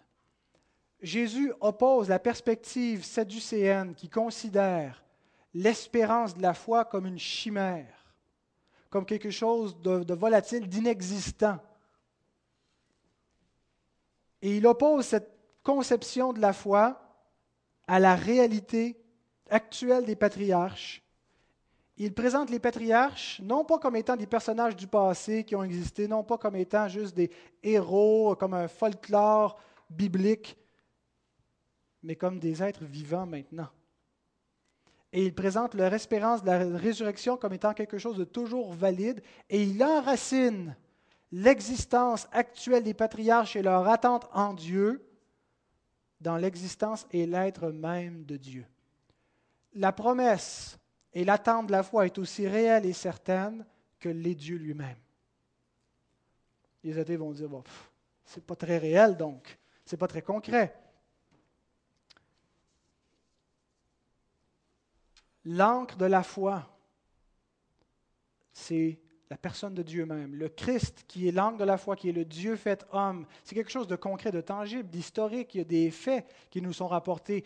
Jésus 1.02 1.52
oppose 1.60 2.08
la 2.08 2.20
perspective 2.20 3.04
sadducéenne 3.04 3.94
qui 3.94 4.10
considère 4.10 5.04
l'espérance 5.54 6.36
de 6.36 6.42
la 6.42 6.54
foi 6.54 6.86
comme 6.86 7.06
une 7.06 7.20
chimère, 7.20 7.99
comme 8.90 9.06
quelque 9.06 9.30
chose 9.30 9.80
de, 9.82 10.14
volatile, 10.14 10.68
d'inexistant. 10.68 11.60
Et 14.42 14.58
il 14.58 14.66
oppose 14.66 15.06
cette 15.06 15.32
conception 15.64 16.34
de 16.34 16.40
la 16.40 16.54
foi 16.54 17.02
à 17.88 18.00
la 18.00 18.16
réalité 18.16 18.98
actuelle 19.50 20.06
des 20.06 20.16
patriarches 20.16 21.04
il 22.00 22.14
présente 22.14 22.50
les 22.50 22.60
patriarches 22.60 23.42
non 23.44 23.66
pas 23.66 23.78
comme 23.78 23.98
étant 23.98 24.16
des 24.16 24.26
personnages 24.26 24.76
du 24.76 24.88
passé 24.88 25.44
qui 25.44 25.54
ont 25.56 25.64
existé, 25.64 26.08
non 26.08 26.24
pas 26.24 26.38
comme 26.38 26.56
étant 26.56 26.88
juste 26.88 27.14
des 27.14 27.30
héros, 27.62 28.36
comme 28.38 28.54
un 28.54 28.70
folklore 28.70 29.60
biblique, 29.90 30.58
mais 32.02 32.16
comme 32.16 32.40
des 32.40 32.64
êtres 32.64 32.86
vivants 32.86 33.26
maintenant. 33.26 33.68
Et 35.12 35.26
il 35.26 35.34
présente 35.34 35.74
leur 35.74 35.93
espérance 35.93 36.43
de 36.43 36.47
la 36.47 36.78
résurrection 36.78 37.36
comme 37.38 37.53
étant 37.53 37.74
quelque 37.74 37.97
chose 37.97 38.18
de 38.18 38.26
toujours 38.26 38.74
valide, 38.74 39.22
et 39.49 39.64
il 39.64 39.84
enracine 39.84 40.76
l'existence 41.32 42.28
actuelle 42.32 42.84
des 42.84 42.93
patriarches 42.93 43.55
et 43.55 43.62
leur 43.62 43.88
attente 43.88 44.28
en 44.34 44.53
Dieu 44.53 45.05
dans 46.22 46.38
l'existence 46.38 47.07
et 47.12 47.26
l'être 47.26 47.70
même 47.70 48.26
de 48.26 48.38
Dieu. 48.38 48.66
La 49.74 49.91
promesse 49.91 50.78
et 51.14 51.24
l'attente 51.24 51.68
de 51.68 51.72
la 51.72 51.84
foi 51.84 52.05
est 52.05 52.18
aussi 52.18 52.47
réelle 52.47 52.86
et 52.86 52.93
certaine 52.93 53.66
que 53.99 54.10
l'est 54.10 54.36
Dieu 54.36 54.57
lui-même. 54.57 54.97
Les 56.84 56.97
athées 56.97 57.18
vont 57.18 57.32
dire, 57.32 57.49
c'est 58.26 58.45
pas 58.45 58.55
très 58.55 58.78
réel 58.78 59.18
donc, 59.18 59.57
c'est 59.86 59.97
pas 59.97 60.07
très 60.07 60.22
concret. 60.22 60.76
L'encre 65.46 65.98
de 65.98 66.06
la 66.06 66.24
foi, 66.24 66.68
c'est 68.52 69.00
la 69.30 69.38
personne 69.38 69.74
de 69.74 69.84
Dieu 69.84 70.06
même. 70.06 70.36
Le 70.36 70.50
Christ, 70.50 71.06
qui 71.08 71.28
est 71.28 71.32
l'encre 71.32 71.58
de 71.58 71.64
la 71.64 71.78
foi, 71.78 71.96
qui 71.96 72.10
est 72.10 72.14
le 72.14 72.26
Dieu 72.26 72.56
fait 72.56 72.86
homme, 72.92 73.26
c'est 73.44 73.56
quelque 73.56 73.72
chose 73.72 73.88
de 73.88 73.96
concret, 73.96 74.32
de 74.32 74.42
tangible, 74.42 74.90
d'historique. 74.90 75.54
Il 75.56 75.60
y 75.60 75.62
a 75.62 75.66
des 75.66 75.92
faits 75.92 76.26
qui 76.50 76.62
nous 76.62 76.74
sont 76.74 76.88
rapportés. 76.88 77.46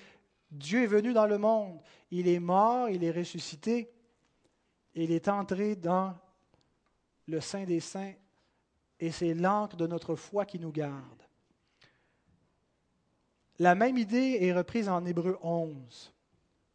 Dieu 0.49 0.83
est 0.83 0.87
venu 0.87 1.13
dans 1.13 1.25
le 1.25 1.37
monde, 1.37 1.81
il 2.11 2.27
est 2.27 2.39
mort, 2.39 2.89
il 2.89 3.03
est 3.03 3.11
ressuscité, 3.11 3.91
il 4.93 5.11
est 5.11 5.27
entré 5.27 5.75
dans 5.75 6.15
le 7.27 7.41
Saint 7.41 7.63
des 7.63 7.79
Saints, 7.79 8.13
et 8.99 9.11
c'est 9.11 9.33
l'encre 9.33 9.75
de 9.75 9.87
notre 9.87 10.15
foi 10.15 10.45
qui 10.45 10.59
nous 10.59 10.71
garde. 10.71 11.23
La 13.59 13.75
même 13.75 13.97
idée 13.97 14.37
est 14.41 14.53
reprise 14.53 14.89
en 14.89 15.03
Hébreu 15.05 15.37
11, 15.41 16.13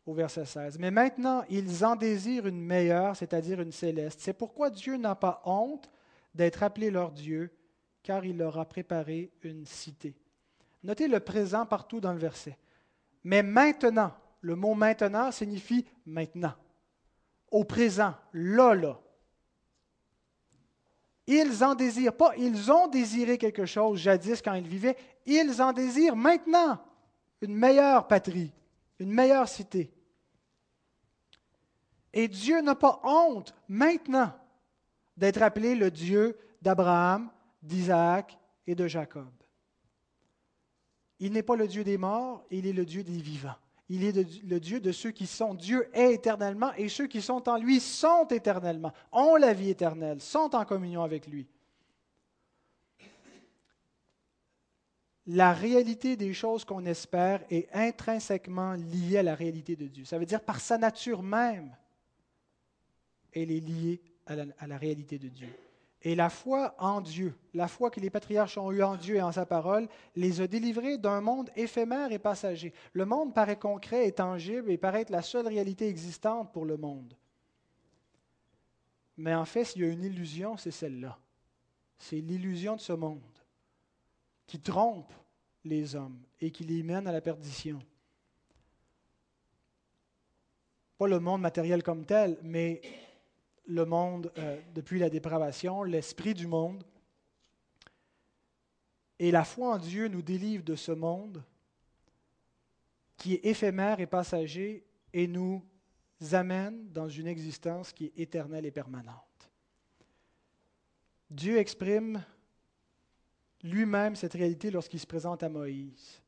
au 0.08 0.14
verset 0.14 0.46
16. 0.46 0.78
Mais 0.78 0.90
maintenant, 0.90 1.44
ils 1.50 1.84
en 1.84 1.94
désirent 1.94 2.46
une 2.46 2.62
meilleure, 2.62 3.14
c'est-à-dire 3.14 3.60
une 3.60 3.72
céleste. 3.72 4.20
C'est 4.22 4.32
pourquoi 4.32 4.70
Dieu 4.70 4.96
n'a 4.96 5.14
pas 5.14 5.42
honte 5.44 5.90
d'être 6.34 6.62
appelé 6.62 6.90
leur 6.90 7.12
Dieu, 7.12 7.52
car 8.02 8.24
il 8.24 8.38
leur 8.38 8.58
a 8.58 8.64
préparé 8.64 9.30
une 9.42 9.66
cité. 9.66 10.16
Notez 10.82 11.08
le 11.08 11.20
présent 11.20 11.66
partout 11.66 12.00
dans 12.00 12.14
le 12.14 12.18
verset. 12.18 12.56
Mais 13.22 13.42
maintenant, 13.42 14.12
le 14.40 14.56
mot 14.56 14.74
maintenant 14.74 15.30
signifie 15.30 15.84
maintenant, 16.06 16.54
au 17.50 17.64
présent, 17.64 18.14
là, 18.32 18.74
là. 18.74 18.98
Ils 21.26 21.62
en 21.62 21.74
désirent 21.74 22.16
pas, 22.16 22.32
ils 22.38 22.72
ont 22.72 22.88
désiré 22.88 23.36
quelque 23.36 23.66
chose 23.66 24.00
jadis 24.00 24.40
quand 24.40 24.54
ils 24.54 24.66
vivaient, 24.66 24.96
ils 25.26 25.60
en 25.60 25.74
désirent 25.74 26.16
maintenant 26.16 26.78
une 27.42 27.54
meilleure 27.54 28.08
patrie, 28.08 28.52
une 28.98 29.12
meilleure 29.12 29.46
cité. 29.46 29.92
Et 32.12 32.28
Dieu 32.28 32.60
n'a 32.60 32.74
pas 32.74 33.00
honte 33.04 33.54
maintenant 33.68 34.32
d'être 35.16 35.42
appelé 35.42 35.74
le 35.74 35.90
Dieu 35.90 36.38
d'Abraham, 36.62 37.30
d'Isaac 37.62 38.38
et 38.66 38.74
de 38.74 38.86
Jacob. 38.86 39.30
Il 41.20 41.32
n'est 41.32 41.42
pas 41.42 41.56
le 41.56 41.66
Dieu 41.66 41.84
des 41.84 41.98
morts, 41.98 42.44
il 42.50 42.66
est 42.66 42.72
le 42.72 42.86
Dieu 42.86 43.02
des 43.02 43.20
vivants. 43.20 43.56
Il 43.90 44.04
est 44.04 44.44
le 44.44 44.60
Dieu 44.60 44.80
de 44.80 44.92
ceux 44.92 45.10
qui 45.10 45.26
sont. 45.26 45.54
Dieu 45.54 45.88
est 45.94 46.12
éternellement 46.12 46.72
et 46.74 46.88
ceux 46.88 47.06
qui 47.06 47.22
sont 47.22 47.48
en 47.48 47.56
lui 47.56 47.80
sont 47.80 48.26
éternellement, 48.28 48.92
ont 49.12 49.36
la 49.36 49.54
vie 49.54 49.70
éternelle, 49.70 50.20
sont 50.20 50.54
en 50.54 50.64
communion 50.64 51.02
avec 51.02 51.26
lui. 51.26 51.48
La 55.26 55.52
réalité 55.52 56.16
des 56.16 56.32
choses 56.32 56.64
qu'on 56.64 56.84
espère 56.86 57.44
est 57.50 57.68
intrinsèquement 57.74 58.72
liée 58.72 59.18
à 59.18 59.22
la 59.22 59.34
réalité 59.34 59.76
de 59.76 59.86
Dieu. 59.86 60.04
Ça 60.04 60.18
veut 60.18 60.26
dire 60.26 60.42
par 60.42 60.60
sa 60.60 60.78
nature 60.78 61.22
même, 61.22 61.74
elle 63.32 63.50
est 63.50 63.60
liée 63.60 64.00
à 64.26 64.66
la, 64.66 64.78
réalité 64.78 65.18
de 65.18 65.28
Dieu. 65.28 65.48
Et 66.02 66.14
la 66.14 66.30
foi 66.30 66.74
en 66.78 67.00
Dieu, 67.00 67.34
la 67.54 67.66
foi 67.66 67.90
que 67.90 68.00
les 68.00 68.10
patriarches 68.10 68.58
ont 68.58 68.70
eue 68.70 68.82
en 68.82 68.96
Dieu 68.96 69.16
et 69.16 69.22
en 69.22 69.32
sa 69.32 69.46
parole, 69.46 69.88
les 70.14 70.40
a 70.40 70.46
délivrés 70.46 70.98
d'un 70.98 71.20
monde 71.20 71.50
éphémère 71.56 72.12
et 72.12 72.18
passager. 72.18 72.72
Le 72.92 73.04
monde 73.04 73.34
paraît 73.34 73.58
concret 73.58 74.06
et 74.06 74.12
tangible 74.12 74.70
et 74.70 74.78
paraît 74.78 75.02
être 75.02 75.10
la 75.10 75.22
seule 75.22 75.48
réalité 75.48 75.88
existante 75.88 76.52
pour 76.52 76.64
le 76.64 76.76
monde. 76.76 77.14
Mais 79.16 79.34
en 79.34 79.44
fait, 79.44 79.64
s'il 79.64 79.82
y 79.82 79.84
a 79.84 79.88
une 79.88 80.04
illusion, 80.04 80.56
c'est 80.56 80.70
celle-là. 80.70 81.18
C'est 81.98 82.20
l'illusion 82.20 82.76
de 82.76 82.80
ce 82.80 82.92
monde 82.92 83.20
qui 84.46 84.60
trompe 84.60 85.12
les 85.64 85.96
hommes 85.96 86.20
et 86.40 86.52
qui 86.52 86.62
les 86.62 86.84
mène 86.84 87.08
à 87.08 87.12
la 87.12 87.20
perdition. 87.20 87.80
Pas 90.96 91.08
le 91.08 91.18
monde 91.18 91.40
matériel 91.40 91.82
comme 91.82 92.04
tel, 92.04 92.38
mais 92.42 92.80
le 93.68 93.84
monde 93.84 94.32
euh, 94.38 94.58
depuis 94.74 94.98
la 94.98 95.10
dépravation, 95.10 95.82
l'esprit 95.82 96.34
du 96.34 96.46
monde. 96.46 96.82
Et 99.18 99.30
la 99.30 99.44
foi 99.44 99.74
en 99.74 99.78
Dieu 99.78 100.08
nous 100.08 100.22
délivre 100.22 100.64
de 100.64 100.74
ce 100.74 100.92
monde 100.92 101.44
qui 103.16 103.34
est 103.34 103.44
éphémère 103.44 104.00
et 104.00 104.06
passager 104.06 104.84
et 105.12 105.26
nous 105.26 105.62
amène 106.32 106.88
dans 106.92 107.08
une 107.08 107.26
existence 107.26 107.92
qui 107.92 108.06
est 108.06 108.18
éternelle 108.18 108.64
et 108.64 108.70
permanente. 108.70 109.50
Dieu 111.30 111.58
exprime 111.58 112.24
lui-même 113.62 114.16
cette 114.16 114.34
réalité 114.34 114.70
lorsqu'il 114.70 115.00
se 115.00 115.06
présente 115.06 115.42
à 115.42 115.48
Moïse. 115.48 116.22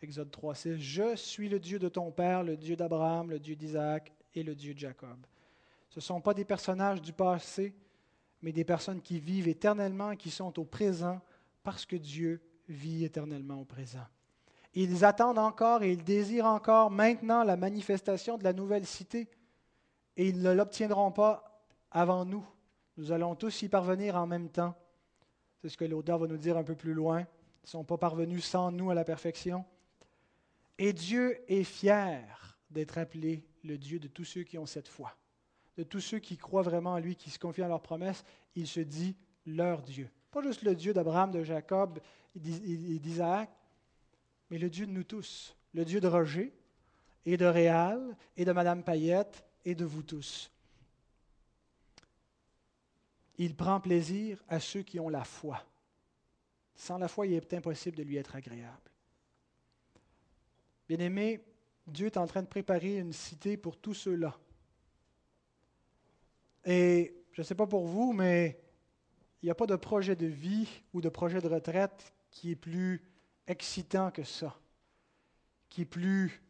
Exode 0.00 0.30
3.6, 0.30 0.76
Je 0.78 1.16
suis 1.16 1.48
le 1.48 1.58
Dieu 1.58 1.78
de 1.78 1.88
ton 1.88 2.10
Père, 2.10 2.42
le 2.42 2.56
Dieu 2.56 2.76
d'Abraham, 2.76 3.30
le 3.30 3.38
Dieu 3.38 3.56
d'Isaac 3.56 4.12
et 4.34 4.42
le 4.42 4.54
Dieu 4.54 4.72
de 4.72 4.78
Jacob. 4.78 5.26
Ce 5.96 6.00
ne 6.00 6.04
sont 6.04 6.20
pas 6.20 6.34
des 6.34 6.44
personnages 6.44 7.00
du 7.00 7.14
passé, 7.14 7.74
mais 8.42 8.52
des 8.52 8.64
personnes 8.64 9.00
qui 9.00 9.18
vivent 9.18 9.48
éternellement, 9.48 10.14
qui 10.14 10.30
sont 10.30 10.58
au 10.58 10.64
présent, 10.66 11.22
parce 11.62 11.86
que 11.86 11.96
Dieu 11.96 12.42
vit 12.68 13.06
éternellement 13.06 13.62
au 13.62 13.64
présent. 13.64 14.04
Ils 14.74 15.06
attendent 15.06 15.38
encore 15.38 15.82
et 15.82 15.92
ils 15.92 16.04
désirent 16.04 16.44
encore 16.44 16.90
maintenant 16.90 17.44
la 17.44 17.56
manifestation 17.56 18.36
de 18.36 18.44
la 18.44 18.52
nouvelle 18.52 18.84
cité, 18.84 19.26
et 20.18 20.28
ils 20.28 20.42
ne 20.42 20.52
l'obtiendront 20.52 21.12
pas 21.12 21.64
avant 21.90 22.26
nous. 22.26 22.46
Nous 22.98 23.10
allons 23.10 23.34
tous 23.34 23.62
y 23.62 23.68
parvenir 23.70 24.16
en 24.16 24.26
même 24.26 24.50
temps. 24.50 24.74
C'est 25.62 25.70
ce 25.70 25.78
que 25.78 25.86
l'auteur 25.86 26.18
va 26.18 26.26
nous 26.26 26.36
dire 26.36 26.58
un 26.58 26.64
peu 26.64 26.74
plus 26.74 26.92
loin. 26.92 27.20
Ils 27.20 27.64
ne 27.64 27.68
sont 27.68 27.84
pas 27.84 27.96
parvenus 27.96 28.44
sans 28.44 28.70
nous 28.70 28.90
à 28.90 28.94
la 28.94 29.04
perfection. 29.04 29.64
Et 30.76 30.92
Dieu 30.92 31.38
est 31.50 31.64
fier 31.64 32.58
d'être 32.68 32.98
appelé 32.98 33.46
le 33.64 33.78
Dieu 33.78 33.98
de 33.98 34.08
tous 34.08 34.24
ceux 34.24 34.42
qui 34.42 34.58
ont 34.58 34.66
cette 34.66 34.88
foi 34.88 35.16
de 35.76 35.82
tous 35.82 36.00
ceux 36.00 36.18
qui 36.18 36.36
croient 36.36 36.62
vraiment 36.62 36.92
en 36.92 36.98
lui, 36.98 37.16
qui 37.16 37.30
se 37.30 37.38
confient 37.38 37.62
à 37.62 37.68
leurs 37.68 37.82
promesses, 37.82 38.24
il 38.54 38.66
se 38.66 38.80
dit 38.80 39.16
leur 39.46 39.82
Dieu. 39.82 40.10
Pas 40.30 40.42
juste 40.42 40.62
le 40.62 40.74
Dieu 40.74 40.92
d'Abraham, 40.92 41.30
de 41.30 41.42
Jacob 41.44 42.00
et 42.34 42.98
d'Isaac, 42.98 43.50
mais 44.50 44.58
le 44.58 44.70
Dieu 44.70 44.86
de 44.86 44.92
nous 44.92 45.04
tous, 45.04 45.56
le 45.74 45.84
Dieu 45.84 46.00
de 46.00 46.08
Roger 46.08 46.52
et 47.24 47.36
de 47.36 47.46
Réal 47.46 48.16
et 48.36 48.44
de 48.44 48.52
Madame 48.52 48.82
Payette 48.82 49.44
et 49.64 49.74
de 49.74 49.84
vous 49.84 50.02
tous. 50.02 50.50
Il 53.38 53.54
prend 53.54 53.80
plaisir 53.80 54.42
à 54.48 54.60
ceux 54.60 54.82
qui 54.82 54.98
ont 54.98 55.10
la 55.10 55.24
foi. 55.24 55.62
Sans 56.74 56.98
la 56.98 57.08
foi, 57.08 57.26
il 57.26 57.34
est 57.34 57.54
impossible 57.54 57.96
de 57.96 58.02
lui 58.02 58.16
être 58.16 58.36
agréable. 58.36 58.90
Bien-aimé, 60.88 61.44
Dieu 61.86 62.06
est 62.06 62.16
en 62.16 62.26
train 62.26 62.42
de 62.42 62.48
préparer 62.48 62.98
une 62.98 63.12
cité 63.12 63.56
pour 63.56 63.76
tous 63.76 63.94
ceux-là 63.94 64.38
et 66.66 67.14
je 67.32 67.40
ne 67.40 67.44
sais 67.46 67.54
pas 67.54 67.66
pour 67.66 67.86
vous, 67.86 68.12
mais 68.12 68.60
il 69.40 69.46
n'y 69.46 69.50
a 69.50 69.54
pas 69.54 69.66
de 69.66 69.76
projet 69.76 70.16
de 70.16 70.26
vie 70.26 70.68
ou 70.92 71.00
de 71.00 71.08
projet 71.08 71.40
de 71.40 71.48
retraite 71.48 72.12
qui 72.30 72.50
est 72.50 72.56
plus 72.56 73.00
excitant 73.46 74.10
que 74.10 74.24
ça, 74.24 74.58
qui 75.68 75.82
est 75.82 75.86
plus 75.86 76.42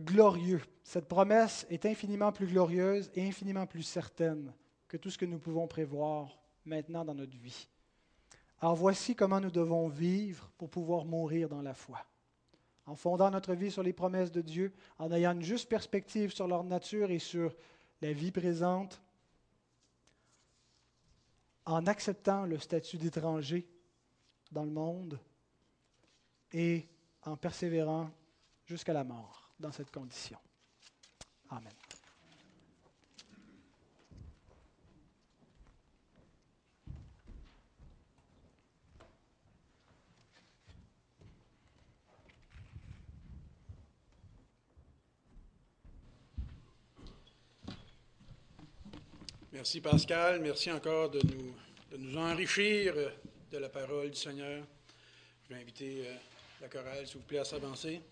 glorieux. 0.00 0.62
Cette 0.82 1.06
promesse 1.06 1.66
est 1.68 1.84
infiniment 1.84 2.32
plus 2.32 2.46
glorieuse 2.46 3.10
et 3.14 3.28
infiniment 3.28 3.66
plus 3.66 3.82
certaine 3.82 4.52
que 4.88 4.96
tout 4.96 5.10
ce 5.10 5.18
que 5.18 5.26
nous 5.26 5.38
pouvons 5.38 5.66
prévoir 5.66 6.38
maintenant 6.64 7.04
dans 7.04 7.14
notre 7.14 7.36
vie. 7.36 7.68
Alors 8.60 8.74
voici 8.74 9.14
comment 9.14 9.40
nous 9.40 9.50
devons 9.50 9.88
vivre 9.88 10.50
pour 10.56 10.70
pouvoir 10.70 11.04
mourir 11.04 11.48
dans 11.48 11.62
la 11.62 11.74
foi. 11.74 11.98
En 12.86 12.94
fondant 12.94 13.30
notre 13.30 13.54
vie 13.54 13.70
sur 13.70 13.82
les 13.82 13.92
promesses 13.92 14.32
de 14.32 14.40
Dieu, 14.40 14.72
en 14.98 15.10
ayant 15.12 15.32
une 15.32 15.42
juste 15.42 15.68
perspective 15.68 16.32
sur 16.32 16.46
leur 16.46 16.64
nature 16.64 17.10
et 17.10 17.18
sur 17.18 17.54
la 18.00 18.12
vie 18.12 18.30
présente 18.30 19.00
en 21.64 21.86
acceptant 21.86 22.44
le 22.44 22.58
statut 22.58 22.96
d'étranger 22.96 23.66
dans 24.52 24.64
le 24.64 24.70
monde 24.70 25.18
et 26.52 26.88
en 27.22 27.36
persévérant 27.36 28.10
jusqu'à 28.66 28.92
la 28.92 29.04
mort 29.04 29.50
dans 29.58 29.72
cette 29.72 29.90
condition. 29.90 30.38
Amen. 31.50 31.72
Merci 49.56 49.80
Pascal, 49.80 50.38
merci 50.40 50.70
encore 50.70 51.08
de 51.08 51.18
nous, 51.96 52.18
enrichir 52.18 52.94
de 53.50 53.56
la 53.56 53.70
parole 53.70 54.10
du 54.10 54.16
Seigneur. 54.16 54.62
Je 55.48 55.54
vais 55.54 55.62
inviter 55.62 56.02
euh, 56.06 56.14
la 56.60 56.68
chorale, 56.68 57.06
s'il 57.06 57.16
vous 57.16 57.22
plaît, 57.22 57.38
à 57.38 57.44
s'avancer. 57.46 58.02